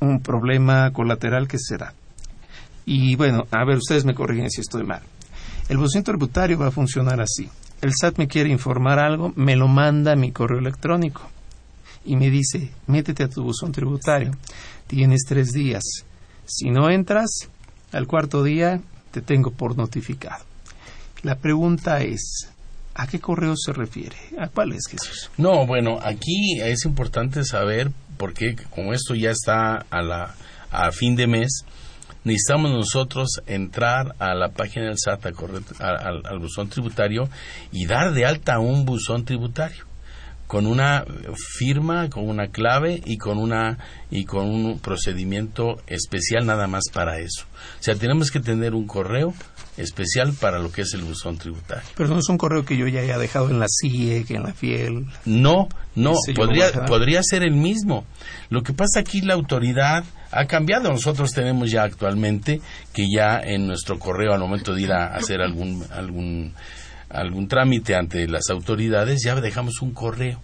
Un 0.00 0.20
problema 0.20 0.92
colateral 0.92 1.46
que 1.46 1.58
se 1.60 1.76
da. 1.76 1.94
Y 2.84 3.14
bueno, 3.14 3.46
a 3.52 3.64
ver, 3.64 3.76
ustedes 3.76 4.04
me 4.04 4.14
corrigen 4.14 4.50
si 4.50 4.62
estoy 4.62 4.82
mal. 4.82 5.02
El 5.68 5.78
buzón 5.78 6.02
tributario 6.02 6.58
va 6.58 6.68
a 6.68 6.72
funcionar 6.72 7.20
así. 7.20 7.48
El 7.82 7.92
SAT 7.94 8.18
me 8.18 8.26
quiere 8.26 8.50
informar 8.50 8.98
algo, 8.98 9.32
me 9.36 9.54
lo 9.54 9.68
manda 9.68 10.12
a 10.12 10.16
mi 10.16 10.32
correo 10.32 10.58
electrónico 10.58 11.35
y 12.06 12.16
me 12.16 12.30
dice, 12.30 12.70
métete 12.86 13.24
a 13.24 13.28
tu 13.28 13.42
buzón 13.42 13.72
tributario. 13.72 14.32
Tienes 14.86 15.24
tres 15.28 15.52
días. 15.52 15.82
Si 16.44 16.70
no 16.70 16.88
entras, 16.88 17.48
al 17.92 18.06
cuarto 18.06 18.42
día 18.42 18.80
te 19.10 19.20
tengo 19.20 19.50
por 19.50 19.76
notificado. 19.76 20.44
La 21.22 21.36
pregunta 21.36 22.02
es, 22.02 22.48
¿a 22.94 23.06
qué 23.06 23.18
correo 23.18 23.54
se 23.56 23.72
refiere? 23.72 24.16
¿A 24.38 24.48
cuál 24.48 24.72
es 24.72 24.86
Jesús? 24.88 25.30
No, 25.36 25.66
bueno, 25.66 25.98
aquí 26.00 26.60
es 26.60 26.84
importante 26.84 27.44
saber, 27.44 27.90
porque 28.16 28.54
como 28.70 28.92
esto 28.92 29.14
ya 29.14 29.30
está 29.30 29.84
a, 29.90 30.02
la, 30.02 30.34
a 30.70 30.92
fin 30.92 31.16
de 31.16 31.26
mes, 31.26 31.64
necesitamos 32.22 32.70
nosotros 32.70 33.40
entrar 33.46 34.14
a 34.18 34.34
la 34.34 34.50
página 34.50 34.86
del 34.86 34.98
SAT, 34.98 35.26
al, 35.80 36.38
buzón 36.38 36.68
tributario 36.68 37.28
y 37.72 37.86
dar 37.86 38.12
de 38.12 38.26
alta 38.26 38.60
un 38.60 38.84
buzón 38.84 39.24
tributario 39.24 39.85
con 40.46 40.66
una 40.66 41.04
firma, 41.58 42.08
con 42.08 42.28
una 42.28 42.48
clave 42.48 43.00
y 43.04 43.18
con 43.18 43.38
una 43.38 43.78
y 44.10 44.24
con 44.24 44.46
un 44.46 44.78
procedimiento 44.78 45.78
especial 45.86 46.46
nada 46.46 46.66
más 46.66 46.84
para 46.92 47.18
eso. 47.18 47.46
O 47.80 47.82
sea, 47.82 47.96
tenemos 47.96 48.30
que 48.30 48.40
tener 48.40 48.74
un 48.74 48.86
correo 48.86 49.34
especial 49.76 50.32
para 50.32 50.58
lo 50.58 50.70
que 50.72 50.82
es 50.82 50.94
el 50.94 51.02
buzón 51.02 51.36
tributario. 51.38 51.88
Pero 51.96 52.08
no 52.08 52.18
es 52.18 52.28
un 52.28 52.38
correo 52.38 52.64
que 52.64 52.76
yo 52.76 52.86
ya 52.86 53.00
haya 53.00 53.18
dejado 53.18 53.50
en 53.50 53.58
la 53.58 53.66
CIE, 53.68 54.24
que 54.24 54.36
en 54.36 54.44
la 54.44 54.52
FIEL. 54.52 55.06
No, 55.24 55.68
no, 55.94 56.14
podría, 56.34 56.72
podría 56.86 57.20
ser 57.22 57.42
el 57.42 57.54
mismo. 57.54 58.04
Lo 58.48 58.62
que 58.62 58.72
pasa 58.72 59.00
aquí 59.00 59.20
la 59.20 59.34
autoridad 59.34 60.04
ha 60.30 60.46
cambiado. 60.46 60.90
Nosotros 60.90 61.32
tenemos 61.32 61.70
ya 61.70 61.82
actualmente 61.82 62.60
que 62.92 63.06
ya 63.14 63.38
en 63.40 63.66
nuestro 63.66 63.98
correo 63.98 64.32
al 64.32 64.40
momento 64.40 64.74
de 64.74 64.82
ir 64.82 64.92
a 64.92 65.14
hacer 65.14 65.40
algún 65.40 65.84
algún 65.90 66.54
algún 67.08 67.48
trámite 67.48 67.94
ante 67.94 68.26
las 68.26 68.50
autoridades 68.50 69.22
ya 69.24 69.34
dejamos 69.40 69.80
un 69.82 69.92
correo 69.92 70.40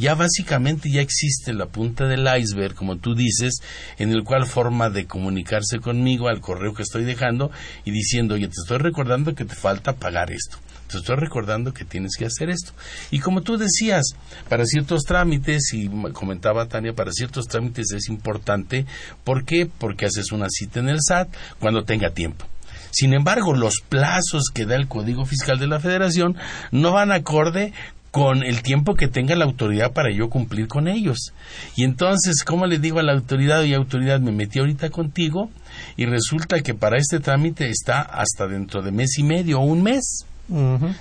ya 0.00 0.14
básicamente 0.14 0.90
ya 0.90 1.02
existe 1.02 1.52
la 1.52 1.66
punta 1.66 2.06
del 2.06 2.26
iceberg, 2.26 2.74
como 2.74 2.96
tú 2.96 3.14
dices, 3.14 3.60
en 3.98 4.10
el 4.12 4.24
cual 4.24 4.46
forma 4.46 4.88
de 4.88 5.04
comunicarse 5.04 5.78
conmigo 5.78 6.28
al 6.28 6.40
correo 6.40 6.72
que 6.72 6.82
estoy 6.82 7.04
dejando 7.04 7.50
y 7.84 7.90
diciendo, 7.90 8.34
oye, 8.34 8.46
te 8.46 8.54
estoy 8.62 8.78
recordando 8.78 9.34
que 9.34 9.44
te 9.44 9.54
falta 9.54 9.96
pagar 9.96 10.32
esto. 10.32 10.56
Te 10.90 10.96
estoy 10.96 11.16
recordando 11.16 11.74
que 11.74 11.84
tienes 11.84 12.16
que 12.18 12.24
hacer 12.24 12.48
esto. 12.48 12.72
Y 13.10 13.18
como 13.18 13.42
tú 13.42 13.58
decías, 13.58 14.14
para 14.48 14.64
ciertos 14.64 15.02
trámites, 15.02 15.74
y 15.74 15.90
comentaba 16.14 16.66
Tania, 16.66 16.94
para 16.94 17.12
ciertos 17.12 17.46
trámites 17.46 17.92
es 17.92 18.08
importante. 18.08 18.86
¿Por 19.22 19.44
qué? 19.44 19.66
Porque 19.66 20.06
haces 20.06 20.32
una 20.32 20.46
cita 20.48 20.80
en 20.80 20.88
el 20.88 20.98
SAT 21.00 21.28
cuando 21.60 21.84
tenga 21.84 22.08
tiempo. 22.10 22.46
Sin 22.90 23.14
embargo, 23.14 23.54
los 23.54 23.80
plazos 23.88 24.50
que 24.52 24.66
da 24.66 24.76
el 24.76 24.88
Código 24.88 25.24
Fiscal 25.24 25.58
de 25.58 25.66
la 25.66 25.80
Federación 25.80 26.36
no 26.70 26.92
van 26.92 27.12
acorde 27.12 27.72
con 28.10 28.42
el 28.42 28.62
tiempo 28.62 28.94
que 28.94 29.08
tenga 29.08 29.36
la 29.36 29.44
autoridad 29.44 29.92
para 29.92 30.10
yo 30.12 30.30
cumplir 30.30 30.66
con 30.66 30.88
ellos. 30.88 31.32
Y 31.76 31.84
entonces, 31.84 32.42
¿cómo 32.44 32.66
le 32.66 32.78
digo 32.78 32.98
a 32.98 33.02
la 33.02 33.12
autoridad? 33.12 33.62
Y 33.62 33.74
autoridad, 33.74 34.20
me 34.20 34.32
metí 34.32 34.58
ahorita 34.58 34.90
contigo 34.90 35.50
y 35.96 36.06
resulta 36.06 36.60
que 36.60 36.74
para 36.74 36.98
este 36.98 37.20
trámite 37.20 37.68
está 37.68 38.00
hasta 38.00 38.48
dentro 38.48 38.82
de 38.82 38.90
mes 38.90 39.18
y 39.18 39.22
medio 39.22 39.60
o 39.60 39.64
un 39.64 39.82
mes. 39.82 40.26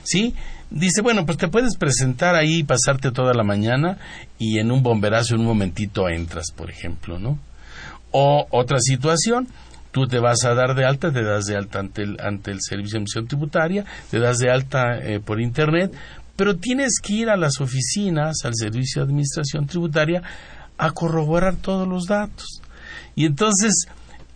¿Sí? 0.04 0.36
Dice, 0.70 1.02
bueno, 1.02 1.26
pues 1.26 1.40
te 1.40 1.48
puedes 1.48 1.76
presentar 1.76 2.36
ahí 2.36 2.58
y 2.58 2.64
pasarte 2.64 3.12
toda 3.12 3.34
la 3.34 3.44
mañana 3.44 3.98
y 4.38 4.60
en 4.60 4.72
un 4.72 4.84
bomberazo 4.84 5.34
en 5.34 5.42
un 5.42 5.48
momentito 5.48 6.08
entras, 6.08 6.52
por 6.56 6.70
ejemplo, 6.70 7.18
¿no? 7.18 7.40
O 8.12 8.46
otra 8.52 8.78
situación, 8.80 9.48
tú 9.92 10.08
te 10.08 10.20
vas 10.20 10.44
a 10.46 10.54
dar 10.54 10.76
de 10.76 10.86
alta, 10.86 11.12
te 11.12 11.24
das 11.24 11.46
de 11.46 11.56
alta 11.56 11.80
ante 11.80 12.04
el, 12.04 12.18
ante 12.22 12.52
el 12.52 12.60
Servicio 12.62 12.94
de 12.94 13.00
Emisión 13.00 13.28
Tributaria, 13.28 13.86
te 14.10 14.20
das 14.20 14.38
de 14.38 14.52
alta 14.52 14.98
eh, 14.98 15.20
por 15.20 15.42
Internet, 15.42 15.94
pero 16.36 16.58
tienes 16.58 17.00
que 17.02 17.14
ir 17.14 17.30
a 17.30 17.38
las 17.38 17.60
oficinas, 17.60 18.38
al 18.46 18.54
Servicio 18.56 19.02
de 19.02 19.08
Administración 19.08 19.68
Tributaria, 19.68 20.24
a 20.78 20.92
corroborar 20.92 21.58
todos 21.58 21.88
los 21.88 22.06
datos. 22.06 22.62
Y 23.16 23.26
entonces 23.26 23.88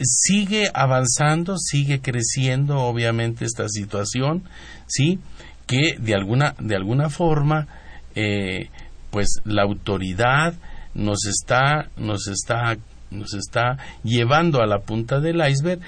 sigue 0.02 0.70
avanzando, 0.74 1.58
sigue 1.58 2.02
creciendo, 2.02 2.80
obviamente, 2.80 3.46
esta 3.46 3.70
situación, 3.70 4.44
¿sí? 4.88 5.20
Que 5.66 5.96
de 5.98 6.14
alguna, 6.14 6.56
de 6.60 6.76
alguna 6.76 7.10
forma, 7.10 7.68
eh, 8.16 8.70
pues 9.10 9.40
la 9.46 9.64
autoridad 9.64 10.56
nos 10.94 11.26
está, 11.26 11.90
nos 11.98 12.28
está, 12.28 12.78
nos 13.14 13.34
está 13.34 13.78
llevando 14.04 14.62
a 14.62 14.68
la 14.68 14.80
punta 14.80 15.20
del 15.20 15.42
iceberg 15.48 15.80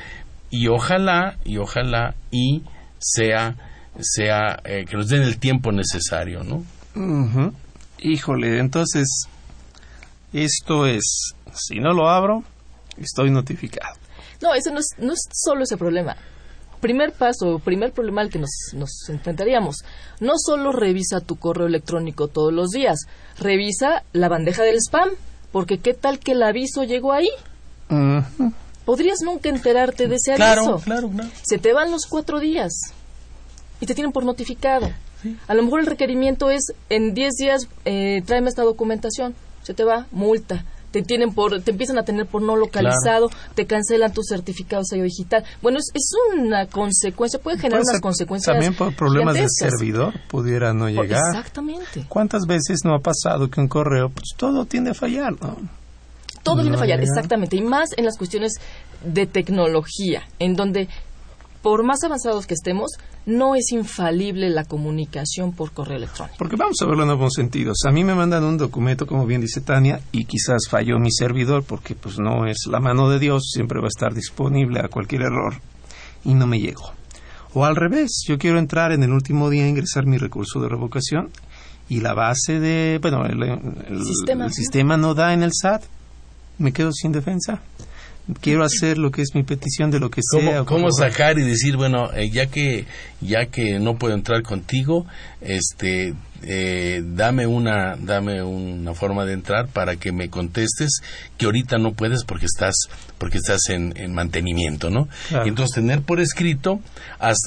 y 0.49 0.67
ojalá, 0.67 1.37
y 1.43 1.57
ojalá 1.57 2.15
y 2.31 2.63
sea 2.99 3.55
sea 3.99 4.59
eh, 4.63 4.85
que 4.85 4.97
nos 4.97 5.09
den 5.09 5.23
el 5.23 5.37
tiempo 5.39 5.71
necesario, 5.71 6.43
¿no? 6.43 6.63
Híjole, 7.99 8.59
entonces 8.59 9.27
esto 10.33 10.85
es, 10.85 11.33
si 11.53 11.79
no 11.79 11.93
lo 11.93 12.09
abro, 12.09 12.43
estoy 12.97 13.31
notificado. 13.31 13.95
No, 14.41 14.53
eso 14.53 14.71
no 14.71 14.79
es, 14.79 14.87
no 14.97 15.13
es 15.13 15.21
solo 15.31 15.63
ese 15.63 15.77
problema. 15.77 16.15
Primer 16.81 17.13
paso, 17.13 17.59
primer 17.59 17.93
problema 17.93 18.21
al 18.21 18.29
que 18.29 18.39
nos, 18.39 18.49
nos 18.73 19.09
enfrentaríamos. 19.09 19.83
No 20.19 20.33
solo 20.37 20.71
revisa 20.71 21.21
tu 21.21 21.37
correo 21.37 21.67
electrónico 21.67 22.27
todos 22.27 22.53
los 22.53 22.69
días, 22.71 23.07
revisa 23.39 24.03
la 24.13 24.29
bandeja 24.29 24.63
del 24.63 24.77
spam, 24.77 25.09
porque 25.55 25.77
qué 25.77 25.93
tal 25.93 26.19
que 26.19 26.33
el 26.33 26.43
aviso 26.43 26.83
llegó 26.83 27.13
ahí. 27.13 27.29
Podrías 28.83 29.19
nunca 29.23 29.47
enterarte 29.47 30.09
de 30.09 30.15
ese 30.15 30.33
aviso. 30.33 30.81
Claro, 30.83 31.09
claro, 31.09 31.29
Se 31.43 31.57
te 31.57 31.71
van 31.71 31.91
los 31.91 32.07
cuatro 32.07 32.41
días 32.41 32.73
y 33.79 33.85
te 33.85 33.95
tienen 33.95 34.11
por 34.11 34.25
notificado. 34.25 34.91
A 35.47 35.53
lo 35.53 35.63
mejor 35.63 35.79
el 35.79 35.85
requerimiento 35.85 36.49
es 36.49 36.73
en 36.89 37.13
10 37.13 37.33
días 37.35 37.69
eh, 37.85 38.21
tráeme 38.25 38.49
esta 38.49 38.63
documentación, 38.63 39.33
se 39.63 39.73
te 39.73 39.85
va 39.85 40.07
multa. 40.11 40.65
Te 40.95 41.01
tienen 41.01 41.33
por, 41.33 41.61
te 41.61 41.71
empiezan 41.71 41.97
a 41.97 42.03
tener 42.03 42.25
por 42.25 42.41
no 42.41 42.55
localizado, 42.55 43.29
te 43.53 43.65
cancelan 43.65 44.13
tu 44.13 44.21
certificado 44.23 44.81
sello 44.85 45.03
digital. 45.03 45.43
Bueno, 45.61 45.77
es, 45.77 45.91
es 45.93 46.09
una 46.37 46.67
consecuencia, 46.67 47.37
puede 47.37 47.57
generar 47.57 47.81
unas 47.85 47.99
consecuencias. 47.99 48.53
También 48.53 48.73
por 48.73 48.95
problemas 48.95 49.33
de 49.33 49.45
servidor 49.49 50.13
pudiera 50.29 50.73
no 50.73 50.87
llegar. 50.87 51.35
Exactamente. 51.35 52.05
¿Cuántas 52.07 52.43
veces 52.47 52.79
no 52.85 52.95
ha 52.95 52.99
pasado 52.99 53.49
que 53.49 53.59
un 53.59 53.67
correo, 53.67 54.07
pues 54.07 54.29
todo 54.37 54.63
tiende 54.63 54.91
a 54.91 54.93
fallar, 54.93 55.33
¿no? 55.41 55.57
Todo 56.43 56.61
tiende 56.61 56.77
a 56.77 56.79
fallar, 56.79 57.01
exactamente. 57.01 57.57
Y 57.57 57.61
más 57.61 57.89
en 57.97 58.05
las 58.05 58.17
cuestiones 58.17 58.53
de 59.03 59.25
tecnología, 59.25 60.23
en 60.39 60.55
donde 60.55 60.87
por 61.65 61.83
más 61.83 62.03
avanzados 62.03 62.45
que 62.45 62.53
estemos, 62.53 62.91
no 63.25 63.55
es 63.55 63.71
infalible 63.71 64.51
la 64.51 64.65
comunicación 64.65 65.51
por 65.51 65.71
correo 65.71 65.97
electrónico. 65.97 66.37
Porque 66.37 66.57
vamos 66.57 66.77
a 66.79 66.85
verlo 66.85 67.05
en 67.05 67.09
ambos 67.09 67.33
sentidos. 67.33 67.77
A 67.87 67.91
mí 67.91 68.03
me 68.03 68.13
mandan 68.13 68.43
un 68.43 68.55
documento, 68.55 69.07
como 69.07 69.25
bien 69.25 69.41
dice 69.41 69.61
Tania, 69.61 69.99
y 70.11 70.25
quizás 70.25 70.67
falló 70.69 70.99
mi 70.99 71.09
servidor 71.11 71.63
porque 71.63 71.95
pues 71.95 72.19
no 72.19 72.45
es 72.45 72.67
la 72.69 72.79
mano 72.79 73.09
de 73.09 73.17
Dios, 73.17 73.49
siempre 73.51 73.79
va 73.79 73.85
a 73.85 73.87
estar 73.87 74.13
disponible 74.13 74.79
a 74.79 74.89
cualquier 74.89 75.23
error 75.23 75.55
y 76.23 76.35
no 76.35 76.45
me 76.45 76.59
llegó. 76.59 76.93
O 77.55 77.65
al 77.65 77.75
revés, 77.75 78.11
yo 78.27 78.37
quiero 78.37 78.59
entrar 78.59 78.91
en 78.91 79.01
el 79.01 79.11
último 79.11 79.49
día 79.49 79.63
a 79.63 79.67
ingresar 79.67 80.05
mi 80.05 80.19
recurso 80.19 80.59
de 80.59 80.69
revocación 80.69 81.31
y 81.89 81.99
la 81.99 82.13
base 82.13 82.59
de, 82.59 82.99
bueno, 83.01 83.25
el, 83.25 84.51
sistema 84.51 84.97
no 84.97 85.15
da 85.15 85.33
en 85.33 85.41
el 85.41 85.49
SAT, 85.51 85.81
me 86.59 86.71
quedo 86.73 86.91
sin 86.91 87.11
defensa 87.11 87.59
quiero 88.41 88.63
hacer 88.63 88.97
lo 88.97 89.11
que 89.11 89.21
es 89.21 89.35
mi 89.35 89.43
petición 89.43 89.91
de 89.91 89.99
lo 89.99 90.09
que 90.09 90.21
sea. 90.23 90.63
¿Cómo, 90.65 90.91
sacar 90.91 91.37
y 91.37 91.43
decir, 91.43 91.77
bueno, 91.77 92.11
eh, 92.13 92.29
ya 92.29 92.47
que 92.47 92.85
ya 93.21 93.47
que 93.47 93.79
no 93.79 93.97
puedo 93.97 94.13
entrar 94.13 94.43
contigo, 94.43 95.05
este 95.41 96.13
eh, 96.43 97.01
dame 97.03 97.47
una 97.47 97.95
dame 97.97 98.43
una 98.43 98.93
forma 98.93 99.25
de 99.25 99.33
entrar 99.33 99.67
para 99.67 99.95
que 99.95 100.11
me 100.11 100.29
contestes 100.29 101.01
que 101.37 101.45
ahorita 101.45 101.77
no 101.77 101.93
puedes 101.93 102.23
porque 102.23 102.45
estás 102.45 102.75
porque 103.17 103.37
estás 103.37 103.69
en, 103.69 103.93
mantenimiento 104.13 104.89
no 104.89 105.07
entonces 105.45 105.75
tener 105.75 106.01
por 106.01 106.19
escrito 106.19 106.79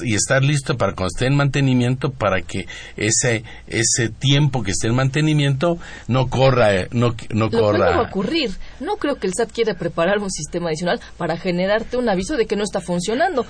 y 0.03 0.15
estar 0.15 0.43
listo 0.43 0.77
para 0.77 0.93
cuando 0.93 1.09
esté 1.15 1.27
en 1.27 1.35
mantenimiento 1.35 2.11
para 2.11 2.41
que 2.41 2.65
ese 2.97 3.43
ese 3.67 4.09
tiempo 4.09 4.63
que 4.63 4.71
esté 4.71 4.87
en 4.87 4.95
mantenimiento 4.95 5.77
no 6.07 6.29
corra 6.29 6.75
eh, 6.75 6.87
no 6.91 7.15
no 7.29 7.49
corra. 7.49 7.89
va 7.89 7.95
a 7.95 8.01
ocurrir. 8.01 8.51
No 8.79 8.97
creo 8.97 9.15
que 9.15 9.27
el 9.27 9.33
SAT 9.33 9.51
quiera 9.51 9.73
preparar 9.73 10.19
un 10.19 10.31
sistema 10.31 10.69
adicional 10.69 10.99
para 11.17 11.37
generarte 11.37 11.97
un 11.97 12.09
aviso 12.09 12.37
de 12.37 12.45
que 12.45 12.55
no 12.55 12.63
está 12.63 12.81
funcionando. 12.81 13.45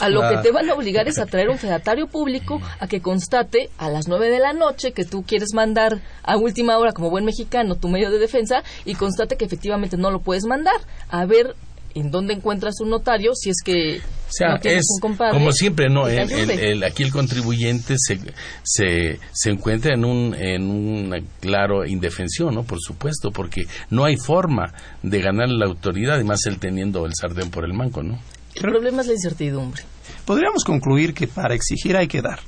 A 0.00 0.08
lo 0.08 0.28
que 0.28 0.38
te 0.42 0.52
van 0.52 0.68
a 0.68 0.74
obligar 0.74 1.08
es 1.08 1.18
a 1.18 1.26
traer 1.26 1.48
un 1.48 1.58
fedatario 1.58 2.06
público 2.06 2.60
a 2.78 2.86
que 2.86 3.00
constate 3.00 3.70
a 3.78 3.88
las 3.88 4.08
nueve 4.08 4.28
de 4.30 4.38
la 4.38 4.52
noche 4.52 4.69
que 4.76 5.04
tú 5.04 5.22
quieres 5.22 5.54
mandar 5.54 6.00
a 6.22 6.36
última 6.36 6.78
hora 6.78 6.92
como 6.92 7.10
buen 7.10 7.24
mexicano 7.24 7.76
tu 7.76 7.88
medio 7.88 8.10
de 8.10 8.18
defensa 8.18 8.62
y 8.84 8.94
constate 8.94 9.36
que 9.36 9.44
efectivamente 9.44 9.96
no 9.96 10.10
lo 10.10 10.20
puedes 10.20 10.44
mandar. 10.44 10.80
A 11.08 11.24
ver 11.26 11.54
en 11.94 12.10
dónde 12.10 12.34
encuentras 12.34 12.80
un 12.80 12.90
notario 12.90 13.34
si 13.34 13.50
es 13.50 13.56
que 13.64 13.98
O 13.98 14.32
sea, 14.32 14.60
es 14.62 14.84
como 15.00 15.52
siempre, 15.52 15.88
¿no? 15.88 16.06
El, 16.06 16.84
aquí 16.84 17.02
el 17.02 17.10
contribuyente 17.10 17.96
se, 17.98 18.20
se, 18.62 19.18
se 19.32 19.50
encuentra 19.50 19.94
en 19.94 20.04
un, 20.04 20.34
en 20.34 20.70
un 20.70 21.26
claro 21.40 21.84
indefensión, 21.84 22.54
¿no? 22.54 22.64
Por 22.64 22.78
supuesto, 22.80 23.30
porque 23.30 23.66
no 23.90 24.04
hay 24.04 24.16
forma 24.16 24.72
de 25.02 25.20
ganar 25.20 25.48
la 25.48 25.66
autoridad, 25.66 26.14
además 26.14 26.40
él 26.46 26.58
teniendo 26.58 27.04
el 27.06 27.12
sardén 27.14 27.50
por 27.50 27.64
el 27.64 27.72
manco, 27.72 28.02
¿no? 28.02 28.18
El 28.54 28.62
problema 28.62 29.02
es 29.02 29.08
la 29.08 29.14
incertidumbre. 29.14 29.82
Podríamos 30.24 30.64
concluir 30.64 31.14
que 31.14 31.26
para 31.26 31.54
exigir 31.54 31.96
hay 31.96 32.08
que 32.08 32.22
dar. 32.22 32.40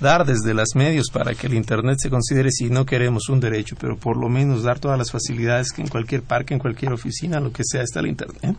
Dar 0.00 0.26
desde 0.26 0.54
los 0.54 0.74
medios 0.74 1.06
para 1.12 1.34
que 1.34 1.46
el 1.46 1.54
Internet 1.54 1.98
se 2.00 2.10
considere 2.10 2.50
si 2.50 2.68
no 2.68 2.84
queremos 2.84 3.28
un 3.28 3.40
derecho, 3.40 3.76
pero 3.80 3.96
por 3.96 4.16
lo 4.16 4.28
menos 4.28 4.62
dar 4.62 4.78
todas 4.78 4.98
las 4.98 5.10
facilidades 5.10 5.72
que 5.72 5.82
en 5.82 5.88
cualquier 5.88 6.22
parque, 6.22 6.54
en 6.54 6.60
cualquier 6.60 6.92
oficina, 6.92 7.40
lo 7.40 7.52
que 7.52 7.62
sea, 7.64 7.82
está 7.82 8.00
el 8.00 8.08
Internet 8.08 8.56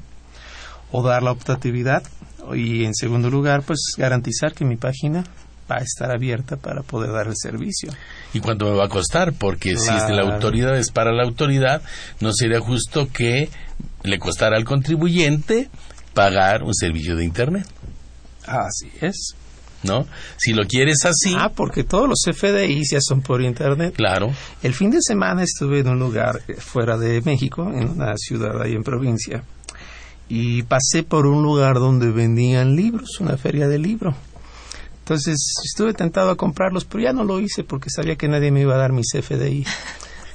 o 0.91 1.03
dar 1.03 1.23
la 1.23 1.31
optatividad 1.31 2.03
y 2.53 2.85
en 2.85 2.93
segundo 2.93 3.29
lugar 3.29 3.63
pues 3.63 3.79
garantizar 3.97 4.53
que 4.53 4.65
mi 4.65 4.77
página 4.77 5.23
va 5.69 5.77
a 5.77 5.79
estar 5.79 6.11
abierta 6.11 6.57
para 6.57 6.83
poder 6.83 7.11
dar 7.11 7.27
el 7.27 7.35
servicio. 7.35 7.91
¿Y 8.33 8.39
cuánto 8.39 8.65
me 8.65 8.77
va 8.77 8.85
a 8.85 8.89
costar? 8.89 9.33
Porque 9.33 9.77
si 9.77 9.89
la 9.89 10.21
autoridad 10.21 10.77
es 10.77 10.91
para 10.91 11.11
la 11.11 11.23
autoridad, 11.23 11.81
no 12.19 12.31
sería 12.33 12.59
justo 12.59 13.09
que 13.11 13.49
le 14.03 14.19
costara 14.19 14.57
al 14.57 14.63
contribuyente 14.63 15.69
pagar 16.13 16.63
un 16.63 16.73
servicio 16.73 17.15
de 17.15 17.25
Internet. 17.25 17.67
Así 18.45 18.91
es. 19.01 19.35
¿No? 19.83 20.07
Si 20.37 20.53
lo 20.53 20.65
quieres 20.65 21.05
así. 21.05 21.35
Ah, 21.37 21.51
porque 21.55 21.83
todos 21.83 22.09
los 22.09 22.19
FDI 22.25 22.81
ya 22.89 22.99
son 23.01 23.21
por 23.21 23.41
Internet. 23.41 23.93
Claro. 23.95 24.33
El 24.63 24.73
fin 24.73 24.89
de 24.89 24.99
semana 25.01 25.43
estuve 25.43 25.79
en 25.79 25.89
un 25.89 25.99
lugar 25.99 26.41
fuera 26.57 26.97
de 26.97 27.21
México, 27.21 27.71
en 27.71 27.89
una 27.89 28.15
ciudad 28.17 28.61
ahí 28.61 28.73
en 28.73 28.83
provincia, 28.83 29.43
y 30.27 30.63
pasé 30.63 31.03
por 31.03 31.27
un 31.27 31.43
lugar 31.43 31.75
donde 31.75 32.11
vendían 32.11 32.75
libros, 32.75 33.19
una 33.19 33.37
feria 33.37 33.67
de 33.67 33.77
libros. 33.77 34.15
Entonces 34.99 35.37
estuve 35.63 35.93
tentado 35.93 36.31
a 36.31 36.35
comprarlos, 36.35 36.83
pero 36.85 37.03
ya 37.03 37.13
no 37.13 37.23
lo 37.23 37.39
hice 37.39 37.63
porque 37.63 37.91
sabía 37.91 38.15
que 38.15 38.27
nadie 38.27 38.51
me 38.51 38.61
iba 38.61 38.73
a 38.73 38.79
dar 38.79 38.91
mis 38.91 39.11
FDI. 39.13 39.63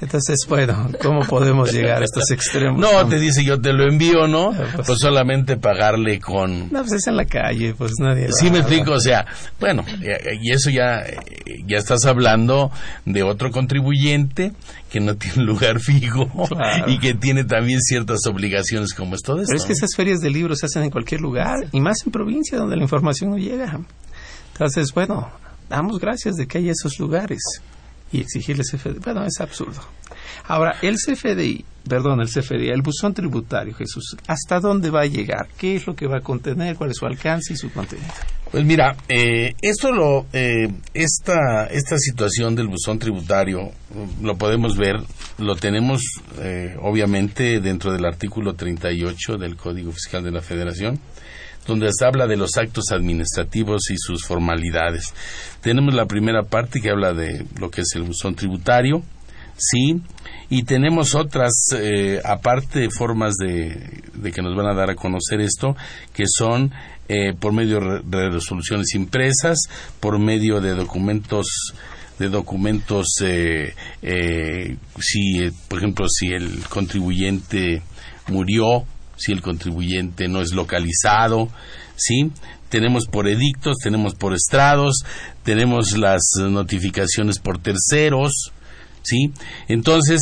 Entonces, 0.01 0.39
bueno, 0.49 0.89
¿cómo 0.99 1.21
podemos 1.21 1.71
llegar 1.71 2.01
a 2.01 2.05
estos 2.05 2.31
extremos? 2.31 2.79
No, 2.79 3.07
te 3.07 3.19
dice 3.19 3.43
yo 3.43 3.61
te 3.61 3.71
lo 3.71 3.87
envío, 3.87 4.27
¿no? 4.27 4.51
Ah, 4.51 4.65
pues, 4.75 4.87
pues, 4.87 4.99
solamente 4.99 5.57
pagarle 5.57 6.19
con... 6.19 6.71
No, 6.71 6.81
pues 6.81 6.93
es 6.93 7.07
en 7.07 7.17
la 7.17 7.25
calle, 7.25 7.75
pues 7.77 7.91
nadie... 7.99 8.29
Sí, 8.31 8.49
me 8.49 8.59
explico, 8.59 8.93
o 8.93 8.99
sea, 8.99 9.27
bueno, 9.59 9.85
y 10.41 10.51
eso 10.51 10.71
ya, 10.71 11.03
ya 11.67 11.77
estás 11.77 12.05
hablando 12.05 12.71
de 13.05 13.21
otro 13.21 13.51
contribuyente 13.51 14.53
que 14.89 14.99
no 14.99 15.15
tiene 15.15 15.41
un 15.41 15.45
lugar 15.45 15.79
fijo 15.79 16.27
y 16.87 16.97
que 16.97 17.13
tiene 17.13 17.43
también 17.43 17.79
ciertas 17.81 18.25
obligaciones 18.25 18.95
como 18.95 19.13
esto 19.13 19.35
de 19.35 19.45
Pero 19.45 19.57
es 19.57 19.65
que 19.65 19.73
esas 19.73 19.95
ferias 19.95 20.19
de 20.19 20.31
libros 20.31 20.59
se 20.59 20.65
hacen 20.65 20.81
en 20.81 20.89
cualquier 20.89 21.21
lugar 21.21 21.67
y 21.71 21.79
más 21.79 21.97
en 22.05 22.11
provincia 22.11 22.57
donde 22.57 22.75
la 22.75 22.81
información 22.81 23.29
no 23.29 23.37
llega. 23.37 23.79
Entonces, 24.53 24.91
bueno, 24.95 25.29
damos 25.69 25.99
gracias 25.99 26.35
de 26.35 26.47
que 26.47 26.57
haya 26.57 26.71
esos 26.71 26.99
lugares 26.99 27.39
y 28.11 28.21
exigirles 28.21 28.71
CFDI. 28.71 28.99
Bueno, 28.99 29.25
es 29.25 29.39
absurdo. 29.39 29.81
Ahora, 30.47 30.77
el 30.81 30.95
CFDI, 30.95 31.63
perdón, 31.87 32.21
el 32.21 32.27
CFDI, 32.27 32.69
el 32.69 32.81
buzón 32.81 33.13
tributario, 33.13 33.73
Jesús, 33.73 34.17
¿hasta 34.27 34.59
dónde 34.59 34.89
va 34.89 35.01
a 35.01 35.05
llegar? 35.05 35.47
¿Qué 35.57 35.75
es 35.75 35.87
lo 35.87 35.95
que 35.95 36.07
va 36.07 36.17
a 36.17 36.21
contener? 36.21 36.75
¿Cuál 36.75 36.91
es 36.91 36.97
su 36.97 37.05
alcance 37.05 37.53
y 37.53 37.55
su 37.55 37.71
contenido? 37.71 38.11
Pues 38.51 38.65
mira, 38.65 38.97
eh, 39.07 39.53
esto 39.61 39.93
lo, 39.93 40.25
eh, 40.33 40.67
esta, 40.93 41.67
esta 41.67 41.97
situación 41.97 42.53
del 42.53 42.67
buzón 42.67 42.99
tributario 42.99 43.61
mm, 43.61 44.25
lo 44.25 44.37
podemos 44.37 44.75
ver, 44.75 44.97
lo 45.37 45.55
tenemos 45.55 46.01
eh, 46.37 46.75
obviamente 46.81 47.61
dentro 47.61 47.93
del 47.93 48.03
artículo 48.03 48.53
38 48.53 49.37
del 49.37 49.55
Código 49.55 49.93
Fiscal 49.93 50.23
de 50.23 50.31
la 50.31 50.41
Federación 50.41 50.99
donde 51.67 51.89
se 51.91 52.05
habla 52.05 52.27
de 52.27 52.37
los 52.37 52.57
actos 52.57 52.91
administrativos 52.91 53.89
y 53.91 53.95
sus 53.97 54.25
formalidades. 54.25 55.13
Tenemos 55.61 55.93
la 55.93 56.05
primera 56.05 56.43
parte 56.43 56.81
que 56.81 56.89
habla 56.89 57.13
de 57.13 57.45
lo 57.59 57.69
que 57.69 57.81
es 57.81 57.89
el 57.95 58.03
buzón 58.03 58.35
tributario, 58.35 59.03
sí, 59.57 60.01
y 60.49 60.63
tenemos 60.63 61.15
otras, 61.15 61.53
eh, 61.75 62.19
aparte, 62.25 62.89
formas 62.89 63.35
de, 63.35 64.31
que 64.33 64.41
nos 64.41 64.55
van 64.55 64.67
a 64.67 64.73
dar 64.73 64.89
a 64.89 64.95
conocer 64.95 65.39
esto, 65.39 65.75
que 66.13 66.25
son 66.27 66.71
eh, 67.07 67.33
por 67.39 67.53
medio 67.53 67.79
de 68.03 68.29
resoluciones 68.29 68.93
impresas, 68.95 69.59
por 69.99 70.19
medio 70.19 70.59
de 70.59 70.75
documentos 70.75 71.73
de 72.19 72.29
documentos, 72.29 73.07
eh, 73.23 73.73
si, 74.99 75.49
por 75.67 75.79
ejemplo, 75.79 76.05
si 76.07 76.27
el 76.27 76.59
contribuyente 76.69 77.81
murió, 78.27 78.85
si 79.21 79.31
el 79.31 79.41
contribuyente 79.41 80.27
no 80.27 80.41
es 80.41 80.53
localizado, 80.53 81.49
¿sí? 81.95 82.31
Tenemos 82.69 83.05
por 83.07 83.27
edictos, 83.27 83.77
tenemos 83.83 84.15
por 84.15 84.33
estrados, 84.33 85.03
tenemos 85.43 85.97
las 85.97 86.21
notificaciones 86.37 87.39
por 87.39 87.59
terceros, 87.59 88.51
¿sí? 89.03 89.31
Entonces, 89.67 90.21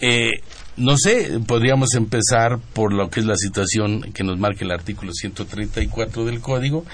eh, 0.00 0.30
no 0.76 0.96
sé, 0.98 1.40
podríamos 1.46 1.94
empezar 1.94 2.58
por 2.74 2.92
lo 2.92 3.08
que 3.08 3.20
es 3.20 3.26
la 3.26 3.36
situación 3.36 4.12
que 4.12 4.24
nos 4.24 4.38
marca 4.38 4.64
el 4.64 4.70
artículo 4.70 5.12
134 5.12 6.24
del 6.26 6.40
código, 6.40 6.84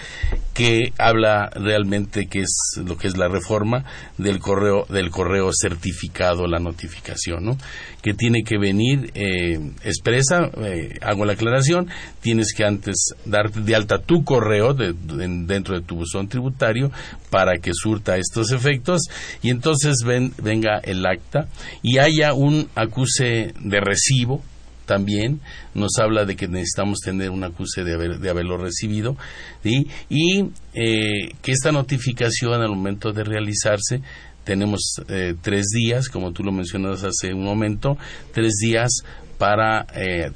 que 0.55 0.93
habla 0.99 1.51
realmente 1.51 2.27
que 2.27 2.41
es 2.41 2.81
lo 2.85 2.97
que 2.97 3.09
es 3.09 3.17
la 3.17 3.29
reforma 3.29 3.85
del 4.19 4.39
correo 4.39 4.85
del 4.89 5.11
correo 5.11 5.51
certificado, 5.53 6.47
la 6.47 6.61
notificación, 6.61 7.45
¿no? 7.45 7.57
Que 8.03 8.15
tiene 8.15 8.45
que 8.45 8.59
venir 8.59 9.11
eh, 9.15 9.59
expresa, 9.85 10.51
eh, 10.59 10.99
hago 11.03 11.25
la 11.25 11.33
aclaración, 11.33 11.89
tienes 12.21 12.55
que 12.55 12.65
antes 12.65 13.15
dar 13.25 13.51
de 13.51 13.75
alta 13.75 13.99
tu 13.99 14.25
correo 14.25 14.75
dentro 14.75 15.75
de 15.75 15.85
tu 15.85 15.97
buzón 15.97 16.29
tributario 16.29 16.93
para 17.31 17.59
que 17.59 17.73
surta 17.73 18.17
estos 18.17 18.53
efectos 18.53 19.01
y 19.43 19.51
entonces 19.51 19.97
venga 20.05 20.79
el 20.85 21.05
acta 21.07 21.49
y 21.83 21.99
haya 21.99 22.35
un 22.35 22.69
acuse 22.75 23.55
de 23.73 23.81
recibo 23.81 24.43
también 24.87 25.41
nos 25.75 25.93
habla 25.99 26.25
de 26.25 26.37
que 26.37 26.49
necesitamos 26.49 26.99
tener 27.01 27.31
un 27.31 27.45
acuse 27.45 27.83
de, 27.83 27.95
haber, 27.95 28.19
de 28.19 28.31
haberlo 28.31 28.59
recibido 28.59 29.17
y 29.65 30.51
eh, 30.75 31.31
que 31.41 31.53
esta 31.53 31.73
notificación 31.73 32.61
al 32.61 32.69
momento 32.69 33.13
de 33.13 33.25
realizarse 33.25 34.03
tenemos 34.45 34.81
eh, 35.09 35.35
tres 35.41 35.67
días, 35.75 36.09
como 36.09 36.33
tú 36.33 36.43
lo 36.43 36.51
mencionas 36.51 37.05
hace 37.05 37.33
un 37.33 37.45
momento, 37.45 37.97
tres 38.35 38.55
días 38.61 38.91
para 39.39 39.87
eh, 39.95 40.33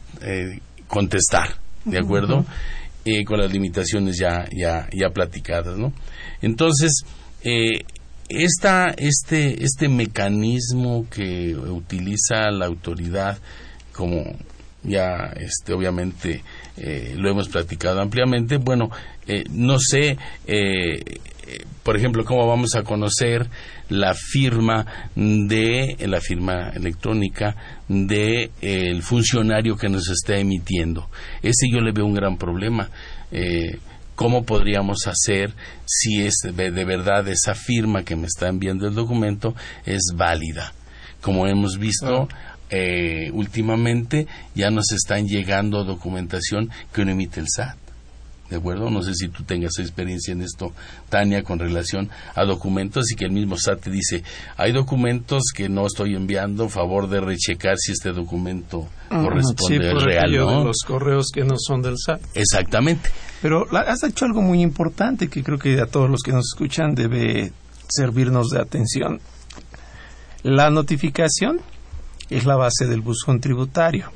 contestar, 0.87 1.57
¿de 1.85 1.99
acuerdo? 1.99 2.45
con 3.25 3.39
las 3.39 3.53
limitaciones 3.53 4.19
ya, 4.19 4.49
ya, 4.51 4.89
ya 4.93 5.11
platicadas, 5.11 5.79
¿no? 5.79 5.93
Entonces, 6.43 7.05
esta, 8.29 8.91
este, 8.97 9.63
este 9.63 9.89
mecanismo 9.89 11.07
que 11.11 11.55
utiliza 11.55 12.51
la 12.51 12.67
autoridad, 12.67 13.39
como 13.93 14.25
ya 14.83 15.33
este, 15.37 15.73
obviamente 15.73 16.43
eh, 16.77 17.15
lo 17.17 17.31
hemos 17.31 17.49
platicado 17.49 18.01
ampliamente, 18.01 18.59
bueno, 18.59 18.91
eh, 19.27 19.45
no 19.51 19.79
sé, 19.79 20.17
eh, 20.47 21.03
por 21.83 21.97
ejemplo, 21.97 22.25
cómo 22.25 22.47
vamos 22.47 22.75
a 22.75 22.83
conocer 22.83 23.49
la 23.89 24.15
firma 24.15 24.85
de 25.15 25.97
la 26.01 26.21
firma 26.21 26.71
electrónica 26.71 27.55
de 27.89 28.51
el 28.61 29.03
funcionario 29.03 29.77
que 29.77 29.89
nos 29.89 30.09
está 30.09 30.37
emitiendo. 30.37 31.09
Ese 31.43 31.69
yo 31.71 31.81
le 31.81 31.93
veo 31.93 32.05
un 32.05 32.15
gran 32.15 32.37
problema. 32.37 32.91
¿Cómo 34.17 34.45
podríamos 34.45 35.07
hacer 35.07 35.53
si 35.85 36.23
es 36.23 36.35
de, 36.43 36.71
verdad 36.85 37.29
esa 37.29 37.55
firma 37.55 38.03
que 38.03 38.17
me 38.17 38.27
está 38.27 38.49
enviando 38.49 38.89
el 38.89 38.95
documento 38.95 39.55
es 39.85 40.15
válida? 40.15 40.73
Como 41.21 41.47
hemos 41.47 41.79
visto, 41.79 42.27
ah. 42.33 42.57
eh, 42.71 43.31
últimamente 43.33 44.27
ya 44.55 44.71
nos 44.71 44.91
están 44.93 45.27
llegando 45.27 45.85
documentación 45.85 46.71
que 46.95 47.05
no 47.05 47.13
emite 47.13 47.41
el 47.41 47.47
SAT. 47.49 47.86
¿De 48.51 48.57
acuerdo? 48.57 48.91
No 48.91 49.03
sé 49.03 49.15
si 49.15 49.29
tú 49.29 49.43
tengas 49.43 49.79
experiencia 49.79 50.33
en 50.33 50.43
esto, 50.43 50.73
Tania, 51.09 51.43
con 51.43 51.59
relación 51.59 52.09
a 52.35 52.45
documentos 52.45 53.11
y 53.11 53.17
que 53.17 53.25
el 53.25 53.33
mismo 53.33 53.57
SAT 53.57 53.81
te 53.83 53.91
dice, 53.91 54.23
hay 54.57 54.73
documentos 54.73 55.43
que 55.55 55.69
no 55.69 55.87
estoy 55.87 56.15
enviando, 56.15 56.69
favor 56.69 57.09
de 57.09 57.21
rechecar 57.21 57.77
si 57.77 57.93
este 57.93 58.13
documento 58.13 58.87
corresponde 59.09 59.91
al 59.91 60.01
real, 60.01 60.33
¿no? 60.37 60.65
los 60.65 60.79
correos 60.87 61.31
que 61.35 61.43
no 61.45 61.57
son 61.59 61.83
del 61.83 61.97
SAT. 61.99 62.21
Exactamente. 62.35 63.11
Pero 63.43 63.67
has 63.77 64.03
hecho 64.05 64.25
algo 64.25 64.43
muy 64.43 64.63
importante 64.63 65.29
que 65.29 65.43
creo 65.43 65.59
que 65.59 65.81
a 65.81 65.87
todos 65.87 66.09
los 66.09 66.23
que 66.23 66.33
nos 66.33 66.53
escuchan 66.53 66.95
debe 66.95 67.53
servirnos 67.89 68.49
de 68.51 68.61
atención. 68.61 69.21
La 70.43 70.71
notificación 70.71 71.61
es 72.31 72.45
la 72.45 72.57
base 72.57 72.87
del 72.87 73.01
buzón 73.01 73.41
tributario. 73.41 74.11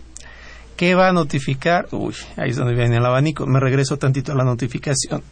¿Qué 0.81 0.95
va 0.95 1.11
a 1.11 1.13
notificar? 1.13 1.89
Uy, 1.91 2.15
ahí 2.39 2.53
es 2.53 2.57
donde 2.57 2.75
viene 2.75 2.97
el 2.97 3.05
abanico. 3.05 3.47
Me 3.47 3.61
regreso 3.61 3.99
tantito 3.99 4.33
a 4.33 4.35
la 4.35 4.45
notificación. 4.45 5.23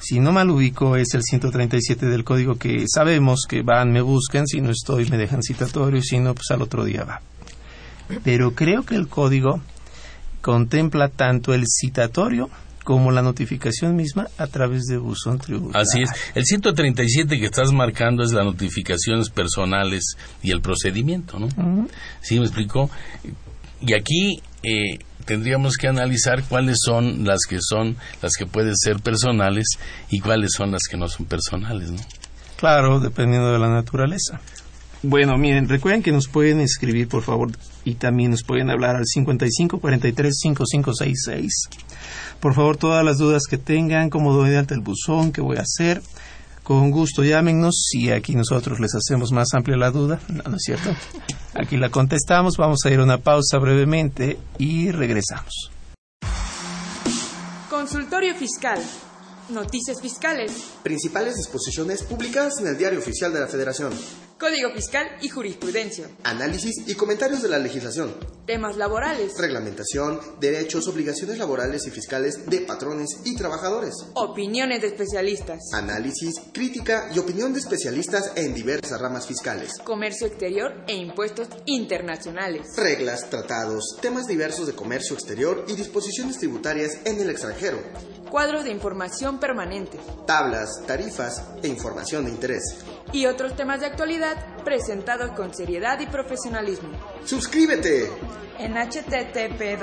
Si 0.00 0.18
no 0.18 0.32
mal 0.32 0.50
ubico, 0.50 0.96
es 0.96 1.14
el 1.14 1.22
137 1.22 2.06
del 2.06 2.24
código 2.24 2.56
que 2.56 2.86
sabemos 2.92 3.42
que 3.48 3.62
van, 3.62 3.92
me 3.92 4.00
buscan, 4.00 4.48
si 4.48 4.60
no 4.60 4.72
estoy, 4.72 5.08
me 5.08 5.16
dejan 5.16 5.44
citatorio, 5.44 6.02
si 6.02 6.18
no, 6.18 6.34
pues 6.34 6.50
al 6.50 6.60
otro 6.60 6.84
día 6.84 7.04
va. 7.04 7.22
Pero 8.24 8.56
creo 8.56 8.82
que 8.82 8.96
el 8.96 9.06
código 9.06 9.60
contempla 10.40 11.08
tanto 11.08 11.54
el 11.54 11.66
citatorio 11.68 12.50
como 12.82 13.12
la 13.12 13.22
notificación 13.22 13.94
misma 13.94 14.26
a 14.38 14.48
través 14.48 14.86
de 14.86 14.96
buzón 14.96 15.38
tributario. 15.38 15.80
Así 15.80 16.02
es. 16.02 16.10
El 16.34 16.44
137 16.46 17.38
que 17.38 17.46
estás 17.46 17.72
marcando 17.72 18.24
es 18.24 18.32
las 18.32 18.44
notificaciones 18.44 19.30
personales 19.30 20.16
y 20.42 20.50
el 20.50 20.60
procedimiento, 20.60 21.38
¿no? 21.38 21.46
¿Sí 22.22 22.40
me 22.40 22.46
explicó? 22.46 22.90
Y 23.80 23.94
aquí 23.94 24.42
eh, 24.64 24.98
tendríamos 25.24 25.76
que 25.76 25.88
analizar 25.88 26.42
cuáles 26.44 26.78
son 26.84 27.24
las 27.24 27.40
que 27.48 27.58
son 27.60 27.96
las 28.22 28.34
que 28.36 28.46
pueden 28.46 28.76
ser 28.76 29.00
personales 29.00 29.66
y 30.10 30.20
cuáles 30.20 30.52
son 30.52 30.72
las 30.72 30.82
que 30.90 30.96
no 30.96 31.08
son 31.08 31.26
personales, 31.26 31.90
¿no? 31.90 32.00
Claro, 32.56 33.00
dependiendo 33.00 33.52
de 33.52 33.58
la 33.58 33.68
naturaleza. 33.68 34.40
Bueno, 35.02 35.36
miren, 35.36 35.68
recuerden 35.68 36.02
que 36.02 36.12
nos 36.12 36.28
pueden 36.28 36.60
escribir, 36.60 37.08
por 37.08 37.22
favor, 37.22 37.50
y 37.84 37.96
también 37.96 38.30
nos 38.30 38.42
pueden 38.42 38.70
hablar 38.70 38.96
al 38.96 39.04
55 39.04 39.78
43 39.78 40.34
5566. 40.34 41.52
Por 42.40 42.54
favor, 42.54 42.78
todas 42.78 43.04
las 43.04 43.18
dudas 43.18 43.42
que 43.48 43.58
tengan, 43.58 44.08
cómo 44.08 44.32
doy 44.32 44.54
ante 44.54 44.72
el 44.72 44.80
buzón, 44.80 45.30
qué 45.30 45.42
voy 45.42 45.58
a 45.58 45.62
hacer, 45.62 46.00
con 46.64 46.90
gusto 46.90 47.22
llámenos 47.22 47.90
y 47.92 48.10
aquí 48.10 48.34
nosotros 48.34 48.80
les 48.80 48.94
hacemos 48.94 49.30
más 49.30 49.54
amplia 49.54 49.76
la 49.76 49.90
duda. 49.90 50.18
No, 50.28 50.42
no 50.50 50.56
es 50.56 50.62
cierto. 50.64 50.90
Aquí 51.54 51.76
la 51.76 51.90
contestamos, 51.90 52.56
vamos 52.56 52.80
a 52.84 52.90
ir 52.90 52.98
a 52.98 53.04
una 53.04 53.18
pausa 53.18 53.58
brevemente 53.58 54.38
y 54.58 54.90
regresamos. 54.90 55.70
Consultorio 57.70 58.34
Fiscal. 58.34 58.80
Noticias 59.50 60.00
fiscales. 60.00 60.52
Principales 60.82 61.34
disposiciones 61.34 62.02
publicadas 62.02 62.54
en 62.60 62.68
el 62.68 62.78
Diario 62.78 62.98
Oficial 62.98 63.30
de 63.32 63.40
la 63.40 63.46
Federación. 63.46 63.92
Código 64.38 64.72
Fiscal 64.72 65.06
y 65.22 65.28
Jurisprudencia. 65.28 66.08
Análisis 66.24 66.88
y 66.88 66.94
comentarios 66.94 67.40
de 67.42 67.48
la 67.48 67.58
legislación. 67.58 68.14
Temas 68.46 68.76
laborales. 68.76 69.32
Reglamentación, 69.38 70.20
derechos, 70.40 70.88
obligaciones 70.88 71.38
laborales 71.38 71.86
y 71.86 71.90
fiscales 71.90 72.44
de 72.46 72.60
patrones 72.62 73.20
y 73.24 73.36
trabajadores. 73.36 73.94
Opiniones 74.14 74.82
de 74.82 74.88
especialistas. 74.88 75.60
Análisis, 75.72 76.34
crítica 76.52 77.10
y 77.14 77.20
opinión 77.20 77.52
de 77.52 77.60
especialistas 77.60 78.32
en 78.34 78.54
diversas 78.54 79.00
ramas 79.00 79.26
fiscales. 79.26 79.78
Comercio 79.84 80.26
exterior 80.26 80.84
e 80.88 80.94
impuestos 80.94 81.48
internacionales. 81.66 82.66
Reglas, 82.76 83.30
tratados, 83.30 83.96
temas 84.02 84.26
diversos 84.26 84.66
de 84.66 84.74
comercio 84.74 85.14
exterior 85.14 85.64
y 85.68 85.76
disposiciones 85.76 86.38
tributarias 86.38 86.98
en 87.04 87.20
el 87.20 87.30
extranjero. 87.30 87.78
Cuadro 88.30 88.64
de 88.64 88.70
información 88.70 89.38
permanente. 89.38 89.96
Tablas, 90.26 90.82
tarifas 90.88 91.40
e 91.62 91.68
información 91.68 92.24
de 92.24 92.32
interés. 92.32 92.62
Y 93.12 93.26
otros 93.26 93.54
temas 93.54 93.80
de 93.80 93.86
actualidad 93.86 94.36
presentados 94.64 95.32
con 95.32 95.54
seriedad 95.54 96.00
y 96.00 96.06
profesionalismo. 96.06 96.88
¡Suscríbete! 97.24 98.10
En 98.58 98.74
http 98.74 99.78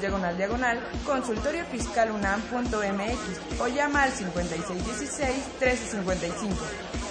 diagonal 0.00 0.36
diagonal 0.36 0.78
consultoriofiscalunam.mx 1.04 3.60
o 3.60 3.68
llama 3.68 4.02
al 4.02 4.12
5616-1355 4.12 6.54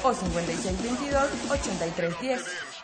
o 0.03 0.13
5622-8310 0.13 2.41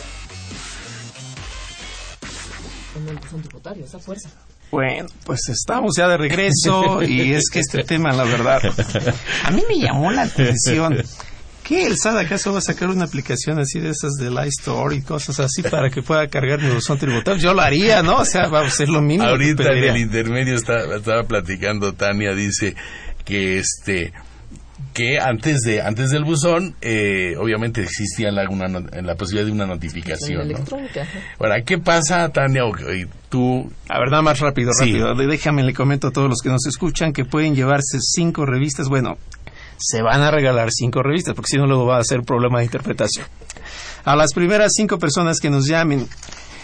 fuerza. 3.98 4.30
Bueno, 4.70 5.08
pues 5.24 5.48
estamos 5.48 5.92
ya 5.96 6.08
de 6.08 6.16
regreso 6.16 7.02
y 7.02 7.34
es 7.34 7.50
que 7.50 7.60
este 7.60 7.84
tema, 7.88 8.12
la 8.12 8.24
verdad, 8.24 8.60
a 9.44 9.50
mí 9.50 9.62
me 9.68 9.78
llamó 9.78 10.10
la 10.10 10.22
atención. 10.22 11.02
¿Qué? 11.66 11.86
¿El 11.86 11.96
SAT 11.96 12.16
acaso 12.16 12.52
va 12.52 12.58
a 12.58 12.62
sacar 12.62 12.90
una 12.90 13.04
aplicación 13.04 13.58
así 13.58 13.80
de 13.80 13.90
esas 13.90 14.12
de 14.12 14.28
Store 14.48 14.94
y 14.94 15.02
cosas 15.02 15.40
así 15.40 15.62
para 15.62 15.90
que 15.90 16.00
pueda 16.00 16.28
cargar 16.28 16.62
mi 16.62 16.70
buzón 16.70 16.96
tributario? 16.96 17.40
Yo 17.40 17.54
lo 17.54 17.60
haría, 17.60 18.02
¿no? 18.02 18.18
O 18.18 18.24
sea, 18.24 18.46
va 18.48 18.60
a 18.60 18.70
ser 18.70 18.88
lo 18.88 19.02
mismo. 19.02 19.24
Ahorita 19.24 19.72
en 19.72 19.84
el 19.84 19.96
intermedio 19.96 20.54
estaba 20.54 21.24
platicando 21.24 21.92
Tania, 21.94 22.34
dice 22.34 22.76
que 23.24 23.58
este 23.58 24.12
que 24.92 25.18
antes 25.18 25.60
de 25.60 25.82
antes 25.82 26.10
del 26.10 26.24
buzón 26.24 26.74
eh, 26.80 27.34
obviamente 27.38 27.82
existía 27.82 28.30
la, 28.30 28.44
la 28.44 29.14
posibilidad 29.16 29.46
de 29.46 29.52
una 29.52 29.66
notificación 29.66 30.48
¿no? 30.48 30.58
ahora 31.38 31.62
qué 31.62 31.78
pasa 31.78 32.28
Tania 32.30 32.62
tú 33.28 33.70
a 33.88 33.98
ver 33.98 34.10
nada 34.10 34.22
más 34.22 34.40
rápido 34.40 34.70
rápido 34.78 35.14
déjame 35.14 35.62
le 35.62 35.72
comento 35.74 36.08
a 36.08 36.12
todos 36.12 36.28
los 36.28 36.40
que 36.42 36.48
nos 36.50 36.66
escuchan 36.66 37.12
que 37.12 37.24
pueden 37.24 37.54
llevarse 37.54 37.98
cinco 38.00 38.44
revistas 38.44 38.88
bueno 38.88 39.18
se 39.78 40.02
van 40.02 40.20
a 40.22 40.30
regalar 40.30 40.68
cinco 40.70 41.02
revistas, 41.02 41.34
porque 41.34 41.48
si 41.50 41.58
no 41.58 41.66
luego 41.66 41.86
va 41.86 41.98
a 41.98 42.04
ser 42.04 42.22
problema 42.22 42.58
de 42.58 42.66
interpretación. 42.66 43.26
A 44.04 44.14
las 44.16 44.32
primeras 44.32 44.72
cinco 44.74 44.98
personas 44.98 45.40
que 45.40 45.50
nos 45.50 45.66
llamen 45.66 46.08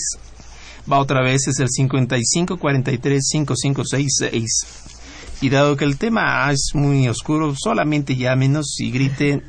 Va 0.90 1.00
otra 1.00 1.22
vez 1.22 1.46
es 1.48 1.60
el 1.60 1.68
5543-5566. 1.68 4.46
Y 5.42 5.50
dado 5.50 5.76
que 5.76 5.84
el 5.84 5.98
tema 5.98 6.50
es 6.52 6.70
muy 6.74 7.10
oscuro, 7.10 7.54
solamente 7.56 8.16
llámenos 8.16 8.80
y 8.80 8.92
griten 8.92 9.44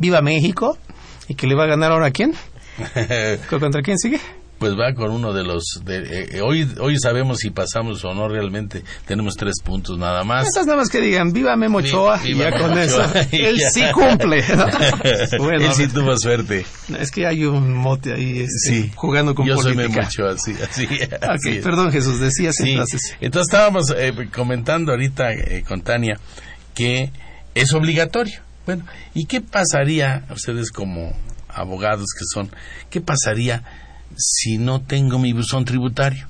¡Viva 0.00 0.20
México! 0.20 0.78
¿Y 1.28 1.34
que 1.34 1.46
le 1.46 1.54
va 1.54 1.62
a 1.64 1.68
ganar 1.68 1.92
ahora 1.92 2.06
a 2.06 2.10
quién? 2.10 2.34
¿Contra 3.50 3.82
quién 3.82 3.98
sigue? 3.98 4.20
Pues 4.58 4.72
va 4.72 4.92
con 4.92 5.12
uno 5.12 5.32
de 5.32 5.44
los... 5.44 5.82
De, 5.84 5.98
eh, 5.98 6.28
eh, 6.32 6.40
hoy, 6.40 6.68
hoy 6.80 6.96
sabemos 7.00 7.38
si 7.38 7.50
pasamos 7.50 8.04
o 8.04 8.12
no 8.12 8.28
realmente. 8.28 8.82
Tenemos 9.06 9.34
tres 9.36 9.60
puntos 9.62 9.96
nada 9.98 10.24
más. 10.24 10.48
Esas 10.48 10.66
nada 10.66 10.78
más 10.78 10.88
que 10.88 11.00
digan, 11.00 11.32
viva 11.32 11.54
Memo 11.54 11.78
Ochoa, 11.78 12.20
y 12.24 12.34
ya 12.34 12.50
con 12.58 12.76
eso. 12.76 13.00
él 13.32 13.60
sí 13.70 13.82
cumple. 13.94 14.42
bueno, 15.38 15.64
él 15.64 15.74
sí 15.74 15.86
tuvo 15.86 16.16
suerte. 16.18 16.66
Es 16.98 17.12
que 17.12 17.24
hay 17.24 17.44
un 17.44 17.72
mote 17.72 18.12
ahí 18.12 18.40
este, 18.40 18.90
jugando 18.96 19.32
con 19.36 19.46
yo 19.46 19.54
política. 19.54 19.84
Yo 19.84 19.84
soy 19.84 19.94
Memo 19.94 20.08
Ochoa, 20.08 20.38
sí. 20.38 20.56
Así, 20.60 20.86
ok, 20.86 21.62
perdón 21.62 21.92
Jesús, 21.92 22.18
decías 22.18 22.58
entonces. 22.58 23.00
Entonces 23.20 23.52
estábamos 23.52 23.94
eh, 23.96 24.12
comentando 24.34 24.90
ahorita 24.90 25.28
con 25.68 25.82
Tania 25.82 26.18
que 26.78 27.10
es 27.56 27.74
obligatorio. 27.74 28.40
Bueno, 28.64 28.84
¿y 29.12 29.24
qué 29.24 29.40
pasaría 29.40 30.24
ustedes 30.30 30.70
como 30.70 31.12
abogados 31.58 32.06
que 32.16 32.24
son, 32.32 32.50
¿qué 32.90 33.00
pasaría 33.00 33.64
si 34.16 34.58
no 34.58 34.80
tengo 34.80 35.18
mi 35.18 35.32
buzón 35.32 35.64
tributario? 35.64 36.26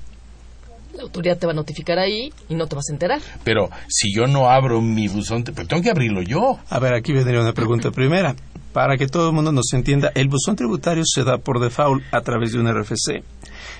La 0.93 1.03
autoridad 1.03 1.37
te 1.37 1.45
va 1.45 1.53
a 1.53 1.55
notificar 1.55 1.97
ahí 1.97 2.33
y 2.49 2.55
no 2.55 2.67
te 2.67 2.75
vas 2.75 2.89
a 2.89 2.93
enterar. 2.93 3.21
Pero 3.43 3.69
si 3.87 4.13
yo 4.13 4.27
no 4.27 4.49
abro 4.49 4.81
mi 4.81 5.07
buzón, 5.07 5.43
pues 5.43 5.67
tengo 5.67 5.81
que 5.81 5.89
abrirlo 5.89 6.21
yo. 6.21 6.59
A 6.69 6.79
ver, 6.79 6.93
aquí 6.93 7.13
vendría 7.13 7.39
una 7.39 7.53
pregunta 7.53 7.91
primera. 7.91 8.35
Para 8.73 8.97
que 8.97 9.07
todo 9.07 9.29
el 9.29 9.35
mundo 9.35 9.51
nos 9.51 9.73
entienda, 9.73 10.11
el 10.13 10.27
buzón 10.27 10.55
tributario 10.55 11.03
se 11.05 11.23
da 11.23 11.37
por 11.37 11.59
default 11.59 12.03
a 12.11 12.21
través 12.21 12.51
de 12.51 12.59
un 12.59 12.71
RFC. 12.71 13.23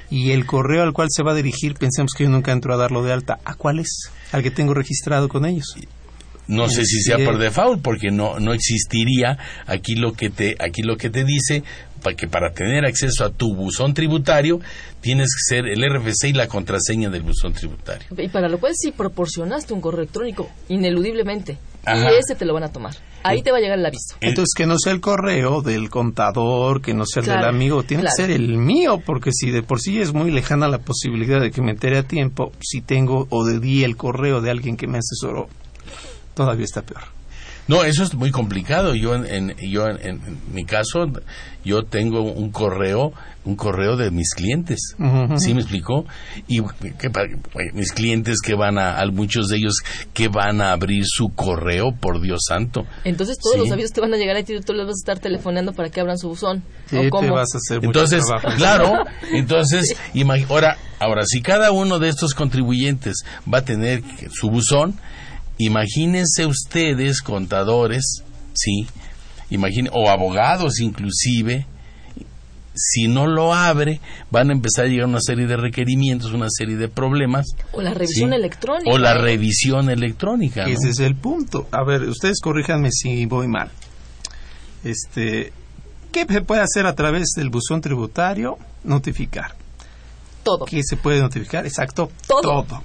Y 0.10 0.32
el 0.32 0.46
correo 0.46 0.82
al 0.82 0.94
cual 0.94 1.10
se 1.12 1.22
va 1.22 1.32
a 1.32 1.36
dirigir, 1.36 1.76
pensemos 1.76 2.14
que 2.18 2.24
yo 2.24 2.30
nunca 2.30 2.52
entro 2.52 2.74
a 2.74 2.78
darlo 2.78 3.04
de 3.04 3.14
alta. 3.14 3.40
¿A 3.44 3.54
cuál 3.54 3.80
es? 3.80 4.12
Al 4.32 4.42
que 4.42 4.50
tengo 4.50 4.74
registrado 4.74 5.30
con 5.30 5.46
ellos. 5.46 5.76
No 6.50 6.68
sé 6.68 6.84
si 6.84 7.02
sea 7.02 7.24
por 7.24 7.38
default, 7.38 7.82
porque 7.84 8.10
no, 8.10 8.40
no 8.40 8.54
existiría 8.54 9.38
aquí 9.68 9.96
lo 9.96 10.14
que 10.14 10.32
te, 10.32 10.56
aquí 10.60 10.82
lo 10.82 10.98
que 10.98 11.12
te 11.12 11.24
dice 11.24 11.64
para 12.02 12.16
que 12.16 12.28
para 12.28 12.54
tener 12.54 12.86
acceso 12.86 13.24
a 13.24 13.30
tu 13.30 13.54
buzón 13.54 13.94
tributario 13.94 14.60
tienes 15.00 15.30
que 15.36 15.56
ser 15.56 15.68
el 15.68 15.84
RFC 15.84 16.30
y 16.30 16.34
la 16.34 16.48
contraseña 16.48 17.10
del 17.10 17.22
buzón 17.22 17.54
tributario. 17.54 18.08
Y 18.18 18.30
para 18.30 18.50
lo 18.50 18.60
cual 18.60 18.74
si 18.76 18.92
proporcionaste 18.92 19.74
un 19.74 19.82
correo 19.82 20.02
electrónico 20.02 20.50
ineludiblemente 20.70 21.58
y 21.86 22.18
ese 22.18 22.36
te 22.36 22.46
lo 22.46 22.54
van 22.54 22.64
a 22.64 22.72
tomar. 22.72 22.96
Ahí 23.22 23.44
te 23.44 23.52
va 23.52 23.58
a 23.58 23.62
llegar 23.62 23.78
el 23.78 23.86
aviso. 23.86 24.16
Entonces 24.22 24.54
que 24.56 24.66
no 24.66 24.80
sea 24.80 24.94
el 24.94 25.02
correo 25.02 25.62
del 25.62 25.90
contador, 25.90 26.82
que 26.82 26.96
no 26.96 27.06
sea 27.06 27.22
el 27.22 27.30
del 27.30 27.46
amigo, 27.46 27.84
tiene 27.84 28.04
que 28.04 28.12
ser 28.12 28.32
el 28.32 28.58
mío, 28.58 29.02
porque 29.06 29.32
si 29.32 29.52
de 29.52 29.62
por 29.62 29.80
sí 29.80 30.00
es 30.00 30.14
muy 30.14 30.32
lejana 30.32 30.68
la 30.68 30.80
posibilidad 30.80 31.40
de 31.40 31.52
que 31.52 31.62
me 31.62 31.72
entere 31.72 32.00
a 32.00 32.04
tiempo, 32.04 32.52
si 32.60 32.82
tengo 32.82 33.28
o 33.30 33.46
de 33.46 33.60
di 33.60 33.84
el 33.84 33.98
correo 33.98 34.42
de 34.42 34.50
alguien 34.50 34.78
que 34.78 34.88
me 34.88 34.98
asesoró 34.98 35.48
todavía 36.40 36.64
está 36.64 36.82
peor. 36.82 37.04
No, 37.68 37.84
eso 37.84 38.02
es 38.02 38.14
muy 38.14 38.32
complicado. 38.32 38.96
Yo 38.96 39.14
en, 39.14 39.56
yo 39.58 39.88
en, 39.90 40.22
mi 40.54 40.64
caso 40.64 41.06
yo 41.66 41.84
tengo 41.84 42.22
un 42.22 42.50
correo, 42.50 43.12
un 43.44 43.58
correo 43.58 43.98
de 43.98 44.10
mis 44.10 44.34
clientes. 44.34 44.96
¿Sí 45.36 45.54
me 45.54 45.60
explicó? 45.60 46.06
Y 46.48 46.62
que, 46.98 47.12
mis 47.74 47.92
clientes 47.92 48.38
que 48.42 48.56
van 48.56 48.80
a, 48.80 49.06
muchos 49.12 49.50
de 49.50 49.58
ellos 49.58 49.76
que 50.14 50.30
van 50.30 50.62
a 50.62 50.72
abrir 50.72 51.04
su 51.06 51.30
correo, 51.36 51.92
por 51.92 52.22
Dios 52.22 52.40
santo. 52.48 52.86
Entonces 53.04 53.38
todos 53.38 53.58
los 53.58 53.70
avisos 53.70 53.92
te 53.92 54.00
van 54.00 54.14
a 54.14 54.18
llegar 54.18 54.38
a 54.38 54.44
ti 54.44 54.56
y 54.56 54.62
tú 54.62 54.74
les 54.74 54.86
vas 54.86 54.96
a 54.96 55.04
estar 55.04 55.20
telefonando 55.20 55.74
para 55.74 55.90
que 55.90 56.00
abran 56.00 56.18
su 56.18 56.30
buzón. 56.30 56.64
Sí, 56.86 56.98
te 56.98 57.30
vas 57.30 57.54
a 57.54 57.58
hacer 57.58 57.84
entonces, 57.84 58.24
claro, 58.56 58.94
entonces, 59.34 59.96
ahora, 60.48 60.78
ahora 61.00 61.22
si 61.28 61.42
cada 61.42 61.72
uno 61.72 62.00
de 62.00 62.08
estos 62.08 62.34
contribuyentes 62.34 63.18
va 63.52 63.60
a 63.60 63.66
tener 63.66 64.02
su 64.32 64.50
buzón, 64.50 64.96
Imagínense 65.60 66.46
ustedes, 66.46 67.22
contadores, 67.22 68.24
¿sí? 68.54 68.88
Imagine, 69.50 69.90
o 69.92 70.10
abogados 70.10 70.80
inclusive, 70.80 71.66
si 72.74 73.10
no 73.10 73.28
lo 73.28 73.54
abre, 73.54 74.00
van 74.32 74.50
a 74.50 74.54
empezar 74.54 74.86
a 74.86 74.88
llegar 74.88 75.08
una 75.08 75.20
serie 75.20 75.48
de 75.48 75.58
requerimientos, 75.58 76.32
una 76.32 76.48
serie 76.50 76.78
de 76.78 76.88
problemas. 76.88 77.46
O 77.74 77.82
la 77.82 77.94
revisión 77.94 78.32
electrónica. 78.32 78.90
O 78.90 78.98
la 78.98 79.16
revisión 79.16 79.90
electrónica. 79.90 80.64
Ese 80.64 80.92
es 80.92 81.00
el 81.00 81.16
punto. 81.16 81.68
A 81.72 81.84
ver, 81.84 82.04
ustedes 82.04 82.40
corríjanme 82.42 82.90
si 82.92 83.26
voy 83.26 83.50
mal. 83.50 83.70
Este, 84.86 85.52
¿Qué 86.14 86.26
se 86.26 86.42
puede 86.42 86.62
hacer 86.62 86.86
a 86.86 86.96
través 86.96 87.34
del 87.36 87.50
buzón 87.50 87.82
tributario? 87.82 88.58
Notificar. 88.86 89.56
Todo. 90.44 90.64
¿Qué 90.64 90.82
se 90.84 90.96
puede 90.96 91.20
notificar? 91.20 91.66
Exacto. 91.66 92.10
Todo. 92.28 92.42
Todo, 92.64 92.84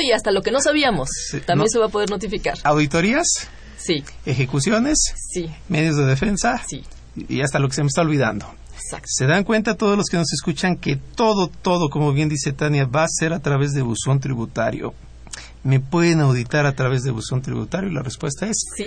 y 0.00 0.12
hasta 0.12 0.30
lo 0.30 0.42
que 0.42 0.50
no 0.50 0.60
sabíamos. 0.60 1.10
también 1.46 1.68
se 1.68 1.78
va 1.78 1.86
a 1.86 1.88
poder 1.88 2.10
notificar. 2.10 2.54
¿Auditorías? 2.64 3.26
Sí. 3.76 4.04
¿Ejecuciones? 4.24 4.98
Sí. 5.32 5.50
¿Medios 5.68 5.96
de 5.96 6.06
defensa? 6.06 6.62
Sí. 6.68 6.82
Y 7.28 7.40
hasta 7.42 7.58
lo 7.58 7.68
que 7.68 7.74
se 7.74 7.82
me 7.82 7.88
está 7.88 8.02
olvidando. 8.02 8.46
Se 9.04 9.26
dan 9.26 9.44
cuenta 9.44 9.76
todos 9.76 9.96
los 9.96 10.06
que 10.06 10.16
nos 10.16 10.32
escuchan 10.32 10.76
que 10.76 10.96
todo, 10.96 11.48
todo, 11.48 11.88
como 11.88 12.12
bien 12.12 12.28
dice 12.28 12.52
Tania, 12.52 12.84
va 12.84 13.04
a 13.04 13.08
ser 13.08 13.32
a 13.32 13.40
través 13.40 13.72
de 13.72 13.82
buzón 13.82 14.20
tributario. 14.20 14.94
¿Me 15.64 15.78
pueden 15.78 16.20
auditar 16.20 16.66
a 16.66 16.74
través 16.74 17.02
de 17.02 17.12
buzón 17.12 17.40
tributario? 17.40 17.88
Y 17.88 17.94
la 17.94 18.02
respuesta 18.02 18.46
es 18.46 18.56
sí. 18.76 18.84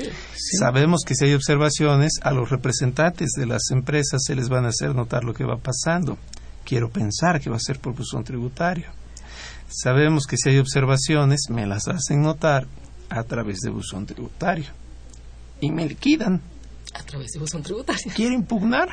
Sabemos 0.60 1.02
que 1.06 1.16
si 1.16 1.26
hay 1.26 1.34
observaciones, 1.34 2.20
a 2.22 2.32
los 2.32 2.50
representantes 2.50 3.32
de 3.32 3.46
las 3.46 3.72
empresas 3.72 4.22
se 4.26 4.36
les 4.36 4.50
van 4.50 4.66
a 4.66 4.70
hacer 4.70 4.94
notar 4.94 5.24
lo 5.24 5.34
que 5.34 5.46
va 5.46 5.58
pasando. 5.58 6.18
Quiero 6.66 6.90
pensar 6.90 7.40
que 7.40 7.50
va 7.50 7.56
a 7.56 7.60
ser 7.60 7.80
por 7.80 7.96
buzón 7.96 8.24
tributario. 8.24 8.88
Sabemos 9.76 10.26
que 10.26 10.38
si 10.38 10.50
hay 10.50 10.58
observaciones, 10.58 11.50
me 11.50 11.66
las 11.66 11.88
hacen 11.88 12.22
notar 12.22 12.68
a 13.10 13.24
través 13.24 13.60
de 13.60 13.70
buzón 13.70 14.06
tributario. 14.06 14.66
Y 15.60 15.72
me 15.72 15.86
liquidan. 15.86 16.42
A 16.94 17.04
través 17.04 17.32
de 17.34 17.40
buzón 17.40 17.62
tributario. 17.62 18.12
¿Quiero 18.16 18.34
impugnar? 18.34 18.90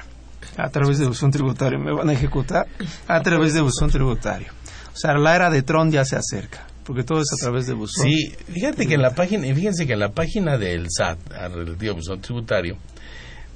a 0.57 0.69
través 0.71 0.99
de 0.99 1.07
buzón 1.07 1.31
tributario, 1.31 1.79
me 1.79 1.93
van 1.93 2.09
a 2.09 2.13
ejecutar 2.13 2.67
a 3.07 3.21
través 3.21 3.55
de 3.55 3.61
buzón 3.61 3.91
tributario. 3.91 4.49
O 4.93 4.97
sea, 4.97 5.15
la 5.15 5.35
era 5.35 5.51
de 5.51 5.63
Tron 5.63 5.91
ya 5.91 6.05
se 6.05 6.17
acerca, 6.17 6.67
porque 6.85 7.03
todo 7.03 7.21
es 7.21 7.33
a 7.33 7.37
través 7.37 7.67
de 7.67 7.75
buzón. 7.75 8.05
Sí, 8.05 8.35
fíjate 8.53 8.87
que 8.87 8.95
en 8.95 9.03
la 9.03 9.15
página, 9.15 9.43
fíjense 9.55 9.87
que 9.87 9.95
en 9.95 10.01
la 10.01 10.11
página 10.11 10.59
del 10.59 10.87
SAT, 10.91 11.33
al 11.33 11.53
relativo 11.53 11.95
buzón 11.95 12.21
tributario, 12.21 12.77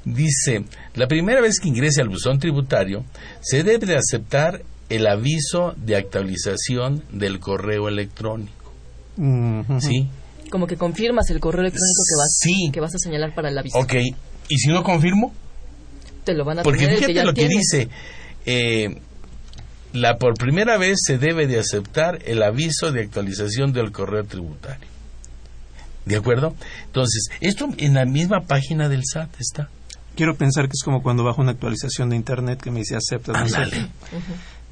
dice, 0.04 0.64
la 0.94 1.06
primera 1.06 1.40
vez 1.40 1.58
que 1.60 1.68
ingrese 1.68 2.00
al 2.00 2.08
buzón 2.08 2.38
tributario, 2.38 3.04
se 3.40 3.62
debe 3.62 3.86
de 3.86 3.96
aceptar 3.96 4.62
el 4.88 5.06
aviso 5.06 5.74
de 5.76 5.96
actualización 5.96 7.02
del 7.10 7.40
correo 7.40 7.88
electrónico. 7.88 8.72
¿Sí? 9.80 10.08
Como 10.50 10.66
que 10.66 10.76
confirmas 10.76 11.30
el 11.30 11.40
correo 11.40 11.62
electrónico 11.62 12.02
que 12.08 12.16
vas, 12.16 12.72
que 12.72 12.80
vas 12.80 12.94
a 12.94 12.98
señalar 12.98 13.34
para 13.34 13.48
el 13.48 13.58
aviso. 13.58 13.78
Ok, 13.78 13.94
¿y 14.48 14.58
si 14.58 14.68
no 14.68 14.82
confirmo? 14.82 15.32
lo 16.34 16.44
van 16.44 16.60
a 16.60 16.62
Porque 16.62 16.88
fíjate 16.88 17.24
lo 17.24 17.34
que 17.34 17.48
dice. 17.48 17.88
Eh, 18.44 19.00
la 19.92 20.18
por 20.18 20.34
primera 20.34 20.76
vez 20.76 20.98
se 21.04 21.18
debe 21.18 21.46
de 21.46 21.58
aceptar 21.58 22.20
el 22.26 22.42
aviso 22.42 22.92
de 22.92 23.02
actualización 23.02 23.72
del 23.72 23.92
correo 23.92 24.24
tributario. 24.24 24.86
¿De 26.04 26.16
acuerdo? 26.16 26.54
Entonces, 26.86 27.28
esto 27.40 27.68
en 27.78 27.94
la 27.94 28.04
misma 28.04 28.42
página 28.42 28.88
del 28.88 29.02
SAT 29.04 29.40
está. 29.40 29.68
Quiero 30.14 30.36
pensar 30.36 30.66
que 30.66 30.72
es 30.74 30.82
como 30.84 31.02
cuando 31.02 31.24
bajo 31.24 31.42
una 31.42 31.52
actualización 31.52 32.10
de 32.10 32.16
internet 32.16 32.60
que 32.62 32.70
me 32.70 32.80
dice 32.80 32.96
acepta. 32.96 33.32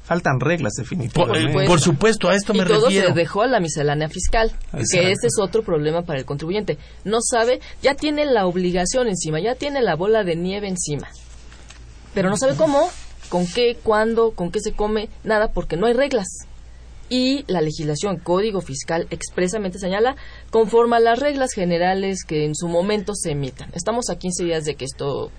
Faltan 0.05 0.39
reglas 0.39 0.73
definitivamente. 0.77 1.51
Por, 1.51 1.65
por, 1.65 1.79
supuesto, 1.81 2.29
a 2.29 2.35
esto 2.35 2.53
me 2.53 2.63
todo 2.63 2.85
refiero. 2.85 3.09
se 3.09 3.13
dejó 3.13 3.41
a 3.41 3.47
la 3.47 3.59
miscelánea 3.59 4.07
fiscal, 4.07 4.51
que 4.91 5.11
ese 5.11 5.27
es 5.27 5.39
otro 5.41 5.63
problema 5.63 6.03
para 6.03 6.19
el 6.19 6.25
contribuyente. 6.25 6.77
No 7.03 7.17
sabe, 7.21 7.59
ya 7.81 7.95
tiene 7.95 8.25
la 8.25 8.45
obligación 8.45 9.07
encima, 9.07 9.39
ya 9.39 9.55
tiene 9.55 9.81
la 9.81 9.95
bola 9.95 10.23
de 10.23 10.35
nieve 10.35 10.67
encima 10.67 11.09
pero 12.15 12.29
no 12.29 12.37
sabe 12.37 12.55
cómo, 12.55 12.89
con 13.29 13.45
qué, 13.45 13.77
cuándo, 13.83 14.31
con 14.31 14.49
qué 14.49 14.61
se 14.61 14.71
come, 14.71 15.09
nada, 15.23 15.51
porque 15.51 15.75
no 15.75 15.85
hay 15.85 15.93
reglas. 15.93 16.27
Y 17.09 17.43
la 17.47 17.61
legislación, 17.61 18.17
código 18.17 18.61
fiscal, 18.61 19.05
expresamente 19.11 19.77
señala, 19.77 20.15
conforme 20.49 20.95
a 20.95 21.01
las 21.01 21.19
reglas 21.19 21.51
generales 21.53 22.23
que 22.25 22.45
en 22.45 22.55
su 22.55 22.67
momento 22.67 23.13
se 23.13 23.31
emitan. 23.31 23.69
Estamos 23.75 24.09
a 24.09 24.17
15 24.17 24.45
días 24.45 24.63
de 24.63 24.75
que 24.75 24.85
esto 24.85 25.29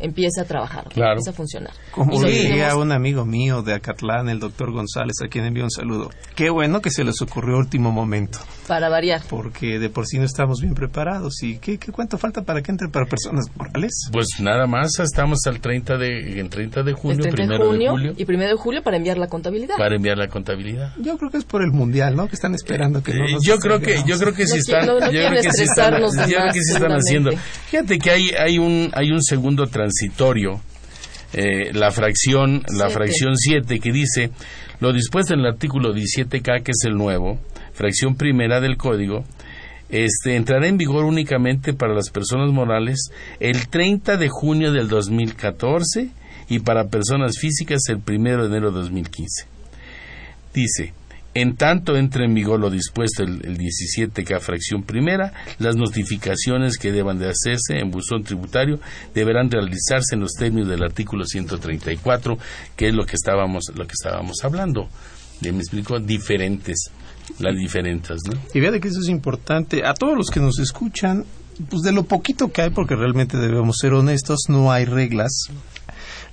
empieza 0.00 0.42
a 0.42 0.44
trabajar, 0.44 0.84
empieza 0.86 1.30
a 1.30 1.32
funcionar. 1.32 1.72
Como 1.92 2.20
diría 2.22 2.74
un 2.76 2.92
amigo 2.92 3.24
mío 3.24 3.62
de 3.62 3.74
Acatlán, 3.74 4.28
el 4.28 4.40
doctor 4.40 4.72
González, 4.72 5.14
a 5.24 5.28
quien 5.28 5.44
envío 5.44 5.64
un 5.64 5.70
saludo. 5.70 6.10
Qué 6.34 6.50
bueno 6.50 6.80
que 6.80 6.90
se 6.90 7.04
les 7.04 7.20
ocurrió 7.22 7.56
último 7.56 7.92
momento. 7.92 8.38
Para 8.66 8.88
variar. 8.88 9.22
Porque 9.28 9.78
de 9.78 9.90
por 9.90 10.06
sí 10.06 10.18
no 10.18 10.24
estamos 10.24 10.60
bien 10.60 10.74
preparados. 10.74 11.42
¿Y 11.42 11.58
qué, 11.58 11.78
qué 11.78 11.92
cuánto 11.92 12.18
falta 12.18 12.42
para 12.42 12.62
que 12.62 12.70
entre 12.70 12.88
para 12.88 13.06
personas 13.06 13.46
morales? 13.56 14.08
Pues 14.12 14.26
nada 14.40 14.66
más, 14.66 14.98
estamos 14.98 15.40
al 15.46 15.60
30 15.60 15.98
de, 15.98 16.40
en 16.40 16.48
30 16.48 16.82
de 16.82 16.92
junio, 16.92 17.18
primero 17.30 17.72
de, 17.72 17.88
julio. 17.88 18.14
Y 18.16 18.24
primero 18.24 18.50
de 18.50 18.56
julio 18.56 18.82
para 18.82 18.96
enviar 18.96 19.18
la 19.18 19.26
contabilidad. 19.26 19.76
Para 19.76 19.96
enviar 19.96 20.18
la 20.18 20.28
contabilidad. 20.28 20.94
Yo 20.98 21.18
creo 21.18 21.30
que 21.30 21.38
es 21.38 21.44
por 21.44 21.62
el 21.62 21.72
mundial, 21.72 22.16
¿no? 22.16 22.28
Que 22.28 22.36
están 22.36 22.54
esperando 22.54 23.02
que 23.02 23.14
no 23.14 23.28
nos 23.28 23.44
yo 23.44 23.58
creo 23.58 23.80
que 23.80 24.02
Yo 24.06 24.18
creo 24.18 24.32
que 24.32 24.46
sí 24.46 24.58
están, 24.58 24.86
yo 24.86 24.98
creo 24.98 25.42
que 25.42 25.52
sí 25.52 25.62
están, 25.64 26.92
haciendo. 26.92 27.30
Fíjate 27.66 27.98
que 27.98 28.10
hay, 28.10 28.30
hay, 28.30 28.58
un, 28.58 28.90
hay 28.94 29.10
un 29.10 29.22
segundo 29.22 29.66
transitorio 29.90 30.60
eh, 31.32 31.72
la 31.72 31.90
fracción 31.90 32.62
la 32.68 32.90
fracción 32.90 33.36
7 33.36 33.78
que 33.78 33.92
dice 33.92 34.30
lo 34.80 34.92
dispuesto 34.92 35.34
en 35.34 35.40
el 35.40 35.46
artículo 35.46 35.94
17K 35.94 36.62
que 36.62 36.72
es 36.72 36.84
el 36.84 36.94
nuevo 36.94 37.38
fracción 37.72 38.16
primera 38.16 38.60
del 38.60 38.76
código 38.76 39.24
este 39.88 40.36
entrará 40.36 40.68
en 40.68 40.76
vigor 40.76 41.04
únicamente 41.04 41.72
para 41.72 41.94
las 41.94 42.10
personas 42.10 42.52
morales 42.52 43.10
el 43.38 43.68
30 43.68 44.16
de 44.16 44.28
junio 44.28 44.72
del 44.72 44.88
2014 44.88 46.10
y 46.48 46.58
para 46.60 46.88
personas 46.88 47.38
físicas 47.38 47.82
el 47.88 47.96
1 48.06 48.42
de 48.42 48.46
enero 48.46 48.72
de 48.72 48.80
2015 48.80 49.46
dice 50.52 50.92
en 51.34 51.56
tanto 51.56 51.96
entre 51.96 52.24
en 52.24 52.34
vigor 52.34 52.58
lo 52.58 52.70
dispuesto 52.70 53.22
el, 53.22 53.56
17K 53.56 54.40
fracción 54.40 54.82
primera, 54.82 55.32
las 55.58 55.76
notificaciones 55.76 56.76
que 56.76 56.92
deban 56.92 57.18
de 57.18 57.30
hacerse 57.30 57.78
en 57.78 57.90
buzón 57.90 58.24
tributario 58.24 58.80
deberán 59.14 59.50
realizarse 59.50 60.14
en 60.14 60.20
los 60.20 60.32
términos 60.32 60.68
del 60.68 60.82
artículo 60.82 61.24
134, 61.24 62.38
que 62.76 62.88
es 62.88 62.94
lo 62.94 63.04
que 63.04 63.14
estábamos, 63.14 63.64
lo 63.74 63.86
que 63.86 63.92
estábamos 63.92 64.38
hablando. 64.42 64.88
me 65.40 65.50
explico, 65.50 66.00
diferentes, 66.00 66.90
las 67.38 67.54
diferentes, 67.56 68.18
¿no? 68.26 68.40
Y 68.52 68.60
vea 68.60 68.72
de 68.72 68.80
que 68.80 68.88
eso 68.88 69.00
es 69.00 69.08
importante. 69.08 69.86
A 69.86 69.94
todos 69.94 70.16
los 70.16 70.30
que 70.30 70.40
nos 70.40 70.58
escuchan, 70.58 71.24
pues 71.68 71.82
de 71.82 71.92
lo 71.92 72.04
poquito 72.04 72.50
que 72.50 72.62
hay, 72.62 72.70
porque 72.70 72.96
realmente 72.96 73.36
debemos 73.36 73.76
ser 73.80 73.92
honestos, 73.92 74.46
no 74.48 74.72
hay 74.72 74.84
reglas. 74.84 75.30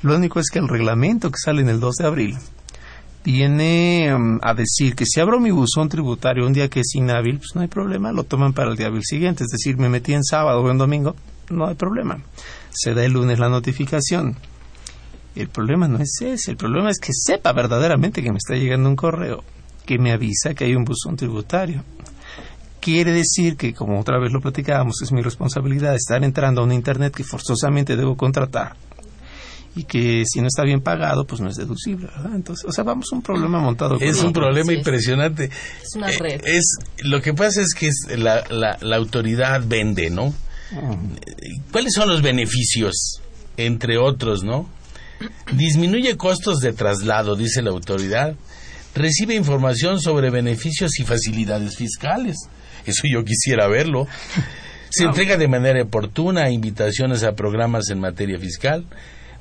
Lo 0.02 0.16
único 0.16 0.40
es 0.40 0.50
que 0.50 0.60
el 0.60 0.68
reglamento 0.68 1.30
que 1.30 1.38
sale 1.38 1.62
en 1.62 1.70
el 1.70 1.80
2 1.80 1.96
de 1.98 2.06
abril 2.08 2.38
viene 3.28 4.16
um, 4.16 4.40
a 4.42 4.54
decir 4.54 4.96
que 4.96 5.06
si 5.06 5.20
abro 5.20 5.42
mi 5.42 5.52
buzón 5.52 5.90
tributario 5.90 6.48
un 6.48 6.54
día 6.54 6.70
que 6.70 6.80
es 6.80 6.96
inhábil, 6.96 7.40
pues 7.40 7.50
no 7.56 7.62
hay 7.62 7.68
problema, 7.68 8.14
lo 8.14 8.24
toman 8.24 8.54
para 8.54 8.72
el 8.72 8.78
día 8.78 8.90
siguiente. 9.02 9.44
Es 9.44 9.50
decir, 9.50 9.76
me 9.78 9.90
metí 9.90 10.14
en 10.14 10.24
sábado 10.24 10.62
o 10.62 10.72
en 10.72 10.78
domingo, 10.78 11.14
no 11.50 11.68
hay 11.68 11.76
problema. 11.76 12.20
Se 12.72 12.94
da 12.94 13.04
el 13.04 13.12
lunes 13.12 13.38
la 13.38 13.50
notificación. 13.50 14.38
El 15.36 15.50
problema 15.50 15.90
no 15.90 15.98
es 15.98 16.22
ese, 16.22 16.52
el 16.52 16.58
problema 16.58 16.90
es 16.90 17.00
que 17.00 17.12
sepa 17.12 17.52
verdaderamente 17.52 18.24
que 18.24 18.32
me 18.32 18.38
está 18.38 18.56
llegando 18.56 18.88
un 18.88 18.96
correo 18.96 19.44
que 19.86 20.00
me 20.00 20.14
avisa 20.14 20.54
que 20.54 20.64
hay 20.64 20.76
un 20.76 20.86
buzón 20.86 21.18
tributario. 21.18 21.84
Quiere 22.80 23.12
decir 23.12 23.58
que, 23.58 23.74
como 23.74 24.00
otra 24.00 24.20
vez 24.20 24.32
lo 24.32 24.40
platicábamos, 24.40 25.02
es 25.02 25.12
mi 25.12 25.22
responsabilidad 25.22 25.96
estar 25.96 26.24
entrando 26.24 26.62
a 26.62 26.64
un 26.64 26.72
Internet 26.72 27.14
que 27.14 27.26
forzosamente 27.26 27.98
debo 27.98 28.16
contratar 28.16 28.76
y 29.78 29.84
que 29.84 30.24
si 30.26 30.42
no 30.42 30.48
está 30.48 30.64
bien 30.64 30.82
pagado, 30.82 31.26
pues 31.26 31.40
no 31.40 31.50
es 31.50 31.56
deducible, 31.56 32.08
¿verdad? 32.08 32.34
Entonces, 32.34 32.66
o 32.68 32.72
sea, 32.72 32.84
vamos 32.84 33.06
a 33.12 33.16
un 33.16 33.22
problema 33.22 33.60
montado. 33.60 33.98
Es 34.00 34.24
un 34.24 34.34
problema 34.34 34.74
impresionante. 34.74 35.52
Es 35.84 35.96
una 35.96 36.10
eh, 36.10 36.18
red. 36.18 36.42
Es, 36.46 36.78
lo 37.04 37.22
que 37.22 37.36
pasa 37.36 37.62
es 37.62 37.76
que 37.76 37.92
la, 38.18 38.44
la, 38.50 38.96
autoridad 38.96 39.62
vende, 39.66 40.10
¿no? 40.10 40.34
¿Cuáles 41.72 41.94
son 41.94 42.10
los 42.10 42.24
beneficios? 42.24 43.22
Entre 43.56 44.00
otros, 44.00 44.44
¿no? 44.44 44.68
Disminuye 45.54 46.18
costos 46.18 46.58
de 46.60 46.74
traslado, 46.74 47.36
dice 47.36 47.62
la 47.62 47.70
autoridad. 47.70 48.36
Recibe 48.96 49.36
información 49.36 50.02
sobre 50.02 50.32
beneficios 50.32 51.00
y 51.00 51.04
facilidades 51.04 51.78
fiscales. 51.78 52.36
Eso 52.84 53.04
yo 53.12 53.24
quisiera 53.24 53.68
verlo. 53.68 54.08
Se 54.90 55.04
entrega 55.04 55.38
de 55.38 55.48
manera 55.48 55.84
oportuna 55.84 56.50
invitaciones 56.50 57.24
a 57.24 57.34
programas 57.34 57.90
en 57.92 58.00
materia 58.00 58.40
fiscal 58.40 58.86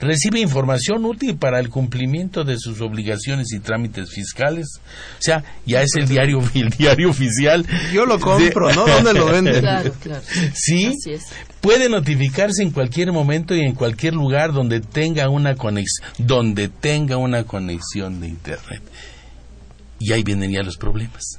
recibe 0.00 0.40
información 0.40 1.04
útil 1.04 1.36
para 1.36 1.58
el 1.58 1.70
cumplimiento 1.70 2.44
de 2.44 2.58
sus 2.58 2.80
obligaciones 2.80 3.52
y 3.52 3.60
trámites 3.60 4.10
fiscales. 4.10 4.80
O 5.18 5.22
sea, 5.22 5.44
ya 5.64 5.82
es 5.82 5.94
el 5.96 6.08
diario, 6.08 6.40
el 6.54 6.70
diario 6.70 7.10
oficial. 7.10 7.66
Yo 7.92 8.06
lo 8.06 8.18
compro, 8.20 8.72
¿no? 8.74 8.86
¿Dónde 8.86 9.14
lo 9.14 9.26
venden? 9.26 9.60
Claro, 9.60 9.92
claro. 10.00 10.22
Sí, 10.54 10.92
puede 11.60 11.88
notificarse 11.88 12.62
en 12.62 12.70
cualquier 12.70 13.12
momento 13.12 13.54
y 13.54 13.60
en 13.60 13.74
cualquier 13.74 14.14
lugar 14.14 14.52
donde 14.52 14.80
tenga 14.80 15.28
una 15.28 15.54
conexión, 15.54 16.06
donde 16.18 16.68
tenga 16.68 17.16
una 17.16 17.44
conexión 17.44 18.20
de 18.20 18.28
internet. 18.28 18.82
Y 19.98 20.12
ahí 20.12 20.22
vienen 20.22 20.52
ya 20.52 20.62
los 20.62 20.76
problemas. 20.76 21.38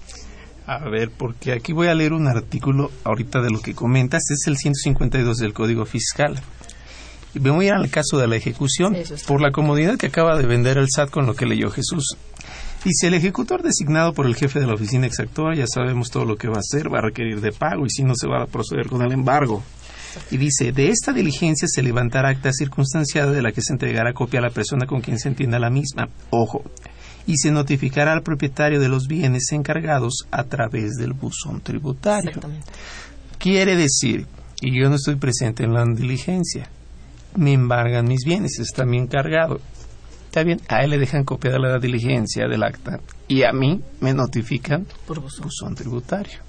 A 0.66 0.80
ver, 0.90 1.12
porque 1.12 1.54
aquí 1.54 1.72
voy 1.72 1.88
a 1.88 1.94
leer 1.94 2.12
un 2.12 2.28
artículo 2.28 2.92
ahorita 3.06 3.42
de 3.42 3.52
lo 3.52 3.62
que 3.62 3.74
comentas, 3.74 4.24
es 4.30 4.48
el 4.48 4.58
152 4.58 5.38
del 5.38 5.54
Código 5.54 5.86
Fiscal. 5.86 6.42
Me 7.40 7.50
voy 7.50 7.70
al 7.70 7.90
caso 7.90 8.18
de 8.18 8.28
la 8.28 8.36
ejecución, 8.36 8.96
por 9.28 9.42
la 9.42 9.52
comodidad 9.52 9.98
que 9.98 10.08
acaba 10.08 10.38
de 10.38 10.46
vender 10.46 10.78
el 10.78 10.88
SAT 10.90 11.10
con 11.10 11.26
lo 11.26 11.36
que 11.36 11.46
leyó 11.46 11.70
Jesús. 11.70 12.18
Dice, 12.84 13.08
el 13.08 13.16
ejecutor 13.16 13.64
designado 13.64 14.14
por 14.14 14.28
el 14.28 14.36
jefe 14.36 14.60
de 14.60 14.68
la 14.68 14.76
oficina 14.76 15.08
exactora, 15.08 15.56
ya 15.56 15.66
sabemos 15.68 16.10
todo 16.10 16.26
lo 16.26 16.38
que 16.38 16.48
va 16.48 16.58
a 16.58 16.60
hacer, 16.60 16.94
va 16.94 17.00
a 17.00 17.02
requerir 17.02 17.42
de 17.42 17.52
pago 17.52 17.86
y 17.86 17.90
si 17.90 18.04
no 18.04 18.14
se 18.16 18.28
va 18.28 18.44
a 18.44 18.48
proceder 18.48 18.88
con 18.88 19.02
el 19.02 19.12
embargo. 19.12 19.64
Y 20.32 20.38
dice, 20.38 20.72
de 20.72 20.90
esta 20.90 21.12
diligencia 21.12 21.68
se 21.68 21.84
levantará 21.84 22.30
acta 22.30 22.52
circunstanciada 22.54 23.32
de 23.32 23.42
la 23.42 23.52
que 23.52 23.62
se 23.62 23.74
entregará 23.74 24.14
copia 24.14 24.40
a 24.40 24.44
la 24.44 24.50
persona 24.52 24.86
con 24.86 25.02
quien 25.02 25.20
se 25.20 25.28
entienda 25.28 25.60
la 25.60 25.70
misma. 25.70 26.10
Ojo, 26.30 26.64
y 27.26 27.38
se 27.38 27.52
notificará 27.52 28.14
al 28.14 28.24
propietario 28.24 28.80
de 28.80 28.90
los 28.90 29.08
bienes 29.08 29.52
encargados 29.52 30.26
a 30.32 30.46
través 30.46 30.94
del 30.94 31.14
buzón 31.14 31.62
tributario. 31.62 32.40
Quiere 33.38 33.76
decir, 33.76 34.26
y 34.62 34.80
yo 34.80 34.90
no 34.90 34.96
estoy 34.96 35.16
presente 35.16 35.64
en 35.64 35.74
la 35.74 35.84
diligencia, 35.86 36.70
me 37.36 37.54
embargan 37.54 38.08
mis 38.08 38.24
bienes, 38.26 38.60
está 38.60 38.86
mi 38.86 38.98
encargado. 38.98 39.60
Está 40.26 40.44
bien, 40.44 40.62
a 40.68 40.84
él 40.84 40.92
le 40.92 40.98
dejan 40.98 41.24
copia 41.24 41.52
de 41.52 41.60
la 41.60 41.80
diligencia 41.80 42.48
del 42.48 42.64
acta 42.64 43.00
y 43.28 43.44
a 43.44 43.52
mí 43.54 43.82
me 44.02 44.14
notifican 44.14 44.86
por 45.06 45.20
buzón 45.20 45.76
tributario. 45.76 46.40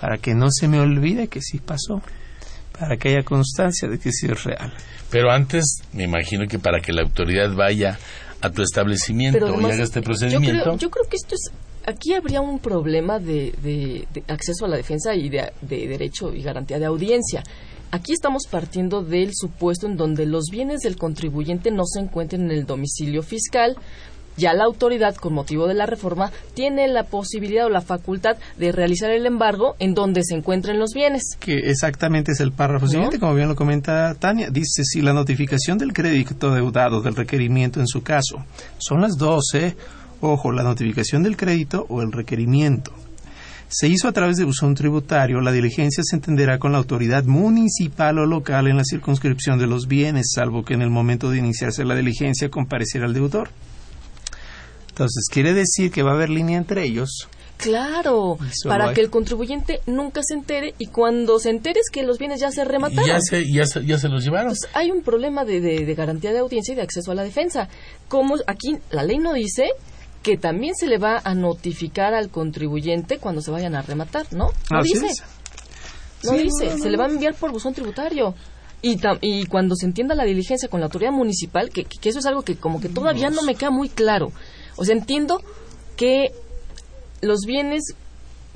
Para 0.00 0.18
que 0.18 0.34
no 0.34 0.48
se 0.50 0.66
me 0.66 0.80
olvide 0.80 1.28
que 1.28 1.40
sí 1.40 1.58
pasó 1.58 2.02
para 2.80 2.96
que 2.96 3.10
haya 3.10 3.22
constancia 3.22 3.88
de 3.88 3.98
que 3.98 4.10
sí 4.10 4.26
es 4.26 4.42
real. 4.42 4.72
Pero 5.10 5.30
antes, 5.30 5.82
me 5.92 6.04
imagino 6.04 6.46
que 6.48 6.58
para 6.58 6.80
que 6.80 6.94
la 6.94 7.02
autoridad 7.02 7.54
vaya 7.54 7.98
a 8.40 8.50
tu 8.50 8.62
establecimiento 8.62 9.38
y 9.60 9.64
haga 9.64 9.82
este 9.82 10.00
procedimiento. 10.00 10.76
Yo 10.78 10.90
creo, 10.90 11.04
que 11.04 11.16
esto 11.16 11.34
es. 11.34 11.52
Aquí 11.86 12.14
habría 12.14 12.40
un 12.40 12.58
problema 12.58 13.18
de, 13.18 14.06
acceso 14.28 14.64
a 14.64 14.68
la 14.68 14.76
defensa 14.76 15.14
y 15.14 15.28
de, 15.28 15.52
de 15.60 15.88
derecho 15.88 16.32
y 16.32 16.42
garantía 16.42 16.78
de 16.78 16.86
audiencia. 16.86 17.42
Aquí 17.92 18.12
estamos 18.12 18.44
partiendo 18.48 19.02
del 19.02 19.30
supuesto 19.34 19.86
en 19.86 19.96
donde 19.96 20.24
los 20.24 20.44
bienes 20.50 20.82
del 20.82 20.96
contribuyente 20.96 21.72
no 21.72 21.84
se 21.84 21.98
encuentren 21.98 22.42
en 22.42 22.52
el 22.52 22.64
domicilio 22.64 23.22
fiscal, 23.24 23.76
ya 24.36 24.54
la 24.54 24.64
autoridad, 24.64 25.16
con 25.16 25.34
motivo 25.34 25.66
de 25.66 25.74
la 25.74 25.86
reforma, 25.86 26.30
tiene 26.54 26.86
la 26.86 27.02
posibilidad 27.02 27.66
o 27.66 27.68
la 27.68 27.80
facultad 27.80 28.36
de 28.58 28.70
realizar 28.70 29.10
el 29.10 29.26
embargo 29.26 29.74
en 29.80 29.94
donde 29.94 30.22
se 30.22 30.36
encuentren 30.36 30.78
los 30.78 30.92
bienes. 30.94 31.36
Que 31.40 31.58
exactamente 31.58 32.30
es 32.30 32.40
el 32.40 32.52
párrafo 32.52 32.86
siguiente, 32.86 33.18
como 33.18 33.34
bien 33.34 33.48
lo 33.48 33.56
comenta 33.56 34.14
Tania. 34.14 34.50
Dice, 34.50 34.84
si 34.84 35.02
la 35.02 35.12
notificación 35.12 35.76
del 35.76 35.92
crédito 35.92 36.54
deudado 36.54 37.02
del 37.02 37.16
requerimiento 37.16 37.80
en 37.80 37.88
su 37.88 38.02
caso 38.02 38.44
son 38.78 39.00
las 39.00 39.16
12, 39.18 39.76
ojo, 40.20 40.52
la 40.52 40.62
notificación 40.62 41.24
del 41.24 41.36
crédito 41.36 41.86
o 41.88 42.02
el 42.02 42.12
requerimiento 42.12 42.92
se 43.70 43.86
hizo 43.86 44.08
a 44.08 44.12
través 44.12 44.36
de 44.36 44.44
buzón 44.44 44.74
tributario, 44.74 45.40
la 45.40 45.52
diligencia 45.52 46.02
se 46.04 46.16
entenderá 46.16 46.58
con 46.58 46.72
la 46.72 46.78
autoridad 46.78 47.22
municipal 47.22 48.18
o 48.18 48.26
local 48.26 48.66
en 48.66 48.76
la 48.76 48.84
circunscripción 48.84 49.60
de 49.60 49.68
los 49.68 49.86
bienes, 49.86 50.32
salvo 50.34 50.64
que 50.64 50.74
en 50.74 50.82
el 50.82 50.90
momento 50.90 51.30
de 51.30 51.38
iniciarse 51.38 51.84
la 51.84 51.94
diligencia 51.94 52.50
compareciera 52.50 53.06
el 53.06 53.14
deudor. 53.14 53.50
Entonces, 54.88 55.28
quiere 55.30 55.54
decir 55.54 55.92
que 55.92 56.02
va 56.02 56.10
a 56.10 56.14
haber 56.14 56.30
línea 56.30 56.58
entre 56.58 56.84
ellos. 56.84 57.28
Claro, 57.58 58.38
para 58.64 58.92
que 58.92 59.02
el 59.02 59.10
contribuyente 59.10 59.80
nunca 59.86 60.22
se 60.24 60.34
entere 60.34 60.74
y 60.78 60.86
cuando 60.86 61.38
se 61.38 61.50
entere 61.50 61.78
es 61.78 61.90
que 61.90 62.02
los 62.02 62.18
bienes 62.18 62.40
ya 62.40 62.50
se 62.50 62.64
remataron. 62.64 63.06
Ya 63.06 63.20
se, 63.20 63.44
ya 63.52 63.66
se, 63.66 63.84
ya 63.84 63.98
se 63.98 64.08
los 64.08 64.24
llevaron. 64.24 64.48
Pues 64.48 64.68
hay 64.74 64.90
un 64.90 65.02
problema 65.02 65.44
de, 65.44 65.60
de, 65.60 65.94
garantía 65.94 66.32
de 66.32 66.38
audiencia 66.38 66.72
y 66.72 66.76
de 66.76 66.82
acceso 66.82 67.12
a 67.12 67.14
la 67.14 67.22
defensa. 67.22 67.68
Como 68.08 68.36
aquí 68.46 68.78
la 68.90 69.04
ley 69.04 69.18
no 69.18 69.34
dice 69.34 69.70
que 70.22 70.36
también 70.36 70.74
se 70.74 70.86
le 70.86 70.98
va 70.98 71.20
a 71.24 71.34
notificar 71.34 72.14
al 72.14 72.30
contribuyente 72.30 73.18
cuando 73.18 73.40
se 73.40 73.50
vayan 73.50 73.74
a 73.74 73.82
rematar, 73.82 74.26
¿no? 74.32 74.50
No 74.70 74.82
dice. 74.82 75.08
No 76.22 76.32
dice, 76.32 76.78
se 76.78 76.90
le 76.90 76.98
va 76.98 77.06
a 77.06 77.08
enviar 77.08 77.34
por 77.34 77.50
buzón 77.50 77.72
tributario. 77.72 78.34
Y, 78.82 78.98
y 79.22 79.46
cuando 79.46 79.74
se 79.74 79.86
entienda 79.86 80.14
la 80.14 80.24
diligencia 80.24 80.68
con 80.68 80.80
la 80.80 80.86
autoridad 80.86 81.12
municipal, 81.12 81.70
que, 81.70 81.84
que 81.84 82.08
eso 82.08 82.18
es 82.18 82.26
algo 82.26 82.42
que 82.42 82.56
como 82.56 82.80
que 82.80 82.88
todavía 82.88 83.30
no 83.30 83.42
me 83.42 83.54
queda 83.54 83.70
muy 83.70 83.88
claro. 83.88 84.32
O 84.76 84.84
sea, 84.84 84.94
entiendo 84.94 85.42
que 85.96 86.30
los 87.22 87.40
bienes 87.46 87.94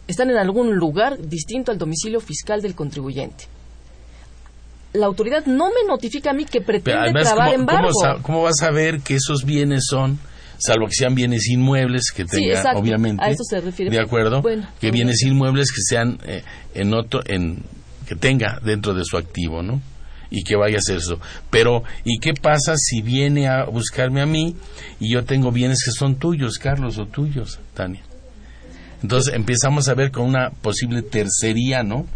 están 0.06 0.30
en 0.30 0.36
algún 0.36 0.76
lugar 0.76 1.18
distinto 1.18 1.72
al 1.72 1.78
domicilio 1.78 2.20
fiscal 2.20 2.62
del 2.62 2.74
contribuyente. 2.74 3.46
La 4.92 5.06
autoridad 5.06 5.44
no 5.46 5.68
me 5.68 5.86
notifica 5.86 6.30
a 6.30 6.34
mí 6.34 6.44
que 6.44 6.60
pretende 6.60 7.20
trabar 7.22 7.52
embargo. 7.52 7.90
¿cómo, 8.22 8.42
vas 8.42 8.62
a 8.62 8.70
ver 8.70 9.00
que 9.00 9.16
esos 9.16 9.44
bienes 9.44 9.86
son, 9.88 10.18
salvo 10.64 10.86
que 10.86 10.94
sean 10.94 11.14
bienes 11.14 11.48
inmuebles 11.48 12.10
que 12.14 12.24
tenga, 12.24 12.72
obviamente, 12.74 13.22
a 13.24 13.30
eso 13.30 13.44
se 13.44 13.60
refiere. 13.60 13.90
de 13.90 14.00
acuerdo, 14.00 14.42
que 14.80 14.90
bienes 14.90 15.22
inmuebles 15.22 15.70
que 15.70 15.82
sean 15.82 16.18
eh, 16.26 16.42
en 16.74 16.94
otro, 16.94 17.20
en 17.26 17.62
que 18.06 18.16
tenga 18.16 18.60
dentro 18.62 18.94
de 18.94 19.04
su 19.04 19.16
activo, 19.16 19.62
¿no? 19.62 19.80
y 20.30 20.42
que 20.42 20.56
vaya 20.56 20.76
a 20.76 20.78
hacer 20.78 20.96
eso. 20.96 21.20
Pero, 21.50 21.84
¿y 22.04 22.18
qué 22.18 22.34
pasa 22.34 22.74
si 22.76 23.02
viene 23.02 23.48
a 23.48 23.64
buscarme 23.66 24.20
a 24.20 24.26
mí 24.26 24.56
y 24.98 25.12
yo 25.12 25.24
tengo 25.24 25.52
bienes 25.52 25.78
que 25.84 25.92
son 25.92 26.16
tuyos, 26.16 26.58
Carlos, 26.58 26.98
o 26.98 27.06
tuyos, 27.06 27.60
Tania? 27.72 28.02
Entonces 29.02 29.34
empezamos 29.34 29.88
a 29.88 29.94
ver 29.94 30.10
con 30.10 30.24
una 30.24 30.50
posible 30.50 31.02
tercería, 31.02 31.82
¿no? 31.82 32.06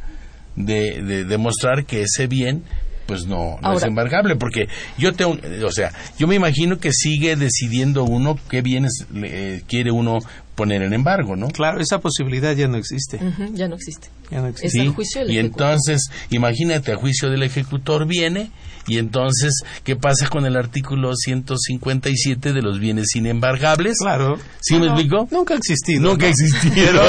De, 0.57 1.25
demostrar 1.25 1.85
que 1.85 2.03
ese 2.03 2.27
bien 2.27 2.65
pues 3.09 3.27
no, 3.27 3.59
es 3.75 3.83
embargable, 3.85 4.37
porque 4.37 4.69
yo 4.99 5.15
tengo, 5.15 5.39
o 5.65 5.73
sea, 5.73 5.93
yo 6.19 6.27
me 6.27 6.35
imagino 6.35 6.77
que 6.77 6.93
sigue 6.93 7.37
decidiendo 7.37 8.05
uno 8.05 8.39
qué 8.51 8.61
bienes 8.61 9.07
eh, 9.15 9.63
quiere 9.67 9.91
uno 9.91 10.19
poner 10.55 10.83
en 10.83 10.93
embargo, 10.93 11.35
¿no? 11.35 11.49
Claro, 11.49 11.81
esa 11.81 12.01
posibilidad 12.01 12.55
ya 12.55 12.69
no 12.69 12.77
existe. 12.77 13.19
ya 13.55 13.67
no 13.67 13.77
existe. 13.77 14.09
Ya 14.31 14.43
no 14.43 14.49
existe. 14.49 14.83
Es 14.83 14.95
juicio 14.95 15.27
y 15.27 15.39
entonces, 15.39 16.11
imagínate, 16.29 16.93
a 16.93 16.97
juicio 16.97 17.31
del 17.31 17.45
ejecutor 17.45 18.07
viene 18.07 18.51
y 18.89 18.99
entonces, 18.99 19.53
¿qué 19.84 19.97
pasa 19.97 20.28
con 20.28 20.47
el 20.47 20.57
artículo 20.57 21.14
157 21.14 22.53
de 22.53 22.62
los 22.62 22.80
bienes 22.80 23.14
inembargables? 23.14 23.99
Claro. 24.01 24.39
¿Sí 24.61 24.78
me 24.78 24.86
explico? 24.86 25.28
Nunca 25.30 25.55
existido. 25.55 26.01
Nunca 26.01 26.26
existieron. 26.26 27.05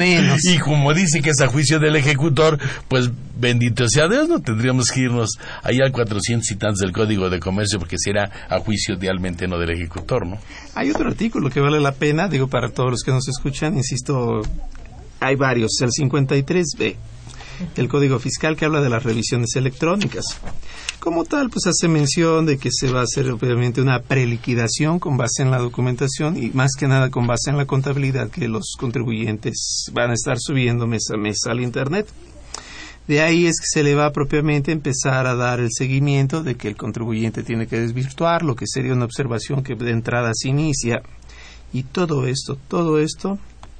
Y 0.42 0.58
como 0.58 0.94
dice 0.94 1.20
que 1.20 1.30
es 1.30 1.40
a 1.40 1.48
juicio 1.48 1.78
del 1.78 1.96
ejecutor, 1.96 2.58
pues 2.88 3.10
bendito 3.38 3.88
sea 3.88 4.08
Dios, 4.08 4.28
no 4.28 4.40
tendríamos 4.40 4.90
que 4.90 5.00
irnos 5.00 5.30
allá 5.62 5.84
al 5.84 5.92
400 5.92 6.50
y 6.50 6.56
tantos 6.56 6.78
del 6.78 6.92
Código 6.92 7.28
de 7.30 7.40
Comercio 7.40 7.78
porque 7.78 7.96
será 7.98 8.30
a 8.48 8.58
juicio 8.60 8.96
realmente 9.00 9.48
no 9.48 9.58
del 9.58 9.70
ejecutor, 9.70 10.26
¿no? 10.26 10.38
Hay 10.74 10.90
otro 10.90 11.08
artículo 11.08 11.50
que 11.50 11.60
vale 11.60 11.80
la 11.80 11.92
pena, 11.92 12.28
digo, 12.28 12.48
para 12.48 12.68
todos 12.68 12.90
los 12.90 13.02
que 13.02 13.10
nos 13.10 13.28
escuchan, 13.28 13.76
insisto, 13.76 14.42
hay 15.20 15.36
varios, 15.36 15.72
el 15.80 15.90
53B 15.90 16.96
el 17.76 17.88
Código 17.88 18.18
Fiscal 18.18 18.56
que 18.56 18.64
habla 18.64 18.80
de 18.80 18.88
las 18.88 19.02
revisiones 19.02 19.54
electrónicas. 19.56 20.24
Como 20.98 21.24
tal, 21.24 21.48
pues 21.48 21.66
hace 21.66 21.88
mención 21.88 22.44
de 22.44 22.58
que 22.58 22.70
se 22.70 22.92
va 22.92 23.00
a 23.00 23.04
hacer 23.04 23.30
obviamente 23.30 23.80
una 23.80 24.00
preliquidación 24.02 24.98
con 24.98 25.16
base 25.16 25.42
en 25.42 25.50
la 25.50 25.58
documentación 25.58 26.36
y 26.36 26.50
más 26.50 26.72
que 26.78 26.88
nada 26.88 27.10
con 27.10 27.26
base 27.26 27.48
en 27.48 27.56
la 27.56 27.64
contabilidad 27.64 28.30
que 28.30 28.48
los 28.48 28.76
contribuyentes 28.78 29.86
van 29.92 30.10
a 30.10 30.14
estar 30.14 30.36
subiendo 30.38 30.86
mes 30.86 31.10
a 31.10 31.16
mes 31.16 31.38
al 31.46 31.60
Internet. 31.60 32.06
De 33.08 33.22
ahí 33.22 33.46
es 33.46 33.58
que 33.58 33.66
se 33.66 33.82
le 33.82 33.94
va 33.94 34.12
propiamente 34.12 34.72
empezar 34.72 35.26
a 35.26 35.34
dar 35.34 35.58
el 35.58 35.70
seguimiento 35.70 36.42
de 36.42 36.54
que 36.54 36.68
el 36.68 36.76
contribuyente 36.76 37.42
tiene 37.42 37.66
que 37.66 37.80
desvirtuar, 37.80 38.42
lo 38.42 38.54
que 38.54 38.66
sería 38.68 38.92
una 38.92 39.06
observación 39.06 39.62
que 39.62 39.74
de 39.74 39.90
entrada 39.90 40.32
se 40.34 40.48
inicia. 40.48 41.02
Y 41.72 41.84
todo 41.84 42.26
esto, 42.26 42.56
todo 42.68 42.98
esto 42.98 43.38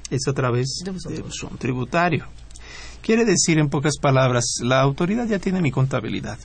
es 0.09 0.27
a 0.27 0.33
través 0.33 0.81
de 0.83 0.91
un 0.91 1.57
tributario. 1.57 2.25
Quiere 3.01 3.25
decir, 3.25 3.57
en 3.57 3.69
pocas 3.69 3.97
palabras, 3.97 4.59
la 4.61 4.79
autoridad 4.81 5.25
ya 5.25 5.39
tiene 5.39 5.61
mi 5.61 5.71
contabilidad. 5.71 6.37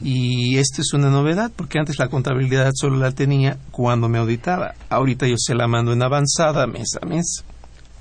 Y 0.00 0.58
esto 0.58 0.82
es 0.82 0.92
una 0.92 1.10
novedad, 1.10 1.50
porque 1.54 1.78
antes 1.78 1.98
la 1.98 2.08
contabilidad 2.08 2.70
solo 2.74 2.96
la 2.96 3.10
tenía 3.10 3.58
cuando 3.70 4.08
me 4.08 4.18
auditaba. 4.18 4.74
Ahorita 4.88 5.26
yo 5.26 5.36
se 5.36 5.54
la 5.54 5.66
mando 5.66 5.92
en 5.92 6.02
avanzada 6.02 6.66
mes 6.66 6.96
a 7.00 7.06
mes. 7.06 7.44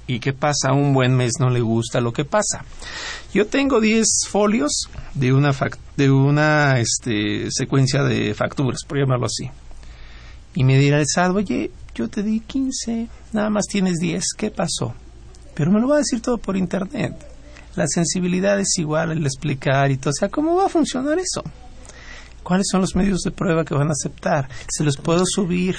¿Y 0.06 0.20
qué 0.20 0.34
pasa? 0.34 0.74
Un 0.74 0.94
buen 0.94 1.16
mes 1.16 1.34
no 1.40 1.50
le 1.50 1.62
gusta 1.62 2.02
lo 2.02 2.14
que 2.14 2.26
pasa. 2.26 2.66
Yo 3.34 3.48
tengo 3.48 3.80
10 3.80 4.28
folios 4.30 4.90
de 5.14 5.34
una, 5.34 5.56
de 5.98 6.12
una 6.12 6.80
este, 6.80 7.50
secuencia 7.50 8.04
de 8.04 8.34
facturas, 8.34 8.82
por 8.88 9.00
llamarlo 9.00 9.28
así. 9.28 9.50
Y 10.56 10.64
me 10.64 10.78
dirá 10.78 11.00
el 11.00 11.08
SAT, 11.08 11.32
oye, 11.32 11.72
yo 11.96 12.10
te 12.10 12.22
di 12.22 12.42
15, 12.42 13.08
nada 13.32 13.50
más 13.50 13.66
tienes 13.66 13.98
10, 14.00 14.24
¿qué 14.38 14.52
pasó? 14.52 14.94
Pero 15.56 15.72
me 15.72 15.80
lo 15.80 15.88
va 15.88 15.96
a 15.96 16.00
decir 16.00 16.22
todo 16.22 16.38
por 16.38 16.58
internet 16.58 17.33
la 17.76 17.88
sensibilidad 17.88 18.60
es 18.60 18.78
igual 18.78 19.12
el 19.12 19.26
explicar 19.26 19.92
y 19.92 19.98
todo. 19.98 20.12
O 20.12 20.14
sea, 20.14 20.30
¿cómo 20.30 20.56
va 20.56 20.66
a 20.66 20.70
funcionar 20.70 21.18
eso? 21.20 21.44
¿Cuáles 22.44 22.68
son 22.70 22.82
los 22.82 22.96
medios 22.96 23.22
de 23.22 23.32
prueba 23.32 23.64
que 23.64 23.74
van 23.74 23.88
a 23.88 23.94
aceptar? 23.94 24.50
¿Se 24.68 24.84
los 24.84 24.98
puedo 24.98 25.24
subir? 25.26 25.78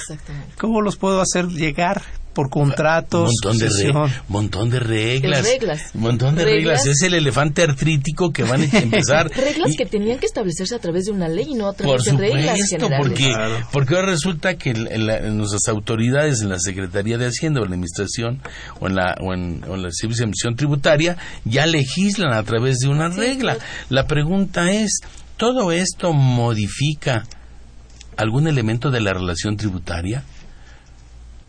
¿Cómo 0.58 0.80
los 0.80 0.96
puedo 0.96 1.20
hacer 1.20 1.48
llegar? 1.48 2.02
Por 2.34 2.50
contratos, 2.50 3.30
montón 3.42 3.58
de, 3.58 3.68
sucesión. 3.70 4.10
montón 4.28 4.70
de 4.70 4.80
reglas, 4.80 5.44
reglas. 5.44 5.82
montón 5.94 6.34
de 6.34 6.44
reglas. 6.44 6.82
Reglas. 6.82 6.86
Es 6.86 7.02
el 7.02 7.14
elefante 7.14 7.62
artrítico 7.62 8.30
que 8.32 8.42
van 8.42 8.60
a 8.62 8.64
empezar. 8.78 9.30
Reglas 9.30 9.72
Y- 9.72 9.76
que 9.76 9.86
tenían 9.86 10.18
que 10.18 10.26
establecerse 10.26 10.74
a 10.74 10.78
través 10.78 11.04
de 11.06 11.12
una 11.12 11.28
ley 11.28 11.46
y 11.50 11.54
no 11.54 11.68
a 11.68 11.72
por 11.72 12.02
través 12.02 12.04
de 12.04 12.12
reglas 12.34 12.58
generales. 12.68 12.98
porque, 13.06 13.24
Claro. 13.26 13.68
porque 13.72 13.94
ahora 13.94 14.08
resulta 14.08 14.54
que 14.56 14.70
en- 14.70 14.88
en 14.92 15.06
la- 15.06 15.18
en 15.18 15.38
nuestras 15.38 15.66
autoridades, 15.68 16.42
en 16.42 16.48
la 16.50 16.58
Secretaría 16.58 17.16
de 17.18 17.26
Hacienda 17.26 17.60
o 17.60 17.64
en 17.64 17.70
la 17.70 17.74
Administración 17.76 18.40
o 18.80 18.86
en 18.88 18.94
la, 18.96 19.14
o 19.20 19.32
en, 19.32 19.62
o 19.68 19.74
en 19.76 19.82
la 19.82 19.88
Servicio 19.92 20.22
de 20.22 20.24
Administración 20.24 20.56
Tributaria, 20.56 21.16
ya 21.44 21.66
legislan 21.66 22.32
a 22.32 22.42
través 22.42 22.78
de 22.80 22.88
una 22.88 23.08
regla. 23.08 23.56
La 23.88 24.06
pregunta 24.06 24.72
es, 24.72 25.00
¿todo 25.36 25.70
esto 25.72 26.12
modifica 26.12 27.24
algún 28.16 28.46
elemento 28.48 28.90
de 28.90 29.00
la 29.00 29.12
relación 29.12 29.56
tributaria? 29.56 30.24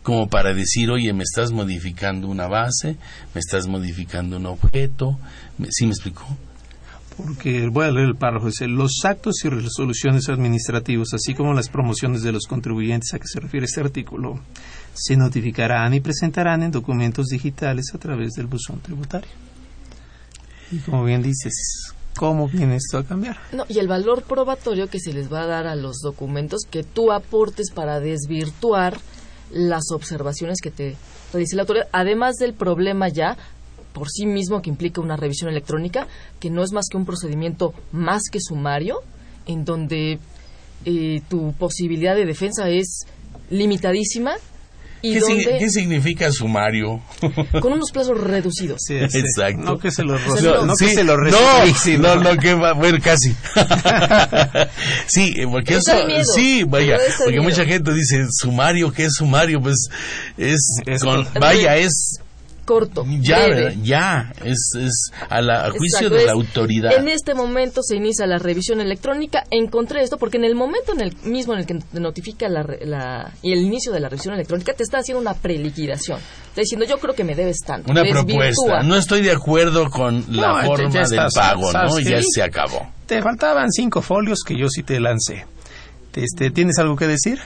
Como 0.06 0.28
para 0.28 0.54
decir, 0.54 0.88
oye, 0.92 1.12
me 1.12 1.24
estás 1.24 1.50
modificando 1.50 2.28
una 2.28 2.46
base, 2.46 2.96
me 3.34 3.40
estás 3.40 3.66
modificando 3.66 4.36
un 4.36 4.46
objeto. 4.46 5.18
Me- 5.58 5.66
¿Sí 5.72 5.84
me 5.84 5.90
explicó? 5.90 6.24
Porque 7.16 7.66
voy 7.68 7.86
a 7.86 7.90
leer 7.90 8.06
el 8.06 8.14
párrafo. 8.14 8.46
Dice, 8.46 8.68
los 8.68 8.92
actos 9.04 9.34
y 9.44 9.48
resoluciones 9.48 10.28
administrativos, 10.28 11.12
así 11.12 11.34
como 11.34 11.54
las 11.54 11.68
promociones 11.68 12.22
de 12.22 12.30
los 12.30 12.44
contribuyentes 12.46 13.12
a 13.14 13.18
que 13.18 13.26
se 13.26 13.40
refiere 13.40 13.66
este 13.66 13.80
artículo, 13.80 14.38
se 14.94 15.16
notificarán 15.16 15.92
y 15.92 15.98
presentarán 16.00 16.62
en 16.62 16.70
documentos 16.70 17.26
digitales 17.26 17.86
a 17.92 17.98
través 17.98 18.34
del 18.34 18.46
buzón 18.46 18.78
tributario. 18.80 19.30
Y 20.70 20.76
como 20.78 21.02
bien 21.04 21.20
dices, 21.22 21.54
¿cómo 22.16 22.48
viene 22.48 22.76
esto 22.76 22.98
a 22.98 23.04
cambiar? 23.04 23.38
No, 23.52 23.64
y 23.68 23.80
el 23.80 23.88
valor 23.88 24.22
probatorio 24.22 24.88
que 24.88 25.00
se 25.00 25.12
les 25.12 25.32
va 25.32 25.42
a 25.42 25.46
dar 25.46 25.66
a 25.66 25.74
los 25.74 25.98
documentos 26.00 26.60
que 26.70 26.84
tú 26.84 27.10
aportes 27.10 27.72
para 27.74 27.98
desvirtuar 27.98 28.98
las 29.50 29.90
observaciones 29.92 30.58
que 30.60 30.70
te 30.70 30.96
realice 31.32 31.56
la 31.56 31.62
autoridad, 31.62 31.88
además 31.92 32.36
del 32.36 32.54
problema 32.54 33.08
ya 33.08 33.36
por 33.92 34.10
sí 34.10 34.26
mismo 34.26 34.60
que 34.60 34.68
implica 34.68 35.00
una 35.00 35.16
revisión 35.16 35.48
electrónica, 35.48 36.06
que 36.38 36.50
no 36.50 36.62
es 36.62 36.72
más 36.72 36.86
que 36.90 36.98
un 36.98 37.06
procedimiento 37.06 37.72
más 37.92 38.24
que 38.30 38.40
sumario, 38.40 39.00
en 39.46 39.64
donde 39.64 40.18
eh, 40.84 41.22
tu 41.30 41.54
posibilidad 41.54 42.14
de 42.14 42.26
defensa 42.26 42.68
es 42.68 43.06
limitadísima 43.48 44.34
¿Qué, 45.02 45.20
si- 45.20 45.44
donde 45.44 45.56
qué 45.58 45.70
significa 45.70 46.30
sumario? 46.32 47.00
con 47.60 47.72
unos 47.74 47.90
plazos 47.92 48.18
reducidos. 48.20 48.80
Sí, 48.86 48.98
sí. 49.08 49.18
Exacto. 49.18 49.62
No 49.62 49.78
que 49.78 49.90
se 49.90 50.02
lo, 50.04 50.14
O 50.14 50.36
sea, 50.36 50.50
no, 50.52 50.66
no, 50.66 50.74
que 50.74 50.88
sí, 50.88 50.94
se 50.94 51.04
lo 51.04 51.16
no, 51.18 51.30
no, 51.98 52.16
no, 52.34 52.36
que 52.40 52.54
va, 52.54 52.72
bueno, 52.72 52.98
casi. 53.02 53.34
sí, 55.06 55.34
eh, 55.36 55.46
porque 55.50 55.74
eso, 55.76 55.92
sí, 56.34 56.64
vaya, 56.64 56.98
porque 57.18 57.30
miedo. 57.38 57.42
mucha 57.44 57.64
gente 57.64 57.92
dice, 57.92 58.26
sumario, 58.30 58.92
¿qué 58.92 59.04
es 59.06 59.14
sumario? 59.14 59.60
Pues 59.60 59.88
es, 60.36 60.60
Es 60.86 61.02
con- 61.02 61.24
con- 61.24 61.40
vaya, 61.40 61.76
es 61.76 62.20
Corto, 62.66 63.06
ya, 63.20 63.72
ya, 63.82 64.32
es, 64.44 64.72
es 64.78 65.10
a, 65.30 65.40
la, 65.40 65.66
a 65.66 65.70
juicio 65.70 66.08
Exacto, 66.08 66.14
de 66.16 66.24
la 66.26 66.32
es, 66.32 66.36
autoridad. 66.36 66.92
En 66.98 67.08
este 67.08 67.32
momento 67.34 67.80
se 67.82 67.96
inicia 67.96 68.26
la 68.26 68.38
revisión 68.38 68.80
electrónica. 68.80 69.44
Encontré 69.50 70.02
esto 70.02 70.18
porque 70.18 70.36
en 70.36 70.44
el 70.44 70.54
momento 70.54 70.92
en 70.92 71.00
el 71.00 71.16
mismo 71.24 71.52
en 71.54 71.60
el 71.60 71.66
que 71.66 71.74
te 71.76 72.00
notifica 72.00 72.48
la, 72.48 72.64
re- 72.64 72.84
la- 72.84 73.32
y 73.40 73.52
el 73.52 73.60
inicio 73.60 73.92
de 73.92 74.00
la 74.00 74.08
revisión 74.08 74.34
electrónica 74.34 74.74
te 74.74 74.82
está 74.82 74.98
haciendo 74.98 75.20
una 75.20 75.32
preliquidación. 75.34 76.18
Está 76.48 76.60
diciendo 76.60 76.84
yo 76.86 76.98
creo 76.98 77.14
que 77.14 77.24
me 77.24 77.34
debes 77.34 77.58
tanto. 77.64 77.90
Una 77.90 78.02
propuesta. 78.02 78.82
No 78.82 78.96
estoy 78.96 79.22
de 79.22 79.30
acuerdo 79.30 79.88
con 79.88 80.24
la 80.28 80.62
No, 80.62 80.66
forma 80.66 80.90
ya 80.90 81.02
del 81.02 81.12
estás, 81.12 81.34
pago, 81.34 81.70
¿sabes 81.72 81.92
¿no? 81.94 82.00
Ya 82.00 82.20
se 82.22 82.42
acabó. 82.42 82.90
Te 83.06 83.22
faltaban 83.22 83.70
cinco 83.70 84.02
folios 84.02 84.40
que 84.44 84.58
yo 84.58 84.68
sí 84.68 84.82
te 84.82 84.98
lancé. 84.98 85.46
Este, 86.14 86.50
¿Tienes 86.50 86.78
algo 86.78 86.96
que 86.96 87.06
decir? 87.06 87.38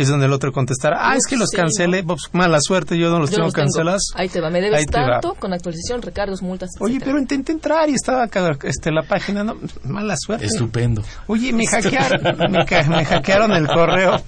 Y 0.00 0.02
es 0.04 0.08
donde 0.08 0.24
el 0.24 0.32
otro 0.32 0.50
contestará, 0.50 0.96
ah, 1.10 1.14
es 1.14 1.26
que 1.28 1.36
los 1.36 1.50
Sí, 1.50 1.58
cancelé, 1.58 2.02
pues, 2.02 2.22
mala 2.32 2.56
suerte, 2.58 2.96
yo 2.96 3.10
no 3.10 3.18
los 3.18 3.28
Yo 3.28 3.36
tengo 3.36 3.48
los 3.48 3.52
tengo. 3.54 3.66
cancelados. 3.66 4.02
Ahí 4.14 4.30
te 4.30 4.40
va, 4.40 4.48
me 4.48 4.62
debes 4.62 4.86
tanto 4.86 5.34
con 5.34 5.52
actualización, 5.52 6.00
recargos, 6.00 6.40
multas. 6.40 6.70
Oye, 6.80 6.94
etcétera. 6.94 7.10
pero 7.10 7.20
intenté 7.20 7.52
entrar 7.52 7.90
y 7.90 7.92
estaba 7.96 8.22
acá, 8.22 8.56
este, 8.62 8.90
la 8.90 9.02
página, 9.02 9.44
no, 9.44 9.56
mala 9.84 10.14
suerte. 10.18 10.46
Estupendo. 10.46 11.02
Oye, 11.26 11.52
me 11.52 11.66
hackearon, 11.66 12.50
me, 12.50 13.04
hackearon 13.04 13.52
el 13.52 13.66
correo. 13.66 14.22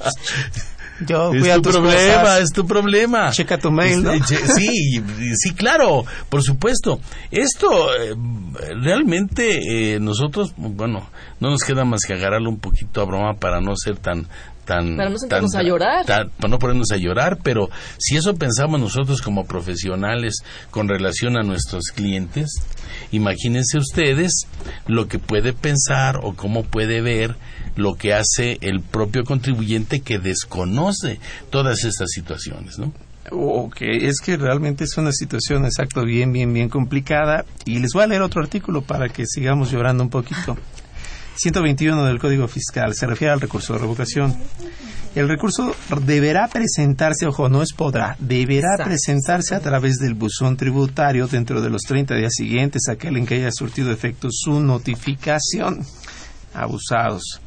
Yo 1.06 1.30
fui 1.30 1.48
Es 1.48 1.56
tu 1.62 1.70
problema, 1.70 2.20
cosas. 2.20 2.40
es 2.42 2.50
tu 2.52 2.66
problema. 2.66 3.30
Checa 3.30 3.58
tu 3.58 3.70
mail, 3.72 4.02
¿no? 4.04 4.12
Sí, 4.26 5.02
sí, 5.36 5.54
claro, 5.54 6.04
por 6.28 6.42
supuesto. 6.42 7.00
Esto 7.30 7.88
eh, 7.94 8.14
realmente 8.80 9.94
eh, 9.94 9.98
nosotros, 10.00 10.52
bueno, 10.56 11.08
no 11.40 11.50
nos 11.50 11.62
queda 11.62 11.84
más 11.84 12.02
que 12.06 12.12
agarrarlo 12.14 12.50
un 12.50 12.58
poquito 12.60 13.00
a 13.00 13.04
broma 13.04 13.34
para 13.34 13.60
no 13.60 13.74
ser 13.74 13.96
tan 13.96 14.28
tan 14.64 14.96
Para 14.96 15.10
no 15.10 15.16
tan- 15.28 15.44
a 15.56 15.62
llorar. 15.62 16.06
tan- 16.06 16.30
para 16.30 16.48
no 16.48 16.58
ponernos 16.58 16.90
a 16.92 16.96
llorar, 16.96 17.38
pero 17.42 17.68
si 17.98 18.16
eso 18.16 18.34
pensamos 18.34 18.78
nosotros 18.80 19.20
como 19.22 19.44
profesionales 19.44 20.36
con 20.70 20.88
relación 20.88 21.36
a 21.36 21.42
nuestros 21.42 21.86
clientes, 21.94 22.50
imagínense 23.10 23.78
ustedes 23.78 24.46
lo 24.86 25.08
que 25.08 25.18
puede 25.18 25.52
pensar 25.52 26.20
o 26.22 26.34
cómo 26.34 26.62
puede 26.64 27.00
ver 27.00 27.36
lo 27.76 27.94
que 27.94 28.14
hace 28.14 28.58
el 28.60 28.80
propio 28.80 29.24
contribuyente 29.24 30.00
que 30.00 30.18
desconoce 30.18 31.18
todas 31.50 31.84
estas 31.84 32.10
situaciones, 32.10 32.78
¿no? 32.78 32.92
Ok, 33.30 33.76
es 33.82 34.20
que 34.20 34.36
realmente 34.36 34.84
es 34.84 34.96
una 34.98 35.12
situación 35.12 35.64
exacto 35.64 36.04
bien, 36.04 36.32
bien, 36.32 36.52
bien 36.52 36.68
complicada. 36.68 37.44
Y 37.64 37.78
les 37.78 37.92
voy 37.94 38.02
a 38.02 38.06
leer 38.08 38.20
otro 38.20 38.42
artículo 38.42 38.82
para 38.82 39.08
que 39.08 39.24
sigamos 39.26 39.70
llorando 39.70 40.02
un 40.02 40.10
poquito. 40.10 40.56
121 41.36 42.04
del 42.04 42.18
Código 42.18 42.46
Fiscal 42.48 42.94
se 42.94 43.06
refiere 43.06 43.32
al 43.32 43.40
recurso 43.40 43.72
de 43.72 43.80
revocación. 43.80 44.36
El 45.14 45.28
recurso 45.28 45.74
deberá 46.04 46.48
presentarse, 46.48 47.26
ojo, 47.26 47.50
no 47.50 47.62
es 47.62 47.74
podrá, 47.74 48.16
deberá 48.18 48.72
Exacto, 48.72 48.84
presentarse 48.84 49.54
a 49.54 49.60
través 49.60 49.98
del 49.98 50.14
buzón 50.14 50.56
tributario 50.56 51.26
dentro 51.26 51.60
de 51.60 51.68
los 51.68 51.82
30 51.82 52.14
días 52.14 52.32
siguientes 52.34 52.82
a 52.88 52.92
aquel 52.92 53.18
en 53.18 53.26
que 53.26 53.34
haya 53.34 53.52
surtido 53.52 53.92
efecto 53.92 54.28
su 54.30 54.60
notificación. 54.60 55.84
Abusados. 56.54 57.40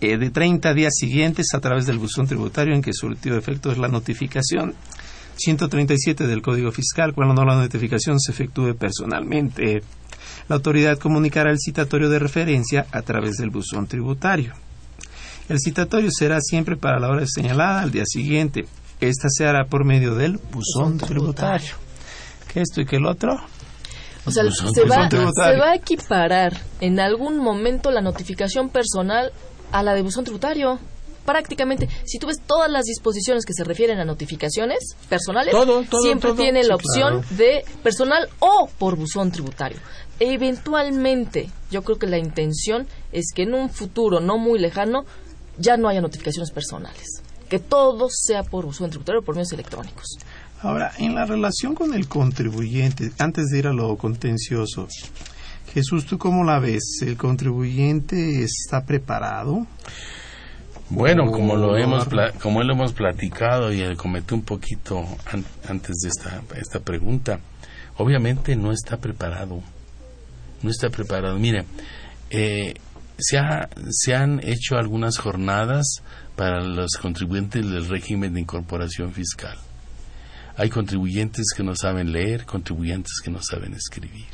Eh, 0.00 0.18
de 0.18 0.30
30 0.30 0.74
días 0.74 0.94
siguientes 0.94 1.46
a 1.54 1.60
través 1.60 1.86
del 1.86 1.98
buzón 1.98 2.26
tributario 2.26 2.74
en 2.74 2.82
que 2.82 2.92
surtió 2.92 3.36
efecto 3.36 3.70
es 3.70 3.78
la 3.78 3.88
notificación. 3.88 4.74
137 5.36 6.26
del 6.26 6.42
Código 6.42 6.72
Fiscal, 6.72 7.12
cuando 7.14 7.34
no 7.34 7.44
la 7.44 7.56
notificación 7.56 8.18
se 8.18 8.32
efectúe 8.32 8.74
personalmente. 8.74 9.82
La 10.48 10.56
autoridad 10.56 10.98
comunicará 10.98 11.50
el 11.50 11.58
citatorio 11.58 12.08
de 12.08 12.18
referencia 12.18 12.86
a 12.92 13.02
través 13.02 13.36
del 13.36 13.50
buzón 13.50 13.86
tributario. 13.86 14.54
El 15.48 15.58
citatorio 15.60 16.10
será 16.12 16.40
siempre 16.40 16.76
para 16.76 16.98
la 16.98 17.08
hora 17.08 17.24
señalada 17.26 17.82
al 17.82 17.90
día 17.90 18.04
siguiente. 18.06 18.66
Esta 19.00 19.28
se 19.28 19.46
hará 19.46 19.66
por 19.66 19.84
medio 19.84 20.14
del 20.14 20.38
buzón 20.38 20.98
tributario. 20.98 21.74
¿Qué 22.52 22.60
esto 22.62 22.80
y 22.80 22.86
qué 22.86 22.96
el 22.96 23.06
otro? 23.06 23.36
O 24.24 24.30
sea, 24.30 24.42
Buzón 24.44 24.74
se 24.74 24.84
va, 24.84 25.08
tributario. 25.08 25.54
se 25.54 25.60
va 25.60 25.70
a 25.70 25.74
equiparar 25.76 26.60
en 26.80 26.98
algún 26.98 27.38
momento 27.38 27.90
la 27.92 28.00
notificación 28.00 28.70
personal 28.70 29.30
a 29.70 29.82
la 29.84 29.94
de 29.94 30.02
buzón 30.02 30.24
tributario. 30.24 30.80
Prácticamente, 31.24 31.88
si 32.04 32.18
tú 32.18 32.28
ves 32.28 32.38
todas 32.46 32.70
las 32.70 32.84
disposiciones 32.84 33.44
que 33.44 33.52
se 33.52 33.62
refieren 33.64 33.98
a 33.98 34.04
notificaciones 34.04 34.96
personales, 35.08 35.52
Todo, 35.52 35.82
todo, 35.84 36.00
siempre 36.02 36.30
todo. 36.30 36.38
tiene 36.40 36.62
la 36.64 36.76
opción 36.76 37.22
de 37.30 37.64
personal 37.82 38.28
o 38.38 38.68
por 38.78 38.96
buzón 38.96 39.30
tributario. 39.32 39.78
Eventualmente, 40.20 41.50
yo 41.70 41.82
creo 41.82 41.98
que 41.98 42.06
la 42.06 42.18
intención 42.18 42.86
es 43.12 43.32
que 43.34 43.42
en 43.42 43.54
un 43.54 43.70
futuro 43.70 44.20
no 44.20 44.38
muy 44.38 44.58
lejano 44.58 45.04
ya 45.58 45.76
no 45.76 45.88
haya 45.88 46.00
notificaciones 46.00 46.50
personales. 46.50 47.22
Que 47.48 47.58
todo 47.58 48.08
sea 48.10 48.42
por 48.42 48.64
buzón 48.64 48.90
tributario 48.90 49.20
o 49.20 49.24
por 49.24 49.34
medios 49.34 49.52
electrónicos. 49.52 50.18
Ahora, 50.62 50.92
en 50.98 51.14
la 51.14 51.26
relación 51.26 51.74
con 51.74 51.94
el 51.94 52.08
contribuyente, 52.08 53.12
antes 53.18 53.46
de 53.50 53.58
ir 53.58 53.66
a 53.66 53.72
lo 53.72 53.96
contencioso, 53.96 54.88
Jesús, 55.72 56.06
¿tú 56.06 56.18
cómo 56.18 56.44
la 56.44 56.58
ves? 56.58 56.98
¿El 57.02 57.16
contribuyente 57.16 58.42
está 58.42 58.84
preparado? 58.84 59.66
Bueno, 60.88 61.30
como 61.30 61.56
lo 61.56 61.76
hemos 61.76 62.06
pla- 62.06 62.32
como 62.32 62.62
lo 62.62 62.72
hemos 62.72 62.92
platicado 62.92 63.72
y 63.72 63.96
comenté 63.96 64.34
un 64.34 64.42
poquito 64.42 65.04
an- 65.32 65.44
antes 65.68 65.96
de 66.02 66.08
esta 66.08 66.42
esta 66.58 66.80
pregunta, 66.80 67.40
obviamente 67.98 68.54
no 68.56 68.70
está 68.72 68.96
preparado, 68.96 69.60
no 70.62 70.70
está 70.70 70.88
preparado. 70.90 71.38
Mire, 71.38 71.64
eh, 72.30 72.74
se 73.18 73.38
ha- 73.38 73.68
se 73.90 74.14
han 74.14 74.40
hecho 74.46 74.76
algunas 74.76 75.18
jornadas 75.18 76.02
para 76.36 76.62
los 76.62 76.92
contribuyentes 77.00 77.64
del 77.68 77.88
régimen 77.88 78.34
de 78.34 78.40
incorporación 78.40 79.12
fiscal. 79.12 79.56
Hay 80.58 80.68
contribuyentes 80.70 81.46
que 81.56 81.62
no 81.62 81.74
saben 81.76 82.12
leer, 82.12 82.44
contribuyentes 82.46 83.14
que 83.22 83.30
no 83.30 83.42
saben 83.42 83.74
escribir. 83.74 84.24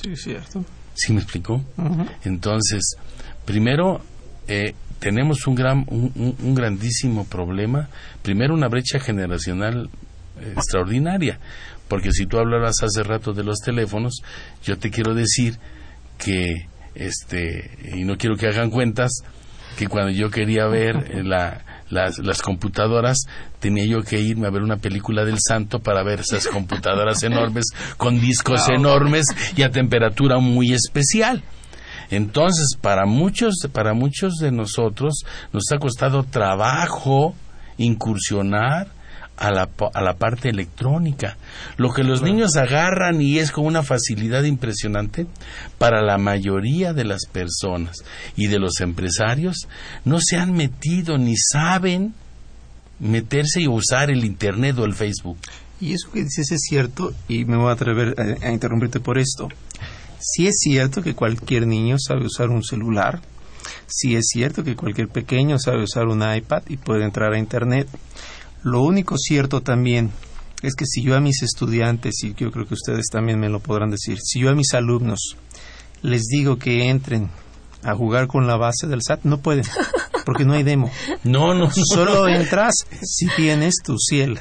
Sí, 0.00 0.14
cierto. 0.16 0.64
¿Sí 0.94 1.12
me 1.12 1.20
explicó? 1.20 1.62
Entonces, 2.24 2.96
primero, 3.44 4.02
eh, 4.48 4.74
tenemos 4.98 5.46
un, 5.46 5.54
gran, 5.54 5.84
un, 5.88 6.12
un- 6.14 6.36
un 6.40 6.54
grandísimo 6.54 7.24
problema. 7.24 7.88
Primero, 8.22 8.54
una 8.54 8.68
brecha 8.68 8.98
generacional 8.98 9.90
extraordinaria. 10.40 11.38
Porque 11.88 12.10
si 12.12 12.26
tú 12.26 12.38
hablabas 12.38 12.82
hace 12.82 13.02
rato 13.02 13.32
de 13.32 13.44
los 13.44 13.58
teléfonos, 13.60 14.22
yo 14.64 14.78
te 14.78 14.90
quiero 14.90 15.14
decir 15.14 15.58
que, 16.18 16.68
este, 16.94 17.70
y 17.94 18.04
no 18.04 18.16
quiero 18.16 18.36
que 18.36 18.48
hagan 18.48 18.70
cuentas, 18.70 19.10
que 19.76 19.86
cuando 19.88 20.10
yo 20.10 20.30
quería 20.30 20.66
ver 20.66 20.96
eh, 21.12 21.22
la, 21.22 21.64
las, 21.90 22.18
las 22.18 22.42
computadoras, 22.42 23.18
tenía 23.60 23.84
yo 23.84 24.02
que 24.02 24.18
irme 24.20 24.46
a 24.46 24.50
ver 24.50 24.62
una 24.62 24.78
película 24.78 25.24
del 25.24 25.38
santo 25.38 25.80
para 25.80 26.02
ver 26.02 26.20
esas 26.20 26.46
computadoras 26.48 27.22
enormes 27.22 27.66
con 27.96 28.20
discos 28.20 28.68
enormes 28.68 29.26
y 29.54 29.62
a 29.62 29.70
temperatura 29.70 30.38
muy 30.38 30.72
especial. 30.72 31.42
Entonces, 32.10 32.76
para 32.80 33.04
muchos, 33.04 33.54
para 33.72 33.92
muchos 33.92 34.36
de 34.36 34.52
nosotros 34.52 35.24
nos 35.52 35.64
ha 35.72 35.78
costado 35.78 36.22
trabajo 36.24 37.34
incursionar 37.78 38.95
a 39.36 39.50
la, 39.50 39.68
a 39.92 40.02
la 40.02 40.14
parte 40.14 40.48
electrónica. 40.48 41.36
Lo 41.76 41.92
que 41.92 42.04
los 42.04 42.22
niños 42.22 42.56
agarran 42.56 43.20
y 43.20 43.38
es 43.38 43.52
con 43.52 43.66
una 43.66 43.82
facilidad 43.82 44.44
impresionante, 44.44 45.26
para 45.78 46.02
la 46.02 46.18
mayoría 46.18 46.92
de 46.92 47.04
las 47.04 47.26
personas 47.26 47.98
y 48.36 48.46
de 48.46 48.58
los 48.58 48.80
empresarios, 48.80 49.68
no 50.04 50.18
se 50.20 50.36
han 50.36 50.52
metido 50.52 51.18
ni 51.18 51.36
saben 51.36 52.14
meterse 52.98 53.60
y 53.60 53.68
usar 53.68 54.10
el 54.10 54.24
Internet 54.24 54.78
o 54.78 54.84
el 54.84 54.94
Facebook. 54.94 55.38
Y 55.80 55.92
eso 55.92 56.10
que 56.10 56.24
dices 56.24 56.50
es 56.52 56.62
cierto, 56.62 57.12
y 57.28 57.44
me 57.44 57.56
voy 57.56 57.68
a 57.68 57.72
atrever 57.72 58.14
a, 58.18 58.46
a 58.46 58.52
interrumpirte 58.52 59.00
por 59.00 59.18
esto. 59.18 59.48
Sí 60.18 60.46
es 60.46 60.56
cierto 60.58 61.02
que 61.02 61.14
cualquier 61.14 61.66
niño 61.66 61.96
sabe 61.98 62.24
usar 62.24 62.48
un 62.48 62.64
celular, 62.64 63.20
sí 63.86 64.16
es 64.16 64.26
cierto 64.28 64.64
que 64.64 64.76
cualquier 64.76 65.08
pequeño 65.08 65.58
sabe 65.58 65.82
usar 65.82 66.06
un 66.06 66.22
iPad 66.22 66.62
y 66.68 66.78
puede 66.78 67.04
entrar 67.04 67.32
a 67.32 67.38
Internet. 67.38 67.88
Lo 68.66 68.82
único 68.82 69.16
cierto 69.16 69.60
también 69.60 70.10
es 70.60 70.74
que 70.74 70.86
si 70.86 71.00
yo 71.00 71.14
a 71.14 71.20
mis 71.20 71.40
estudiantes, 71.44 72.24
y 72.24 72.34
yo 72.34 72.50
creo 72.50 72.66
que 72.66 72.74
ustedes 72.74 73.06
también 73.06 73.38
me 73.38 73.48
lo 73.48 73.60
podrán 73.60 73.90
decir, 73.90 74.18
si 74.20 74.40
yo 74.40 74.50
a 74.50 74.56
mis 74.56 74.74
alumnos 74.74 75.36
les 76.02 76.22
digo 76.22 76.58
que 76.58 76.88
entren 76.88 77.30
a 77.84 77.94
jugar 77.94 78.26
con 78.26 78.48
la 78.48 78.56
base 78.56 78.88
del 78.88 79.02
SAT, 79.06 79.20
no 79.22 79.38
pueden, 79.38 79.64
porque 80.24 80.44
no 80.44 80.54
hay 80.54 80.64
demo. 80.64 80.90
No, 81.22 81.54
no. 81.54 81.70
Solo 81.70 82.26
entras 82.26 82.74
si 83.04 83.28
tienes 83.36 83.76
tu 83.84 83.98
ciel, 83.98 84.40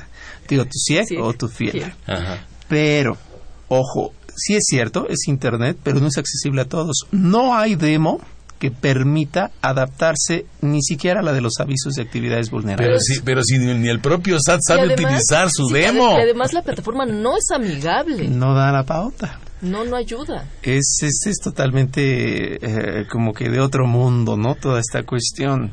digo, 0.49 0.65
tu 0.65 0.79
CIEC 0.83 1.19
o 1.21 1.31
tu 1.33 1.47
fiel. 1.47 1.93
Ajá. 2.07 2.47
Pero, 2.67 3.19
ojo, 3.67 4.11
sí 4.35 4.55
es 4.55 4.63
cierto, 4.65 5.07
es 5.07 5.27
Internet, 5.27 5.77
pero 5.83 5.99
no 5.99 6.07
es 6.07 6.17
accesible 6.17 6.63
a 6.63 6.65
todos. 6.65 7.05
No 7.11 7.55
hay 7.55 7.75
demo 7.75 8.21
que 8.59 8.71
permita 8.71 9.51
adaptarse 9.61 10.45
ni 10.61 10.81
siquiera 10.81 11.19
a 11.19 11.23
la 11.23 11.33
de 11.33 11.41
los 11.41 11.53
avisos 11.59 11.93
de 11.95 12.03
actividades 12.03 12.49
Pero 12.49 12.61
vulnerables. 12.61 13.03
si, 13.05 13.21
pero 13.21 13.43
si 13.43 13.57
ni 13.59 13.89
el 13.89 13.99
propio 13.99 14.37
SAT 14.39 14.61
sabe 14.65 14.81
además- 14.81 14.99
utilizar 15.05 15.49
su 15.51 15.67
sí, 15.67 15.73
demo. 15.73 16.17
Y 16.17 16.21
además 16.21 16.53
la 16.53 16.61
plataforma 16.61 17.05
no 17.05 17.37
es 17.37 17.51
amigable, 17.53 18.27
No 18.29 18.53
da 18.55 18.71
la 18.71 18.83
pauta. 18.83 19.39
no, 19.61 19.83
no 19.83 19.95
ayuda. 19.97 20.47
Es, 20.63 20.97
es, 21.01 21.19
es 21.27 21.37
totalmente 21.43 22.55
eh, 23.01 23.05
como 23.11 23.33
que 23.33 23.49
de 23.49 23.59
otro 23.59 23.87
mundo, 23.87 24.37
¿no? 24.37 24.55
Toda 24.55 24.79
esta 24.79 25.03
cuestión. 25.03 25.71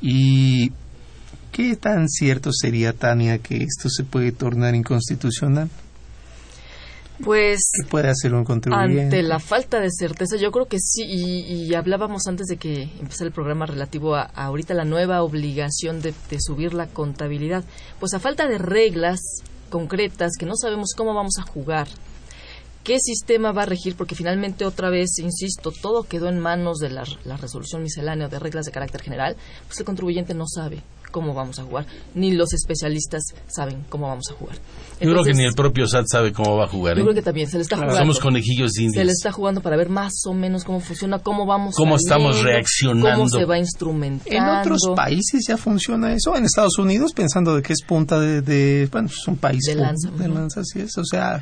¿Y 0.00 0.72
qué 1.52 1.76
tan 1.76 2.08
cierto 2.08 2.50
sería, 2.52 2.92
Tania, 2.92 3.38
que 3.38 3.56
esto 3.62 3.88
se 3.88 4.04
puede 4.04 4.32
tornar 4.32 4.74
inconstitucional? 4.74 5.68
Pues 7.22 7.70
¿Qué 7.80 7.88
puede 7.88 8.08
hacer 8.08 8.34
un 8.34 8.44
contribuyente? 8.44 9.02
ante 9.02 9.22
la 9.22 9.38
falta 9.38 9.78
de 9.78 9.90
certeza, 9.90 10.36
yo 10.36 10.50
creo 10.50 10.66
que 10.66 10.78
sí, 10.80 11.04
y, 11.04 11.64
y 11.64 11.74
hablábamos 11.74 12.26
antes 12.26 12.46
de 12.48 12.56
que 12.56 12.82
empezara 12.98 13.28
el 13.28 13.32
programa 13.32 13.66
relativo 13.66 14.16
a, 14.16 14.22
a 14.34 14.46
ahorita 14.46 14.74
la 14.74 14.84
nueva 14.84 15.22
obligación 15.22 16.00
de, 16.00 16.12
de 16.28 16.40
subir 16.40 16.74
la 16.74 16.88
contabilidad. 16.88 17.64
Pues 18.00 18.14
a 18.14 18.18
falta 18.18 18.48
de 18.48 18.58
reglas 18.58 19.20
concretas, 19.70 20.32
que 20.38 20.46
no 20.46 20.56
sabemos 20.56 20.90
cómo 20.96 21.14
vamos 21.14 21.34
a 21.38 21.42
jugar, 21.42 21.86
qué 22.82 22.98
sistema 22.98 23.52
va 23.52 23.62
a 23.62 23.66
regir, 23.66 23.96
porque 23.96 24.16
finalmente 24.16 24.64
otra 24.66 24.90
vez, 24.90 25.18
insisto, 25.18 25.70
todo 25.70 26.02
quedó 26.02 26.28
en 26.28 26.40
manos 26.40 26.78
de 26.78 26.90
la, 26.90 27.04
la 27.24 27.36
resolución 27.36 27.82
miscelánea 27.82 28.26
o 28.26 28.30
de 28.30 28.38
reglas 28.40 28.66
de 28.66 28.72
carácter 28.72 29.02
general, 29.02 29.36
pues 29.66 29.78
el 29.78 29.86
contribuyente 29.86 30.34
no 30.34 30.46
sabe 30.46 30.82
cómo 31.14 31.32
vamos 31.32 31.60
a 31.60 31.62
jugar, 31.62 31.86
ni 32.16 32.32
los 32.32 32.52
especialistas 32.52 33.22
saben 33.46 33.84
cómo 33.88 34.08
vamos 34.08 34.24
a 34.32 34.34
jugar. 34.34 34.56
Yo 35.00 35.12
creo 35.12 35.22
que 35.22 35.32
ni 35.32 35.44
el 35.44 35.54
propio 35.54 35.86
SAT 35.86 36.06
sabe 36.10 36.32
cómo 36.32 36.56
va 36.56 36.64
a 36.64 36.66
jugar. 36.66 36.96
yo 36.96 37.02
¿eh? 37.02 37.04
creo 37.04 37.14
que 37.14 37.22
también 37.22 37.48
se 37.48 37.56
le 37.56 37.62
está 37.62 37.76
jugando. 37.76 37.96
Somos 37.96 38.18
conejillos 38.18 38.72
Se 38.72 38.80
le 38.80 38.86
indios. 38.86 39.08
está 39.10 39.30
jugando 39.30 39.60
para 39.60 39.76
ver 39.76 39.90
más 39.90 40.12
o 40.26 40.34
menos 40.34 40.64
cómo 40.64 40.80
funciona, 40.80 41.20
cómo 41.20 41.46
vamos 41.46 41.76
Cómo 41.76 41.96
saliendo, 42.00 42.30
estamos 42.30 42.42
reaccionando. 42.44 43.10
cómo 43.12 43.28
se 43.28 43.44
va 43.44 43.58
instrumentando. 43.58 44.36
En 44.36 44.44
otros 44.44 44.80
países 44.96 45.44
ya 45.46 45.56
funciona 45.56 46.12
eso. 46.12 46.34
En 46.34 46.44
Estados 46.44 46.78
Unidos, 46.78 47.12
pensando 47.12 47.54
de 47.54 47.62
que 47.62 47.74
es 47.74 47.82
punta 47.86 48.18
de, 48.18 48.42
de 48.42 48.88
bueno, 48.90 49.06
es 49.06 49.28
un 49.28 49.36
país 49.36 49.60
De 49.68 49.76
lanza, 49.76 50.10
de 50.10 50.28
lanza, 50.28 50.60
así 50.62 50.80
es. 50.80 50.98
O 50.98 51.04
sea, 51.04 51.40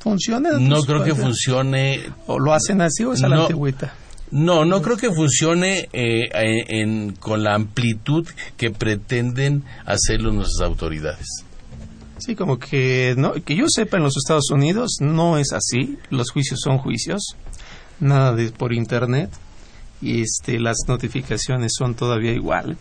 funciona. 0.00 0.58
No 0.58 0.82
creo 0.82 1.04
que 1.04 1.14
funcione. 1.14 2.00
O 2.26 2.40
lo 2.40 2.52
hacen 2.52 2.80
así 2.80 3.04
o 3.04 3.12
es 3.12 3.22
a 3.22 3.28
la 3.28 3.42
antigüita. 3.42 3.94
No, 4.30 4.64
no 4.64 4.82
creo 4.82 4.96
que 4.96 5.10
funcione 5.10 5.88
eh, 5.92 6.28
eh, 6.34 6.64
en- 6.68 7.12
con 7.12 7.42
la 7.42 7.54
amplitud 7.54 8.26
que 8.56 8.70
pretenden 8.70 9.64
hacerlo 9.86 10.32
nuestras 10.32 10.66
autoridades. 10.68 11.26
Sí, 12.18 12.34
como 12.34 12.58
que 12.58 13.14
no, 13.16 13.32
que 13.34 13.56
yo 13.56 13.64
sepa 13.68 13.96
en 13.96 14.02
los 14.02 14.16
Estados 14.16 14.50
Unidos 14.50 14.96
no 15.00 15.38
es 15.38 15.52
así. 15.52 15.98
Los 16.10 16.30
juicios 16.30 16.60
son 16.62 16.78
juicios, 16.78 17.36
nada 18.00 18.34
de 18.34 18.50
por 18.50 18.72
internet 18.72 19.30
y 20.02 20.22
este 20.22 20.58
las 20.60 20.76
notificaciones 20.88 21.72
son 21.78 21.94
todavía 21.94 22.32
igual. 22.32 22.76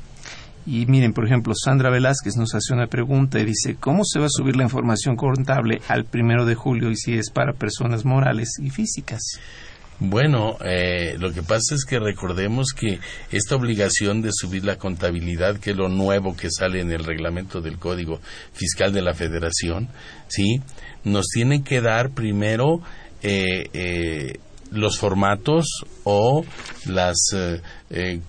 Y 0.66 0.86
miren, 0.88 1.14
por 1.14 1.26
ejemplo, 1.26 1.54
Sandra 1.56 1.90
Velázquez 1.90 2.36
nos 2.36 2.54
hace 2.54 2.74
una 2.74 2.88
pregunta 2.88 3.40
y 3.40 3.46
dice, 3.46 3.78
¿cómo 3.80 4.04
se 4.04 4.20
va 4.20 4.26
a 4.26 4.30
subir 4.30 4.58
la 4.58 4.64
información 4.64 5.16
contable 5.16 5.82
al 5.88 6.04
primero 6.04 6.46
de 6.46 6.56
julio 6.56 6.92
y 6.92 6.98
si 6.98 7.14
es 7.14 7.30
para 7.30 7.54
personas 7.54 8.04
morales 8.04 8.50
y 8.62 8.70
físicas? 8.70 9.22
Bueno, 10.00 10.58
eh, 10.64 11.16
lo 11.18 11.34
que 11.34 11.42
pasa 11.42 11.74
es 11.74 11.84
que 11.84 11.98
recordemos 12.00 12.68
que 12.72 13.00
esta 13.32 13.56
obligación 13.56 14.22
de 14.22 14.30
subir 14.32 14.64
la 14.64 14.78
contabilidad, 14.78 15.58
que 15.58 15.72
es 15.72 15.78
lo 15.78 15.90
nuevo 15.90 16.36
que 16.36 16.52
sale 16.52 16.82
en 16.82 16.92
el 16.92 17.04
reglamento 17.04 17.62
del 17.62 17.80
Código 17.80 18.20
Fiscal 18.54 18.94
de 18.94 19.02
la 19.02 19.16
Federación, 19.16 19.90
sí, 20.28 20.62
nos 21.04 21.28
tienen 21.34 21.64
que 21.64 21.82
dar 21.82 22.12
primero 22.12 22.82
eh, 23.24 23.70
eh, 23.74 24.40
los 24.72 24.98
formatos 24.98 25.66
o 26.04 26.46
las 26.86 27.18
eh, 27.34 27.62
eh, 27.90 28.22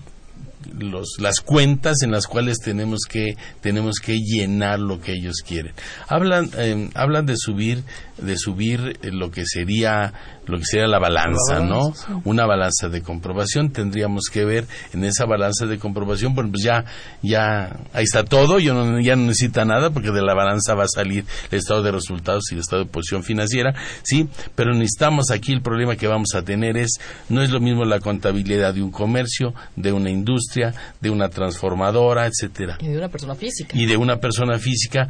los, 0.77 1.15
las 1.19 1.39
cuentas 1.39 2.01
en 2.03 2.11
las 2.11 2.27
cuales 2.27 2.59
tenemos 2.59 3.01
que 3.09 3.37
tenemos 3.61 3.99
que 3.99 4.17
llenar 4.17 4.79
lo 4.79 4.99
que 4.99 5.13
ellos 5.13 5.37
quieren. 5.45 5.73
Hablan 6.07 6.49
eh, 6.57 6.89
hablan 6.95 7.25
de 7.25 7.35
subir 7.37 7.83
de 8.17 8.37
subir 8.37 8.99
lo 9.03 9.31
que 9.31 9.45
sería 9.45 10.13
lo 10.49 10.57
que 10.57 10.65
sería 10.65 10.87
la 10.87 10.99
balanza, 10.99 11.59
La 11.59 11.65
no 11.65 11.93
sí. 11.93 12.05
una 12.25 12.45
balanza 12.45 12.89
de 12.89 13.01
comprobación 13.01 13.71
tendríamos 13.71 14.23
que 14.31 14.45
ver 14.45 14.65
en 14.93 15.03
esa 15.03 15.25
balanza 15.25 15.65
de 15.65 15.77
comprobación 15.77 16.33
bueno 16.35 16.49
pues 16.51 16.63
ya 16.63 16.85
ya 17.21 17.77
ahí 17.93 18.03
está 18.03 18.23
todo 18.23 18.59
yo 18.59 18.73
no, 18.73 18.99
ya 18.99 19.15
no 19.15 19.23
necesita 19.27 19.65
nada 19.65 19.89
porque 19.91 20.11
de 20.11 20.21
la 20.21 20.33
balanza 20.33 20.73
va 20.75 20.83
a 20.83 20.87
salir 20.87 21.25
el 21.51 21.57
estado 21.59 21.83
de 21.83 21.91
resultados 21.91 22.43
y 22.51 22.55
el 22.55 22.61
estado 22.61 22.83
de 22.83 22.89
posición 22.89 23.23
financiera 23.23 23.73
sí 24.03 24.27
pero 24.55 24.73
necesitamos 24.73 25.31
aquí 25.31 25.53
el 25.53 25.61
problema 25.61 25.95
que 25.95 26.07
vamos 26.07 26.29
a 26.35 26.41
tener 26.43 26.77
es 26.77 26.99
no 27.29 27.41
es 27.41 27.51
lo 27.51 27.59
mismo 27.59 27.85
la 27.85 27.99
contabilidad 27.99 28.73
de 28.73 28.81
un 28.81 28.91
comercio 28.91 29.53
de 29.75 29.91
una 29.91 30.09
industria 30.09 30.73
de 31.01 31.09
una 31.09 31.29
transformadora 31.29 32.25
etcétera 32.27 32.77
Y 32.81 32.87
de 32.87 32.97
una 32.97 33.09
persona 33.09 33.35
física. 33.35 33.77
y 33.77 33.85
de 33.85 33.97
una 33.97 34.17
persona 34.17 34.57
física 34.57 35.07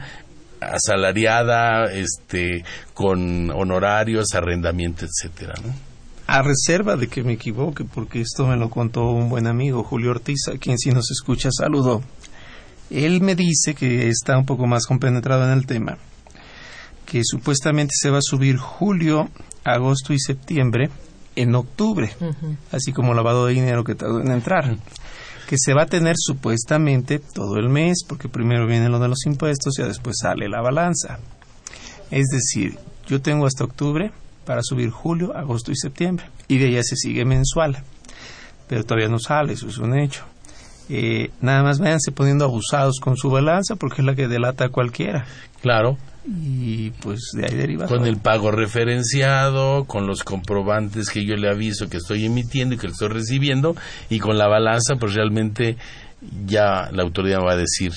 asalariada, 0.61 1.91
este, 1.91 2.63
con 2.93 3.49
honorarios, 3.51 4.33
arrendamiento, 4.33 5.05
etcétera, 5.05 5.55
¿no? 5.65 5.73
A 6.27 6.43
reserva 6.43 6.95
de 6.95 7.07
que 7.07 7.23
me 7.23 7.33
equivoque, 7.33 7.85
porque 7.85 8.21
esto 8.21 8.45
me 8.45 8.55
lo 8.55 8.69
contó 8.69 9.09
un 9.09 9.29
buen 9.29 9.47
amigo, 9.47 9.83
Julio 9.83 10.11
Ortiz, 10.11 10.47
a 10.53 10.57
quien 10.57 10.77
si 10.77 10.91
nos 10.91 11.09
escucha 11.09 11.49
saludo. 11.51 12.03
Él 12.91 13.21
me 13.21 13.35
dice 13.35 13.73
que 13.73 14.07
está 14.09 14.37
un 14.37 14.45
poco 14.45 14.67
más 14.67 14.85
compenetrado 14.85 15.45
en 15.45 15.57
el 15.57 15.65
tema, 15.65 15.97
que 17.05 17.21
supuestamente 17.23 17.93
se 17.95 18.11
va 18.11 18.19
a 18.19 18.23
subir 18.23 18.57
julio, 18.57 19.29
agosto 19.63 20.13
y 20.13 20.19
septiembre 20.19 20.89
en 21.35 21.55
octubre, 21.55 22.11
así 22.71 22.91
como 22.91 23.13
lavado 23.13 23.45
de 23.45 23.53
dinero 23.53 23.83
que 23.83 23.95
tardó 23.95 24.21
en 24.21 24.31
entrar, 24.31 24.77
que 25.49 25.55
se 25.57 25.73
va 25.73 25.81
a 25.81 25.87
tener 25.87 26.13
supuestamente 26.15 27.17
todo 27.17 27.55
el 27.57 27.69
mes, 27.69 28.03
porque 28.07 28.29
primero 28.29 28.67
viene 28.67 28.87
lo 28.87 28.99
de 28.99 29.07
los 29.07 29.25
impuestos 29.25 29.79
y 29.79 29.81
después 29.81 30.17
sale 30.21 30.47
la 30.47 30.61
balanza. 30.61 31.17
Es 32.11 32.27
decir, 32.27 32.77
yo 33.07 33.19
tengo 33.19 33.47
hasta 33.47 33.63
octubre 33.63 34.11
para 34.45 34.61
subir 34.61 34.91
julio, 34.91 35.35
agosto 35.35 35.71
y 35.71 35.75
septiembre, 35.75 36.25
y 36.47 36.59
de 36.59 36.67
ella 36.67 36.83
se 36.83 36.95
sigue 36.95 37.25
mensual, 37.25 37.79
pero 38.67 38.83
todavía 38.83 39.09
no 39.09 39.17
sale, 39.17 39.53
eso 39.53 39.67
es 39.67 39.79
un 39.79 39.97
hecho. 39.97 40.23
Eh, 40.87 41.31
nada 41.41 41.63
más 41.63 41.79
váyanse 41.79 42.11
poniendo 42.11 42.45
abusados 42.45 42.99
con 43.01 43.17
su 43.17 43.31
balanza 43.31 43.75
porque 43.75 44.03
es 44.03 44.05
la 44.05 44.13
que 44.13 44.27
delata 44.27 44.65
a 44.65 44.69
cualquiera. 44.69 45.25
Claro, 45.63 45.97
Y 46.31 46.91
pues 47.01 47.31
de 47.33 47.45
ahí 47.45 47.55
deriva. 47.55 47.87
con 47.87 48.05
el 48.05 48.17
pago 48.17 48.51
referenciado, 48.51 49.85
con 49.85 50.05
los 50.05 50.23
comprobantes 50.23 51.09
que 51.09 51.25
yo 51.25 51.35
le 51.35 51.49
aviso 51.49 51.89
que 51.89 51.97
estoy 51.97 52.25
emitiendo 52.25 52.75
y 52.75 52.77
que 52.77 52.87
estoy 52.87 53.07
recibiendo, 53.07 53.75
y 54.09 54.19
con 54.19 54.37
la 54.37 54.47
balanza, 54.47 54.95
pues 54.99 55.15
realmente 55.15 55.77
ya 56.45 56.89
la 56.91 57.03
autoridad 57.03 57.39
va 57.39 57.53
a 57.53 57.57
decir 57.57 57.93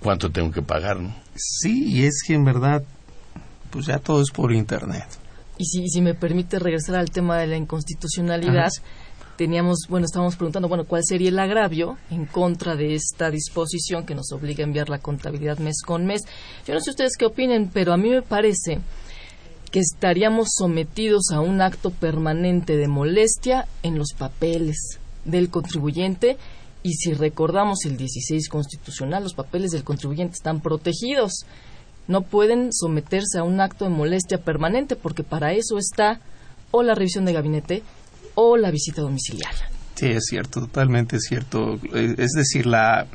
cuánto 0.00 0.30
tengo 0.30 0.52
que 0.52 0.62
pagar, 0.62 1.00
¿no? 1.00 1.14
Sí, 1.34 1.84
y 1.92 2.04
es 2.04 2.22
que 2.26 2.34
en 2.34 2.44
verdad, 2.44 2.82
pues 3.70 3.86
ya 3.86 3.98
todo 3.98 4.22
es 4.22 4.30
por 4.30 4.52
internet. 4.52 5.04
Y 5.58 5.64
si, 5.64 5.88
si 5.88 6.00
me 6.00 6.14
permite 6.14 6.58
regresar 6.58 6.96
al 6.96 7.10
tema 7.10 7.38
de 7.38 7.46
la 7.46 7.56
inconstitucionalidad, 7.56 8.68
Ajá. 8.68 9.05
Teníamos, 9.36 9.86
bueno, 9.88 10.06
estábamos 10.06 10.36
preguntando, 10.36 10.68
bueno, 10.68 10.84
¿cuál 10.84 11.02
sería 11.04 11.28
el 11.28 11.38
agravio 11.38 11.98
en 12.10 12.26
contra 12.26 12.74
de 12.74 12.94
esta 12.94 13.30
disposición 13.30 14.06
que 14.06 14.14
nos 14.14 14.32
obliga 14.32 14.64
a 14.64 14.66
enviar 14.66 14.88
la 14.88 14.98
contabilidad 14.98 15.58
mes 15.58 15.82
con 15.82 16.06
mes? 16.06 16.22
Yo 16.66 16.74
no 16.74 16.80
sé 16.80 16.90
ustedes 16.90 17.16
qué 17.18 17.26
opinen, 17.26 17.70
pero 17.72 17.92
a 17.92 17.96
mí 17.96 18.10
me 18.10 18.22
parece 18.22 18.80
que 19.70 19.80
estaríamos 19.80 20.48
sometidos 20.56 21.30
a 21.32 21.40
un 21.40 21.60
acto 21.60 21.90
permanente 21.90 22.76
de 22.76 22.88
molestia 22.88 23.66
en 23.82 23.98
los 23.98 24.12
papeles 24.16 24.98
del 25.24 25.50
contribuyente 25.50 26.36
y 26.82 26.94
si 26.94 27.12
recordamos 27.14 27.84
el 27.84 27.96
16 27.96 28.48
constitucional, 28.48 29.24
los 29.24 29.34
papeles 29.34 29.72
del 29.72 29.84
contribuyente 29.84 30.34
están 30.34 30.60
protegidos. 30.60 31.44
No 32.06 32.22
pueden 32.22 32.72
someterse 32.72 33.38
a 33.38 33.42
un 33.42 33.60
acto 33.60 33.84
de 33.84 33.90
molestia 33.90 34.38
permanente 34.38 34.94
porque 34.94 35.24
para 35.24 35.52
eso 35.52 35.78
está 35.78 36.20
o 36.70 36.82
la 36.82 36.94
revisión 36.94 37.24
de 37.24 37.32
gabinete 37.32 37.82
o 38.36 38.56
la 38.56 38.70
visita 38.70 39.02
domiciliaria. 39.02 39.68
Sí, 39.96 40.06
es 40.06 40.26
cierto, 40.28 40.60
totalmente 40.60 41.18
cierto. 41.18 41.80
Eh, 41.94 42.14
es 42.18 42.32
decir, 42.32 42.66
la, 42.66 43.06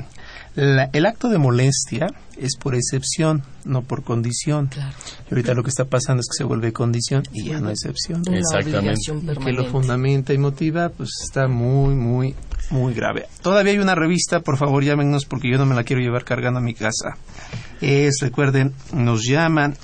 el 0.56 1.06
acto 1.06 1.30
de 1.30 1.38
molestia 1.38 2.08
es 2.38 2.58
por 2.58 2.76
excepción, 2.76 3.44
no 3.64 3.84
por 3.84 4.04
condición. 4.04 4.68
Claro. 4.68 4.94
Y 5.30 5.34
ahorita 5.34 5.54
lo 5.54 5.64
que 5.64 5.70
está 5.70 5.86
pasando 5.86 6.22
es 6.22 6.28
que 6.28 6.38
se 6.38 6.44
vuelve 6.44 6.74
condición 6.74 7.24
y 7.32 7.46
ya 7.46 7.60
no 7.60 7.70
excepción. 7.70 8.24
Una 8.28 8.40
Exactamente. 8.40 9.00
que 9.46 9.52
lo 9.54 9.66
fundamenta 9.66 10.34
y 10.34 10.40
motiva, 10.40 10.90
pues 10.90 11.12
está 11.24 11.48
muy, 11.48 11.94
muy, 11.94 12.36
muy 12.72 12.94
grave. 12.94 13.28
Todavía 13.42 13.74
hay 13.74 13.80
una 13.80 13.96
revista, 13.96 14.42
por 14.42 14.58
favor 14.58 14.84
llámenos 14.84 15.26
porque 15.26 15.50
yo 15.52 15.58
no 15.58 15.66
me 15.66 15.76
la 15.76 15.84
quiero 15.84 16.02
llevar 16.02 16.26
cargando 16.26 16.60
a 16.60 16.64
mi 16.64 16.74
casa. 16.74 17.16
Es, 17.80 18.20
recuerden, 18.22 18.74
nos 18.92 19.24
llaman 19.24 19.76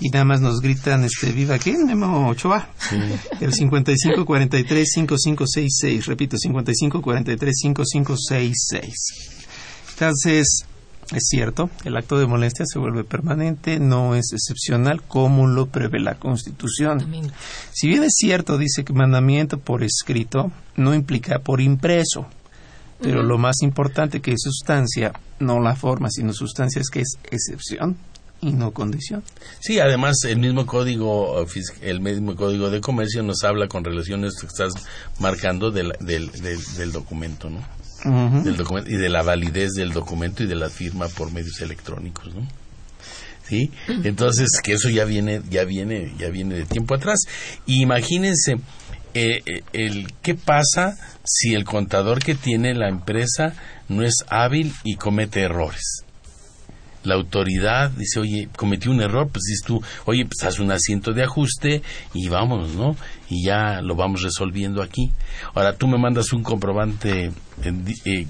y 0.00 0.08
nada 0.10 0.24
más 0.24 0.40
nos 0.40 0.60
gritan, 0.60 1.04
este, 1.04 1.30
viva 1.32 1.58
quién, 1.58 1.86
Memo 1.86 2.28
Ochoa. 2.28 2.68
El 3.40 3.52
5543-5566, 3.52 6.04
repito, 6.06 6.36
5543-5566. 6.36 8.92
Entonces, 9.90 10.66
es 11.12 11.26
cierto, 11.28 11.70
el 11.84 11.96
acto 11.96 12.18
de 12.18 12.26
molestia 12.26 12.64
se 12.66 12.78
vuelve 12.78 13.04
permanente, 13.04 13.78
no 13.78 14.14
es 14.14 14.32
excepcional 14.32 15.02
como 15.02 15.46
lo 15.46 15.66
prevé 15.66 16.00
la 16.00 16.16
Constitución. 16.16 17.06
Si 17.72 17.88
bien 17.88 18.02
es 18.02 18.14
cierto, 18.16 18.58
dice 18.58 18.84
que 18.84 18.92
mandamiento 18.92 19.58
por 19.58 19.84
escrito 19.84 20.50
no 20.76 20.94
implica 20.94 21.38
por 21.38 21.60
impreso, 21.60 22.26
pero 23.00 23.22
lo 23.22 23.38
más 23.38 23.62
importante 23.62 24.20
que 24.20 24.32
es 24.32 24.42
sustancia, 24.42 25.12
no 25.38 25.60
la 25.60 25.76
forma, 25.76 26.08
sino 26.10 26.32
sustancia 26.32 26.80
es 26.80 26.90
que 26.90 27.00
es 27.00 27.18
excepción 27.30 27.96
y 28.44 28.52
no 28.52 28.72
condición. 28.72 29.22
Sí, 29.60 29.80
además 29.80 30.16
el 30.24 30.38
mismo 30.38 30.66
código 30.66 31.40
eh, 31.42 31.46
el 31.80 32.00
mismo 32.00 32.36
código 32.36 32.68
de 32.70 32.80
comercio 32.80 33.22
nos 33.22 33.42
habla 33.42 33.68
con 33.68 33.84
esto 33.84 34.40
que 34.40 34.46
estás 34.46 34.72
marcando 35.18 35.70
del, 35.70 35.92
del, 36.00 36.30
del, 36.30 36.58
del 36.76 36.92
documento, 36.92 37.48
¿no? 37.48 37.64
Del 38.42 38.56
documento 38.56 38.90
y 38.90 38.96
de 38.96 39.08
la 39.08 39.22
validez 39.22 39.70
del 39.72 39.92
documento 39.92 40.42
y 40.42 40.46
de 40.46 40.56
la 40.56 40.68
firma 40.68 41.08
por 41.08 41.32
medios 41.32 41.58
electrónicos, 41.62 42.34
¿no? 42.34 42.46
Sí, 43.48 43.70
entonces 44.04 44.48
que 44.62 44.74
eso 44.74 44.90
ya 44.90 45.06
viene, 45.06 45.40
ya 45.50 45.64
viene, 45.64 46.12
ya 46.18 46.28
viene 46.28 46.54
de 46.54 46.66
tiempo 46.66 46.94
atrás. 46.94 47.20
Y 47.66 47.82
imagínense 47.82 48.56
eh, 49.14 49.42
eh, 49.46 49.62
el 49.72 50.12
qué 50.22 50.34
pasa 50.34 50.96
si 51.24 51.54
el 51.54 51.64
contador 51.64 52.18
que 52.18 52.34
tiene 52.34 52.74
la 52.74 52.88
empresa 52.88 53.54
no 53.88 54.02
es 54.02 54.24
hábil 54.28 54.74
y 54.82 54.96
comete 54.96 55.40
errores 55.40 56.04
la 57.04 57.14
autoridad 57.14 57.90
dice, 57.90 58.20
oye, 58.20 58.48
cometí 58.56 58.88
un 58.88 59.00
error, 59.00 59.28
pues 59.28 59.44
dices 59.44 59.62
tú, 59.64 59.82
oye, 60.06 60.26
pues 60.26 60.42
haz 60.44 60.58
un 60.58 60.72
asiento 60.72 61.12
de 61.12 61.22
ajuste 61.22 61.82
y 62.12 62.28
vámonos, 62.28 62.74
¿no? 62.74 62.96
Y 63.28 63.44
ya 63.44 63.80
lo 63.82 63.94
vamos 63.94 64.22
resolviendo 64.22 64.82
aquí. 64.82 65.12
Ahora 65.54 65.74
tú 65.74 65.86
me 65.86 65.98
mandas 65.98 66.32
un 66.32 66.42
comprobante, 66.42 67.30
eh, 67.62 68.26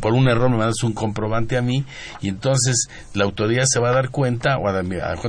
por 0.00 0.14
un 0.14 0.28
error 0.28 0.48
me 0.50 0.56
mandas 0.56 0.82
un 0.82 0.92
comprobante 0.92 1.56
a 1.56 1.62
mí 1.62 1.84
y 2.20 2.28
entonces 2.28 2.88
la 3.14 3.24
autoridad 3.24 3.64
se 3.66 3.80
va 3.80 3.90
a 3.90 3.94
dar 3.94 4.10
cuenta, 4.10 4.56
o 4.58 4.68
a, 4.68 4.82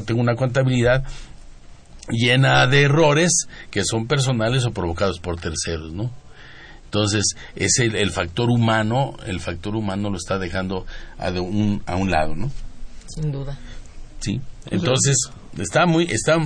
tengo 0.05 0.21
una 0.21 0.36
contabilidad 0.36 1.03
llena 2.09 2.67
de 2.67 2.84
errores 2.84 3.47
que 3.71 3.84
son 3.84 4.07
personales 4.07 4.65
o 4.65 4.71
provocados 4.71 5.19
por 5.19 5.39
terceros, 5.39 5.93
¿no? 5.93 6.11
Entonces, 6.86 7.36
es 7.55 7.80
el, 7.80 7.95
el 7.95 8.11
factor 8.11 8.49
humano, 8.49 9.17
el 9.25 9.41
factor 9.41 9.75
humano 9.75 10.09
lo 10.09 10.15
está 10.15 10.39
dejando 10.39 10.86
a, 11.17 11.32
de 11.32 11.41
un, 11.41 11.84
a 11.86 11.97
un 11.97 12.11
lado, 12.11 12.34
¿no? 12.34 12.49
Sin 13.08 13.32
duda. 13.32 13.58
Sí. 14.20 14.41
Entonces, 14.70 15.16
está 15.58 15.86
muy, 15.86 16.05
está 16.05 16.38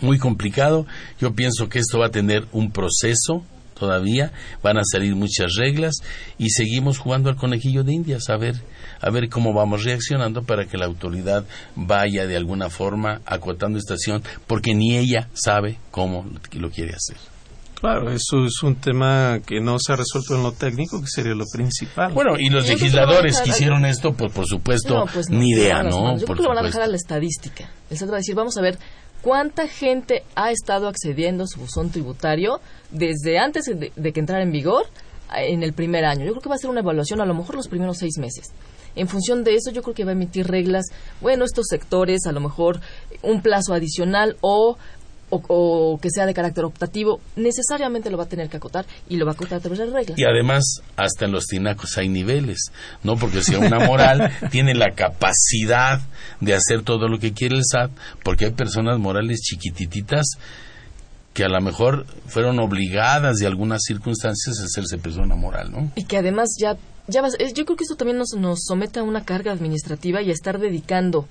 muy 0.00 0.18
complicado. 0.18 0.86
Yo 1.20 1.34
pienso 1.34 1.68
que 1.68 1.78
esto 1.78 1.98
va 1.98 2.06
a 2.06 2.10
tener 2.10 2.46
un 2.52 2.70
proceso 2.70 3.44
todavía, 3.78 4.32
van 4.62 4.76
a 4.78 4.82
salir 4.84 5.14
muchas 5.14 5.54
reglas 5.56 5.96
y 6.36 6.50
seguimos 6.50 6.98
jugando 6.98 7.30
al 7.30 7.36
conejillo 7.36 7.84
de 7.84 7.92
indias 7.92 8.28
a 8.28 8.36
ver 8.36 8.56
a 9.00 9.10
ver 9.10 9.28
cómo 9.28 9.52
vamos 9.52 9.84
reaccionando 9.84 10.42
para 10.42 10.66
que 10.66 10.76
la 10.76 10.86
autoridad 10.86 11.44
vaya 11.76 12.26
de 12.26 12.36
alguna 12.36 12.70
forma 12.70 13.20
acotando 13.24 13.78
esta 13.78 13.94
acción 13.94 14.22
porque 14.46 14.74
ni 14.74 14.96
ella 14.96 15.28
sabe 15.32 15.78
cómo 15.92 16.26
lo 16.52 16.70
quiere 16.70 16.94
hacer. 16.94 17.16
Claro, 17.80 18.10
eso 18.10 18.44
es 18.44 18.60
un 18.64 18.76
tema 18.76 19.38
que 19.46 19.60
no 19.60 19.76
se 19.78 19.92
ha 19.92 19.96
resuelto 19.96 20.34
en 20.34 20.42
lo 20.42 20.52
técnico, 20.52 21.00
que 21.00 21.06
sería 21.06 21.34
lo 21.34 21.44
principal. 21.52 22.12
Bueno, 22.12 22.36
y 22.36 22.48
los 22.50 22.68
legisladores 22.68 23.40
que 23.40 23.50
hicieron 23.50 23.84
esto, 23.86 24.12
pues 24.14 24.32
por 24.32 24.46
supuesto, 24.46 24.94
No, 24.94 25.06
pues 25.06 25.30
no, 25.30 25.38
ni 25.38 25.50
idea, 25.50 25.84
¿no? 25.84 26.02
manos. 26.02 26.20
Yo 26.20 26.26
Por 26.26 26.36
creo 26.36 26.36
que 26.36 26.42
lo 26.42 26.48
van 26.56 26.64
a 26.64 26.66
dejar 26.66 26.82
a 26.82 26.86
la 26.88 26.96
estadística. 26.96 27.70
El 27.88 28.10
va 28.10 28.14
a 28.14 28.16
decir, 28.16 28.34
vamos 28.34 28.56
a 28.56 28.62
ver 28.62 28.78
cuánta 29.22 29.68
gente 29.68 30.24
ha 30.34 30.50
estado 30.50 30.88
accediendo 30.88 31.44
a 31.44 31.46
su 31.46 31.60
buzón 31.60 31.90
tributario 31.90 32.60
desde 32.90 33.38
antes 33.38 33.66
de, 33.66 33.92
de 33.94 34.12
que 34.12 34.20
entrara 34.20 34.42
en 34.42 34.50
vigor 34.50 34.86
en 35.36 35.62
el 35.62 35.72
primer 35.72 36.04
año. 36.04 36.24
Yo 36.24 36.32
creo 36.32 36.42
que 36.42 36.48
va 36.48 36.54
a 36.56 36.58
ser 36.58 36.70
una 36.70 36.80
evaluación 36.80 37.20
a 37.20 37.26
lo 37.26 37.34
mejor 37.34 37.54
los 37.54 37.68
primeros 37.68 37.98
seis 37.98 38.18
meses. 38.18 38.52
En 38.96 39.06
función 39.06 39.44
de 39.44 39.54
eso, 39.54 39.70
yo 39.70 39.82
creo 39.82 39.94
que 39.94 40.04
va 40.04 40.10
a 40.10 40.14
emitir 40.14 40.46
reglas, 40.48 40.86
bueno, 41.20 41.44
estos 41.44 41.66
sectores, 41.68 42.26
a 42.26 42.32
lo 42.32 42.40
mejor 42.40 42.80
un 43.22 43.42
plazo 43.42 43.72
adicional 43.74 44.36
o, 44.40 44.76
o, 45.30 45.42
o 45.48 45.98
que 46.00 46.08
sea 46.10 46.26
de 46.26 46.34
carácter 46.34 46.64
optativo, 46.64 47.20
necesariamente 47.36 48.10
lo 48.10 48.16
va 48.18 48.24
a 48.24 48.28
tener 48.28 48.48
que 48.48 48.56
acotar 48.56 48.86
y 49.08 49.16
lo 49.16 49.26
va 49.26 49.32
a 49.32 49.34
acotar 49.34 49.58
a 49.58 49.60
través 49.60 49.78
de 49.78 49.86
reglas. 49.86 50.18
Y 50.18 50.24
además, 50.24 50.64
hasta 50.96 51.26
en 51.26 51.32
los 51.32 51.46
tinacos 51.46 51.96
hay 51.98 52.08
niveles, 52.08 52.70
¿no? 53.02 53.16
Porque 53.16 53.42
si 53.42 53.54
una 53.54 53.78
moral 53.80 54.30
tiene 54.50 54.74
la 54.74 54.94
capacidad 54.94 56.00
de 56.40 56.54
hacer 56.54 56.82
todo 56.82 57.08
lo 57.08 57.18
que 57.18 57.32
quiere 57.32 57.56
el 57.56 57.62
SAT, 57.64 57.90
porque 58.24 58.46
hay 58.46 58.52
personas 58.52 58.98
morales 58.98 59.40
chiquitititas 59.40 60.26
que 61.34 61.44
a 61.44 61.48
lo 61.48 61.60
mejor 61.60 62.04
fueron 62.26 62.58
obligadas 62.58 63.36
de 63.36 63.46
algunas 63.46 63.82
circunstancias 63.86 64.58
a 64.60 64.64
hacerse 64.64 64.98
persona 64.98 65.36
moral, 65.36 65.70
¿no? 65.70 65.92
Y 65.94 66.04
que 66.04 66.16
además 66.16 66.48
ya, 66.58 66.76
ya 67.06 67.22
vas- 67.22 67.36
yo 67.38 67.64
creo 67.64 67.76
que 67.76 67.84
esto 67.84 67.94
también 67.96 68.18
nos, 68.18 68.30
nos 68.36 68.64
somete 68.64 68.98
a 68.98 69.04
una 69.04 69.24
carga 69.24 69.52
administrativa 69.52 70.20
y 70.20 70.30
a 70.30 70.32
estar 70.32 70.58
dedicando 70.58 71.28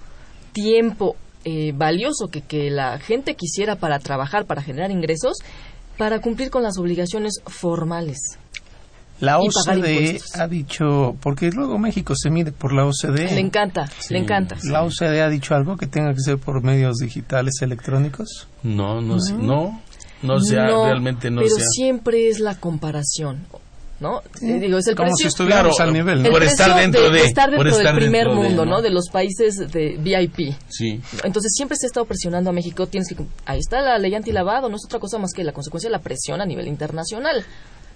tiempo 0.53 1.15
eh, 1.49 1.71
valioso 1.73 2.27
que, 2.27 2.41
que 2.41 2.69
la 2.69 2.99
gente 2.99 3.35
quisiera 3.35 3.77
para 3.77 3.99
trabajar, 3.99 4.45
para 4.45 4.61
generar 4.61 4.91
ingresos, 4.91 5.37
para 5.97 6.19
cumplir 6.19 6.49
con 6.49 6.61
las 6.61 6.77
obligaciones 6.77 7.39
formales. 7.45 8.37
la 9.21 9.39
OCDE 9.39 10.19
ha 10.33 10.47
dicho, 10.49 11.15
porque 11.21 11.49
luego 11.51 11.77
México 11.79 12.15
se 12.17 12.29
mide 12.29 12.51
por 12.51 12.73
la 12.73 12.85
OCDE. 12.85 13.33
Le 13.33 13.39
encanta, 13.39 13.89
le 14.09 14.19
encanta. 14.19 14.57
¿La 14.63 14.83
OCDE 14.83 15.21
ha 15.21 15.29
dicho 15.29 15.55
algo 15.55 15.77
que 15.77 15.87
tenga 15.87 16.13
que 16.13 16.19
ser 16.19 16.37
por 16.37 16.61
medios 16.61 16.97
digitales 16.97 17.61
electrónicos? 17.61 18.49
No, 18.63 18.99
no, 18.99 19.17
sé, 19.21 19.31
no, 19.31 19.81
no 20.21 20.39
sea, 20.41 20.65
realmente 20.65 21.31
no 21.31 21.39
pero 21.39 21.55
sea. 21.55 21.65
siempre 21.71 22.27
es 22.27 22.41
la 22.41 22.55
comparación, 22.55 23.45
¿no? 23.99 24.21
Eh, 24.41 24.59
digo, 24.59 24.77
es 24.77 24.87
el 24.87 24.95
Como 24.95 25.09
si 25.09 25.23
precio, 25.23 25.27
estuviéramos 25.29 25.75
Claro, 25.75 25.89
al 25.89 25.93
nivel, 25.93 26.29
por 26.29 26.43
estar 26.43 26.79
dentro 26.79 27.09
de- 27.09 27.23
estar 27.25 27.49
por 27.49 27.65
dentro 27.65 27.77
estar 27.79 27.93
del 27.95 28.03
primer 28.03 28.25
dentro 28.25 28.41
de, 28.43 28.47
mundo, 28.49 28.65
¿no? 28.65 28.71
¿no? 28.77 28.81
De 28.81 28.89
los 28.91 29.09
países 29.09 29.55
de 29.71 29.97
VIP. 29.99 30.53
Sí. 30.69 31.01
Entonces 31.23 31.51
siempre 31.55 31.77
se 31.77 31.85
ha 31.85 31.89
estado 31.89 32.05
presionando 32.05 32.49
a 32.49 32.53
México. 32.53 32.85
Tienes 32.87 33.09
que 33.09 33.15
ahí 33.45 33.59
está 33.59 33.81
la 33.81 33.97
ley 33.97 34.13
antilavado, 34.15 34.69
no 34.69 34.75
es 34.75 34.83
otra 34.85 34.99
cosa 34.99 35.17
más 35.17 35.31
que 35.33 35.43
la 35.43 35.51
consecuencia 35.51 35.89
de 35.89 35.93
la 35.93 36.01
presión 36.03 36.41
a 36.41 36.45
nivel 36.45 36.67
internacional, 36.67 37.43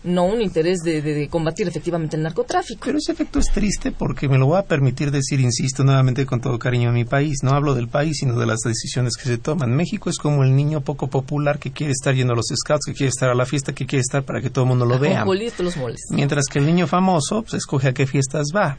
no 0.03 0.25
un 0.25 0.41
interés 0.41 0.79
de, 0.83 1.01
de- 1.01 1.13
de 1.13 1.27
combatir 1.27 1.67
efectivamente 1.67 2.15
el 2.15 2.23
narcotráfico. 2.23 2.81
Pero 2.85 2.97
ese 2.97 3.11
efecto 3.11 3.39
es 3.39 3.47
triste 3.53 3.91
porque 3.91 4.27
me 4.27 4.37
lo 4.37 4.47
voy 4.47 4.57
a 4.57 4.63
permitir 4.63 5.11
decir, 5.11 5.39
insisto 5.39 5.83
nuevamente 5.83 6.25
con 6.25 6.41
todo 6.41 6.57
cariño 6.57 6.89
a 6.89 6.91
mi 6.91 7.05
país. 7.05 7.37
No 7.43 7.51
hablo 7.51 7.75
del 7.75 7.87
país, 7.87 8.17
sino 8.19 8.39
de 8.39 8.45
las 8.45 8.59
decisiones 8.61 9.15
que 9.17 9.23
se 9.25 9.37
toman. 9.37 9.75
México 9.75 10.09
es 10.09 10.17
como 10.17 10.43
el 10.43 10.55
niño 10.55 10.81
poco 10.81 11.07
popular 11.07 11.59
que 11.59 11.71
quiere 11.71 11.91
estar 11.93 12.15
yendo 12.15 12.33
a 12.33 12.35
los 12.35 12.47
scouts, 12.47 12.85
que 12.85 12.93
quiere 12.93 13.09
estar 13.09 13.29
a 13.29 13.35
la 13.35 13.45
fiesta, 13.45 13.73
que 13.73 13.85
quiere 13.85 14.01
estar 14.01 14.23
para 14.23 14.41
que 14.41 14.49
todo 14.49 14.63
el 14.65 14.69
mundo 14.69 14.85
lo 14.85 14.97
vea. 14.99 15.19
Los 15.19 15.25
moles. 15.25 16.01
Mientras 16.09 16.45
que 16.51 16.59
el 16.59 16.65
niño 16.65 16.87
famoso 16.87 17.41
pues, 17.43 17.55
escoge 17.55 17.89
a 17.89 17.93
qué 17.93 18.07
fiestas 18.07 18.47
va. 18.55 18.77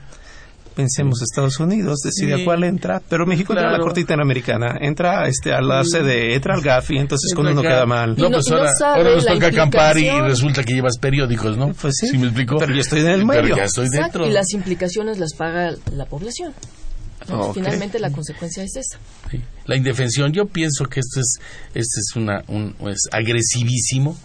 Pensemos 0.75 1.21
Estados 1.23 1.61
Unidos, 1.61 2.01
decide 2.03 2.37
Sí. 2.37 2.43
a 2.43 2.45
cuál 2.45 2.65
entra, 2.65 3.03
pero 3.09 3.27
México 3.27 3.53
entra 3.53 3.69
a 3.69 3.71
la 3.73 3.77
Claro. 3.77 3.85
Corte 3.85 4.01
Interamericana, 4.01 4.79
entra 4.81 5.27
este, 5.29 5.53
a 5.53 5.61
la 5.61 5.83
CDE, 5.85 6.35
entra 6.35 6.55
al 6.55 6.63
GAFI, 6.63 6.97
entonces 6.99 7.35
con 7.35 7.47
uno 7.47 7.61
queda 7.61 7.85
mal. 7.85 8.17
No, 8.17 8.31
pues 8.31 8.49
no 8.49 8.57
ahora, 8.57 9.15
nos 9.15 9.27
toca 9.27 9.47
acampar 9.49 9.99
y 9.99 10.09
resulta 10.23 10.65
que 10.65 10.73
llevas 10.75 10.97
periódicos, 10.99 11.57
¿no? 11.59 11.73
Pues 11.75 11.95
sí. 12.01 12.17
me 12.17 12.27
explico? 12.29 12.57
Pero 12.59 12.75
yo 12.75 12.81
estoy 12.81 13.01
en 13.01 13.09
el 13.09 13.27
Pero 13.27 13.43
medio. 13.43 13.57
ya 13.57 13.65
estoy 13.65 13.87
Exacto, 13.87 14.19
dentro. 14.21 14.27
y 14.29 14.31
las 14.33 14.53
implicaciones 14.53 15.19
las 15.19 15.35
paga 15.35 15.73
la 15.95 16.07
población. 16.07 16.53
¿no? 17.29 17.41
Ok. 17.43 17.55
Finalmente 17.55 17.99
la 18.01 18.11
consecuencia 18.11 18.65
es 18.65 18.75
esa. 18.75 18.99
Sí. 19.31 19.41
La 19.67 19.77
indefensión, 19.77 20.33
yo 20.33 20.47
pienso 20.47 20.87
que 20.87 20.99
esto 21.01 21.21
es, 21.21 21.39
esto 21.75 22.01
es 22.01 22.17
una, 22.17 22.43
un, 22.49 22.75
es 22.89 23.09
agresivísimo, 23.13 24.17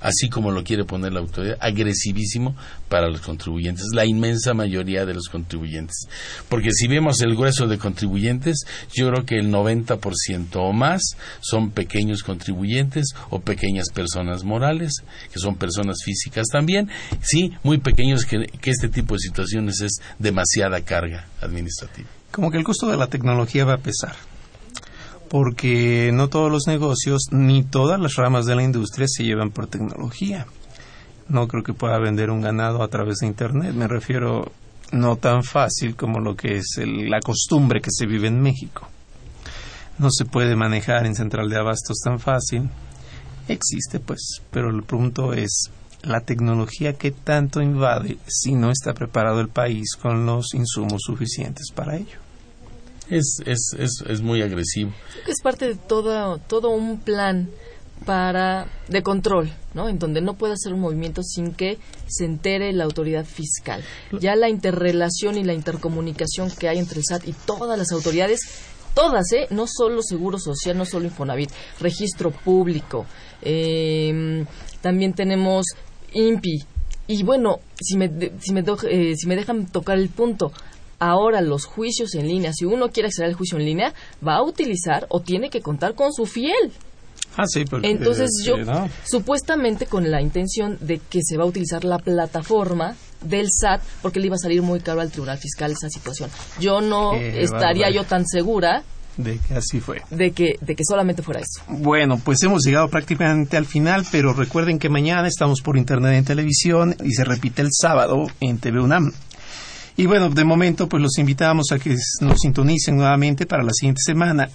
así 0.00 0.28
como 0.28 0.50
lo 0.50 0.64
quiere 0.64 0.84
poner 0.84 1.12
la 1.12 1.20
autoridad, 1.20 1.58
agresivísimo 1.60 2.54
para 2.88 3.08
los 3.08 3.20
contribuyentes, 3.20 3.86
la 3.94 4.06
inmensa 4.06 4.54
mayoría 4.54 5.06
de 5.06 5.14
los 5.14 5.28
contribuyentes. 5.28 6.08
Porque 6.48 6.70
si 6.72 6.88
vemos 6.88 7.20
el 7.20 7.36
grueso 7.36 7.66
de 7.66 7.78
contribuyentes, 7.78 8.64
yo 8.92 9.08
creo 9.08 9.24
que 9.24 9.36
el 9.36 9.50
90% 9.50 10.56
o 10.56 10.72
más 10.72 11.02
son 11.40 11.70
pequeños 11.70 12.22
contribuyentes 12.22 13.14
o 13.30 13.40
pequeñas 13.40 13.90
personas 13.90 14.44
morales, 14.44 15.02
que 15.32 15.38
son 15.38 15.56
personas 15.56 15.98
físicas 16.04 16.46
también, 16.50 16.88
sí, 17.22 17.52
muy 17.62 17.78
pequeños 17.78 18.24
que, 18.24 18.46
que 18.46 18.70
este 18.70 18.88
tipo 18.88 19.14
de 19.14 19.20
situaciones 19.20 19.80
es 19.80 20.00
demasiada 20.18 20.80
carga 20.82 21.26
administrativa. 21.40 22.08
Como 22.30 22.50
que 22.50 22.58
el 22.58 22.64
costo 22.64 22.88
de 22.88 22.96
la 22.96 23.08
tecnología 23.08 23.64
va 23.64 23.74
a 23.74 23.78
pesar 23.78 24.29
porque 25.30 26.10
no 26.12 26.28
todos 26.28 26.50
los 26.50 26.66
negocios 26.66 27.28
ni 27.30 27.62
todas 27.62 28.00
las 28.00 28.16
ramas 28.16 28.46
de 28.46 28.56
la 28.56 28.64
industria 28.64 29.06
se 29.08 29.22
llevan 29.22 29.52
por 29.52 29.68
tecnología. 29.68 30.44
No 31.28 31.46
creo 31.46 31.62
que 31.62 31.72
pueda 31.72 32.00
vender 32.00 32.30
un 32.30 32.40
ganado 32.40 32.82
a 32.82 32.88
través 32.88 33.18
de 33.18 33.28
Internet. 33.28 33.72
Me 33.72 33.86
refiero 33.86 34.50
no 34.90 35.14
tan 35.14 35.44
fácil 35.44 35.94
como 35.94 36.18
lo 36.18 36.34
que 36.34 36.56
es 36.56 36.80
la 36.84 37.20
costumbre 37.20 37.80
que 37.80 37.92
se 37.92 38.06
vive 38.06 38.26
en 38.26 38.42
México. 38.42 38.88
No 39.98 40.10
se 40.10 40.24
puede 40.24 40.56
manejar 40.56 41.06
en 41.06 41.14
central 41.14 41.48
de 41.48 41.58
abastos 41.58 42.00
tan 42.02 42.18
fácil. 42.18 42.68
Existe, 43.46 44.00
pues, 44.00 44.42
pero 44.50 44.68
el 44.68 44.82
punto 44.82 45.32
es 45.32 45.70
la 46.02 46.22
tecnología 46.22 46.94
que 46.94 47.12
tanto 47.12 47.62
invade 47.62 48.18
si 48.26 48.54
no 48.54 48.72
está 48.72 48.94
preparado 48.94 49.40
el 49.40 49.48
país 49.48 49.94
con 49.94 50.26
los 50.26 50.54
insumos 50.54 51.02
suficientes 51.06 51.70
para 51.72 51.96
ello 51.96 52.29
es, 53.10 53.42
es, 53.46 53.74
es, 53.78 54.02
es 54.08 54.20
muy 54.20 54.42
agresivo. 54.42 54.92
Es 55.26 55.40
parte 55.42 55.66
de 55.66 55.74
todo, 55.74 56.38
todo 56.38 56.70
un 56.70 57.00
plan 57.00 57.50
para 58.06 58.66
de 58.88 59.02
control, 59.02 59.52
¿no? 59.74 59.88
En 59.88 59.98
donde 59.98 60.20
no 60.20 60.34
puede 60.34 60.54
hacer 60.54 60.72
un 60.72 60.80
movimiento 60.80 61.22
sin 61.22 61.52
que 61.52 61.78
se 62.06 62.24
entere 62.24 62.72
la 62.72 62.84
autoridad 62.84 63.24
fiscal. 63.24 63.84
Ya 64.18 64.36
la 64.36 64.48
interrelación 64.48 65.36
y 65.36 65.44
la 65.44 65.52
intercomunicación 65.52 66.50
que 66.50 66.68
hay 66.68 66.78
entre 66.78 66.98
el 66.98 67.04
SAT 67.04 67.28
y 67.28 67.32
todas 67.32 67.78
las 67.78 67.92
autoridades, 67.92 68.40
todas, 68.94 69.30
¿eh? 69.32 69.46
No 69.50 69.66
solo 69.66 70.02
Seguro 70.02 70.38
Social, 70.38 70.78
no 70.78 70.86
solo 70.86 71.04
Infonavit, 71.06 71.50
registro 71.78 72.30
público, 72.30 73.06
eh, 73.42 74.44
también 74.80 75.12
tenemos 75.12 75.66
INPI. 76.12 76.64
Y 77.06 77.22
bueno, 77.24 77.58
si 77.80 77.98
me, 77.98 78.08
si 78.38 78.52
me, 78.52 78.60
eh, 78.88 79.16
si 79.16 79.26
me 79.26 79.36
dejan 79.36 79.66
tocar 79.66 79.98
el 79.98 80.08
punto, 80.10 80.52
ahora 81.00 81.40
los 81.40 81.64
juicios 81.64 82.14
en 82.14 82.28
línea, 82.28 82.52
si 82.52 82.64
uno 82.64 82.90
quiere 82.90 83.08
acceder 83.08 83.30
al 83.30 83.34
juicio 83.34 83.58
en 83.58 83.64
línea, 83.64 83.94
va 84.26 84.36
a 84.36 84.42
utilizar 84.42 85.06
o 85.08 85.20
tiene 85.20 85.50
que 85.50 85.60
contar 85.60 85.94
con 85.94 86.12
su 86.12 86.26
fiel. 86.26 86.72
Ah, 87.36 87.46
sí, 87.46 87.64
porque, 87.64 87.90
Entonces 87.90 88.42
yo, 88.44 88.56
supuestamente 89.04 89.86
con 89.86 90.10
la 90.10 90.20
intención 90.20 90.78
de 90.80 90.98
que 90.98 91.20
se 91.22 91.36
va 91.36 91.44
a 91.44 91.46
utilizar 91.46 91.84
la 91.84 91.98
plataforma 91.98 92.96
del 93.22 93.48
SAT, 93.50 93.82
porque 94.02 94.20
le 94.20 94.26
iba 94.26 94.34
a 94.34 94.38
salir 94.38 94.62
muy 94.62 94.80
caro 94.80 95.00
al 95.00 95.10
Tribunal 95.10 95.38
Fiscal 95.38 95.72
esa 95.72 95.88
situación. 95.88 96.30
Yo 96.58 96.80
no 96.80 97.14
estaría 97.14 97.90
yo 97.90 98.04
tan 98.04 98.26
segura 98.26 98.82
de 99.16 99.38
que 99.38 99.54
así 99.54 99.80
fue. 99.80 100.02
De 100.10 100.32
que, 100.32 100.54
de 100.60 100.74
que 100.74 100.84
solamente 100.84 101.22
fuera 101.22 101.40
eso. 101.40 101.62
Bueno, 101.68 102.20
pues 102.24 102.42
hemos 102.42 102.62
llegado 102.64 102.88
prácticamente 102.88 103.56
al 103.56 103.66
final, 103.66 104.06
pero 104.10 104.32
recuerden 104.32 104.78
que 104.78 104.88
mañana 104.88 105.28
estamos 105.28 105.60
por 105.60 105.76
internet 105.76 106.14
en 106.14 106.24
televisión 106.24 106.96
y 107.04 107.12
se 107.12 107.24
repite 107.24 107.60
el 107.62 107.68
sábado 107.70 108.26
en 108.40 108.58
TV 108.58 108.80
UNAM. 108.80 109.12
Y 110.00 110.06
bueno, 110.06 110.30
de 110.30 110.44
momento 110.44 110.88
pues 110.88 111.02
los 111.02 111.18
invitamos 111.18 111.72
a 111.72 111.78
que 111.78 111.94
nos 112.22 112.38
sintonicen 112.40 112.96
nuevamente 112.96 113.44
para 113.44 113.62
la 113.62 113.70
siguiente 113.74 114.00
semana 114.02 114.48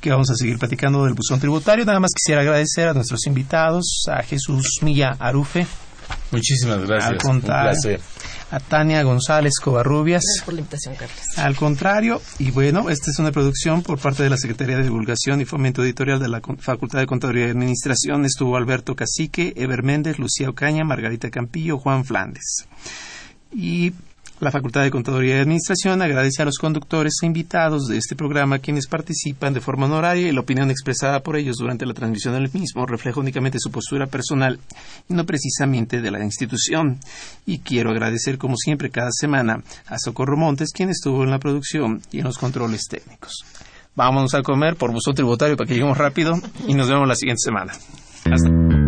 que 0.00 0.10
vamos 0.10 0.28
a 0.28 0.34
seguir 0.34 0.58
platicando 0.58 1.04
del 1.04 1.14
buzón 1.14 1.38
tributario. 1.38 1.84
Nada 1.84 2.00
más 2.00 2.10
quisiera 2.12 2.40
agradecer 2.40 2.88
a 2.88 2.94
nuestros 2.94 3.24
invitados, 3.28 4.06
a 4.10 4.24
Jesús 4.24 4.80
Milla 4.82 5.14
Arufe. 5.20 5.68
Muchísimas 6.32 6.80
gracias. 6.80 7.12
Al 7.12 7.16
contrario, 7.18 8.00
a 8.50 8.58
Tania 8.58 9.04
González 9.04 9.52
Covarrubias. 9.62 10.24
Gracias 10.24 10.44
por 10.44 10.54
la 10.54 10.60
invitación, 10.62 10.96
Carlos. 10.96 11.18
Al 11.36 11.54
contrario, 11.54 12.20
y 12.40 12.50
bueno, 12.50 12.90
esta 12.90 13.12
es 13.12 13.20
una 13.20 13.30
producción 13.30 13.84
por 13.84 14.00
parte 14.00 14.24
de 14.24 14.30
la 14.30 14.36
Secretaría 14.36 14.78
de 14.78 14.82
Divulgación 14.82 15.40
y 15.40 15.44
Fomento 15.44 15.84
Editorial 15.84 16.18
de 16.18 16.26
la 16.26 16.40
Facultad 16.58 16.98
de 16.98 17.06
Contaduría 17.06 17.46
y 17.46 17.50
Administración. 17.50 18.24
Estuvo 18.24 18.56
Alberto 18.56 18.96
Cacique, 18.96 19.52
Eber 19.54 19.84
Méndez, 19.84 20.18
Lucía 20.18 20.50
Ocaña, 20.50 20.82
Margarita 20.82 21.30
Campillo, 21.30 21.78
Juan 21.78 22.04
Flandes. 22.04 22.66
Y 23.52 23.92
la 24.40 24.50
Facultad 24.50 24.82
de 24.82 24.90
Contaduría 24.90 25.36
y 25.36 25.40
Administración 25.40 26.00
agradece 26.00 26.42
a 26.42 26.44
los 26.44 26.58
conductores 26.58 27.14
e 27.22 27.26
invitados 27.26 27.86
de 27.88 27.96
este 27.96 28.14
programa 28.14 28.58
quienes 28.58 28.86
participan 28.86 29.52
de 29.52 29.60
forma 29.60 29.86
honoraria 29.86 30.28
y 30.28 30.32
la 30.32 30.40
opinión 30.40 30.70
expresada 30.70 31.20
por 31.20 31.36
ellos 31.36 31.56
durante 31.56 31.86
la 31.86 31.94
transmisión 31.94 32.34
del 32.34 32.50
mismo 32.52 32.86
refleja 32.86 33.20
únicamente 33.20 33.58
su 33.60 33.70
postura 33.70 34.06
personal 34.06 34.58
y 35.08 35.14
no 35.14 35.24
precisamente 35.24 36.00
de 36.00 36.10
la 36.10 36.24
institución. 36.24 37.00
Y 37.46 37.58
quiero 37.58 37.90
agradecer 37.90 38.38
como 38.38 38.56
siempre 38.56 38.90
cada 38.90 39.10
semana 39.10 39.62
a 39.86 39.98
Socorro 39.98 40.36
Montes 40.36 40.70
quien 40.72 40.90
estuvo 40.90 41.24
en 41.24 41.30
la 41.30 41.38
producción 41.38 42.02
y 42.12 42.18
en 42.18 42.24
los 42.24 42.38
controles 42.38 42.86
técnicos. 42.88 43.44
Vámonos 43.96 44.34
a 44.34 44.42
comer 44.42 44.76
por 44.76 44.92
buzón 44.92 45.14
tributario 45.14 45.56
para 45.56 45.66
que 45.66 45.74
lleguemos 45.74 45.98
rápido 45.98 46.34
y 46.68 46.74
nos 46.74 46.88
vemos 46.88 47.08
la 47.08 47.16
siguiente 47.16 47.40
semana. 47.40 47.72
Hasta. 48.30 48.87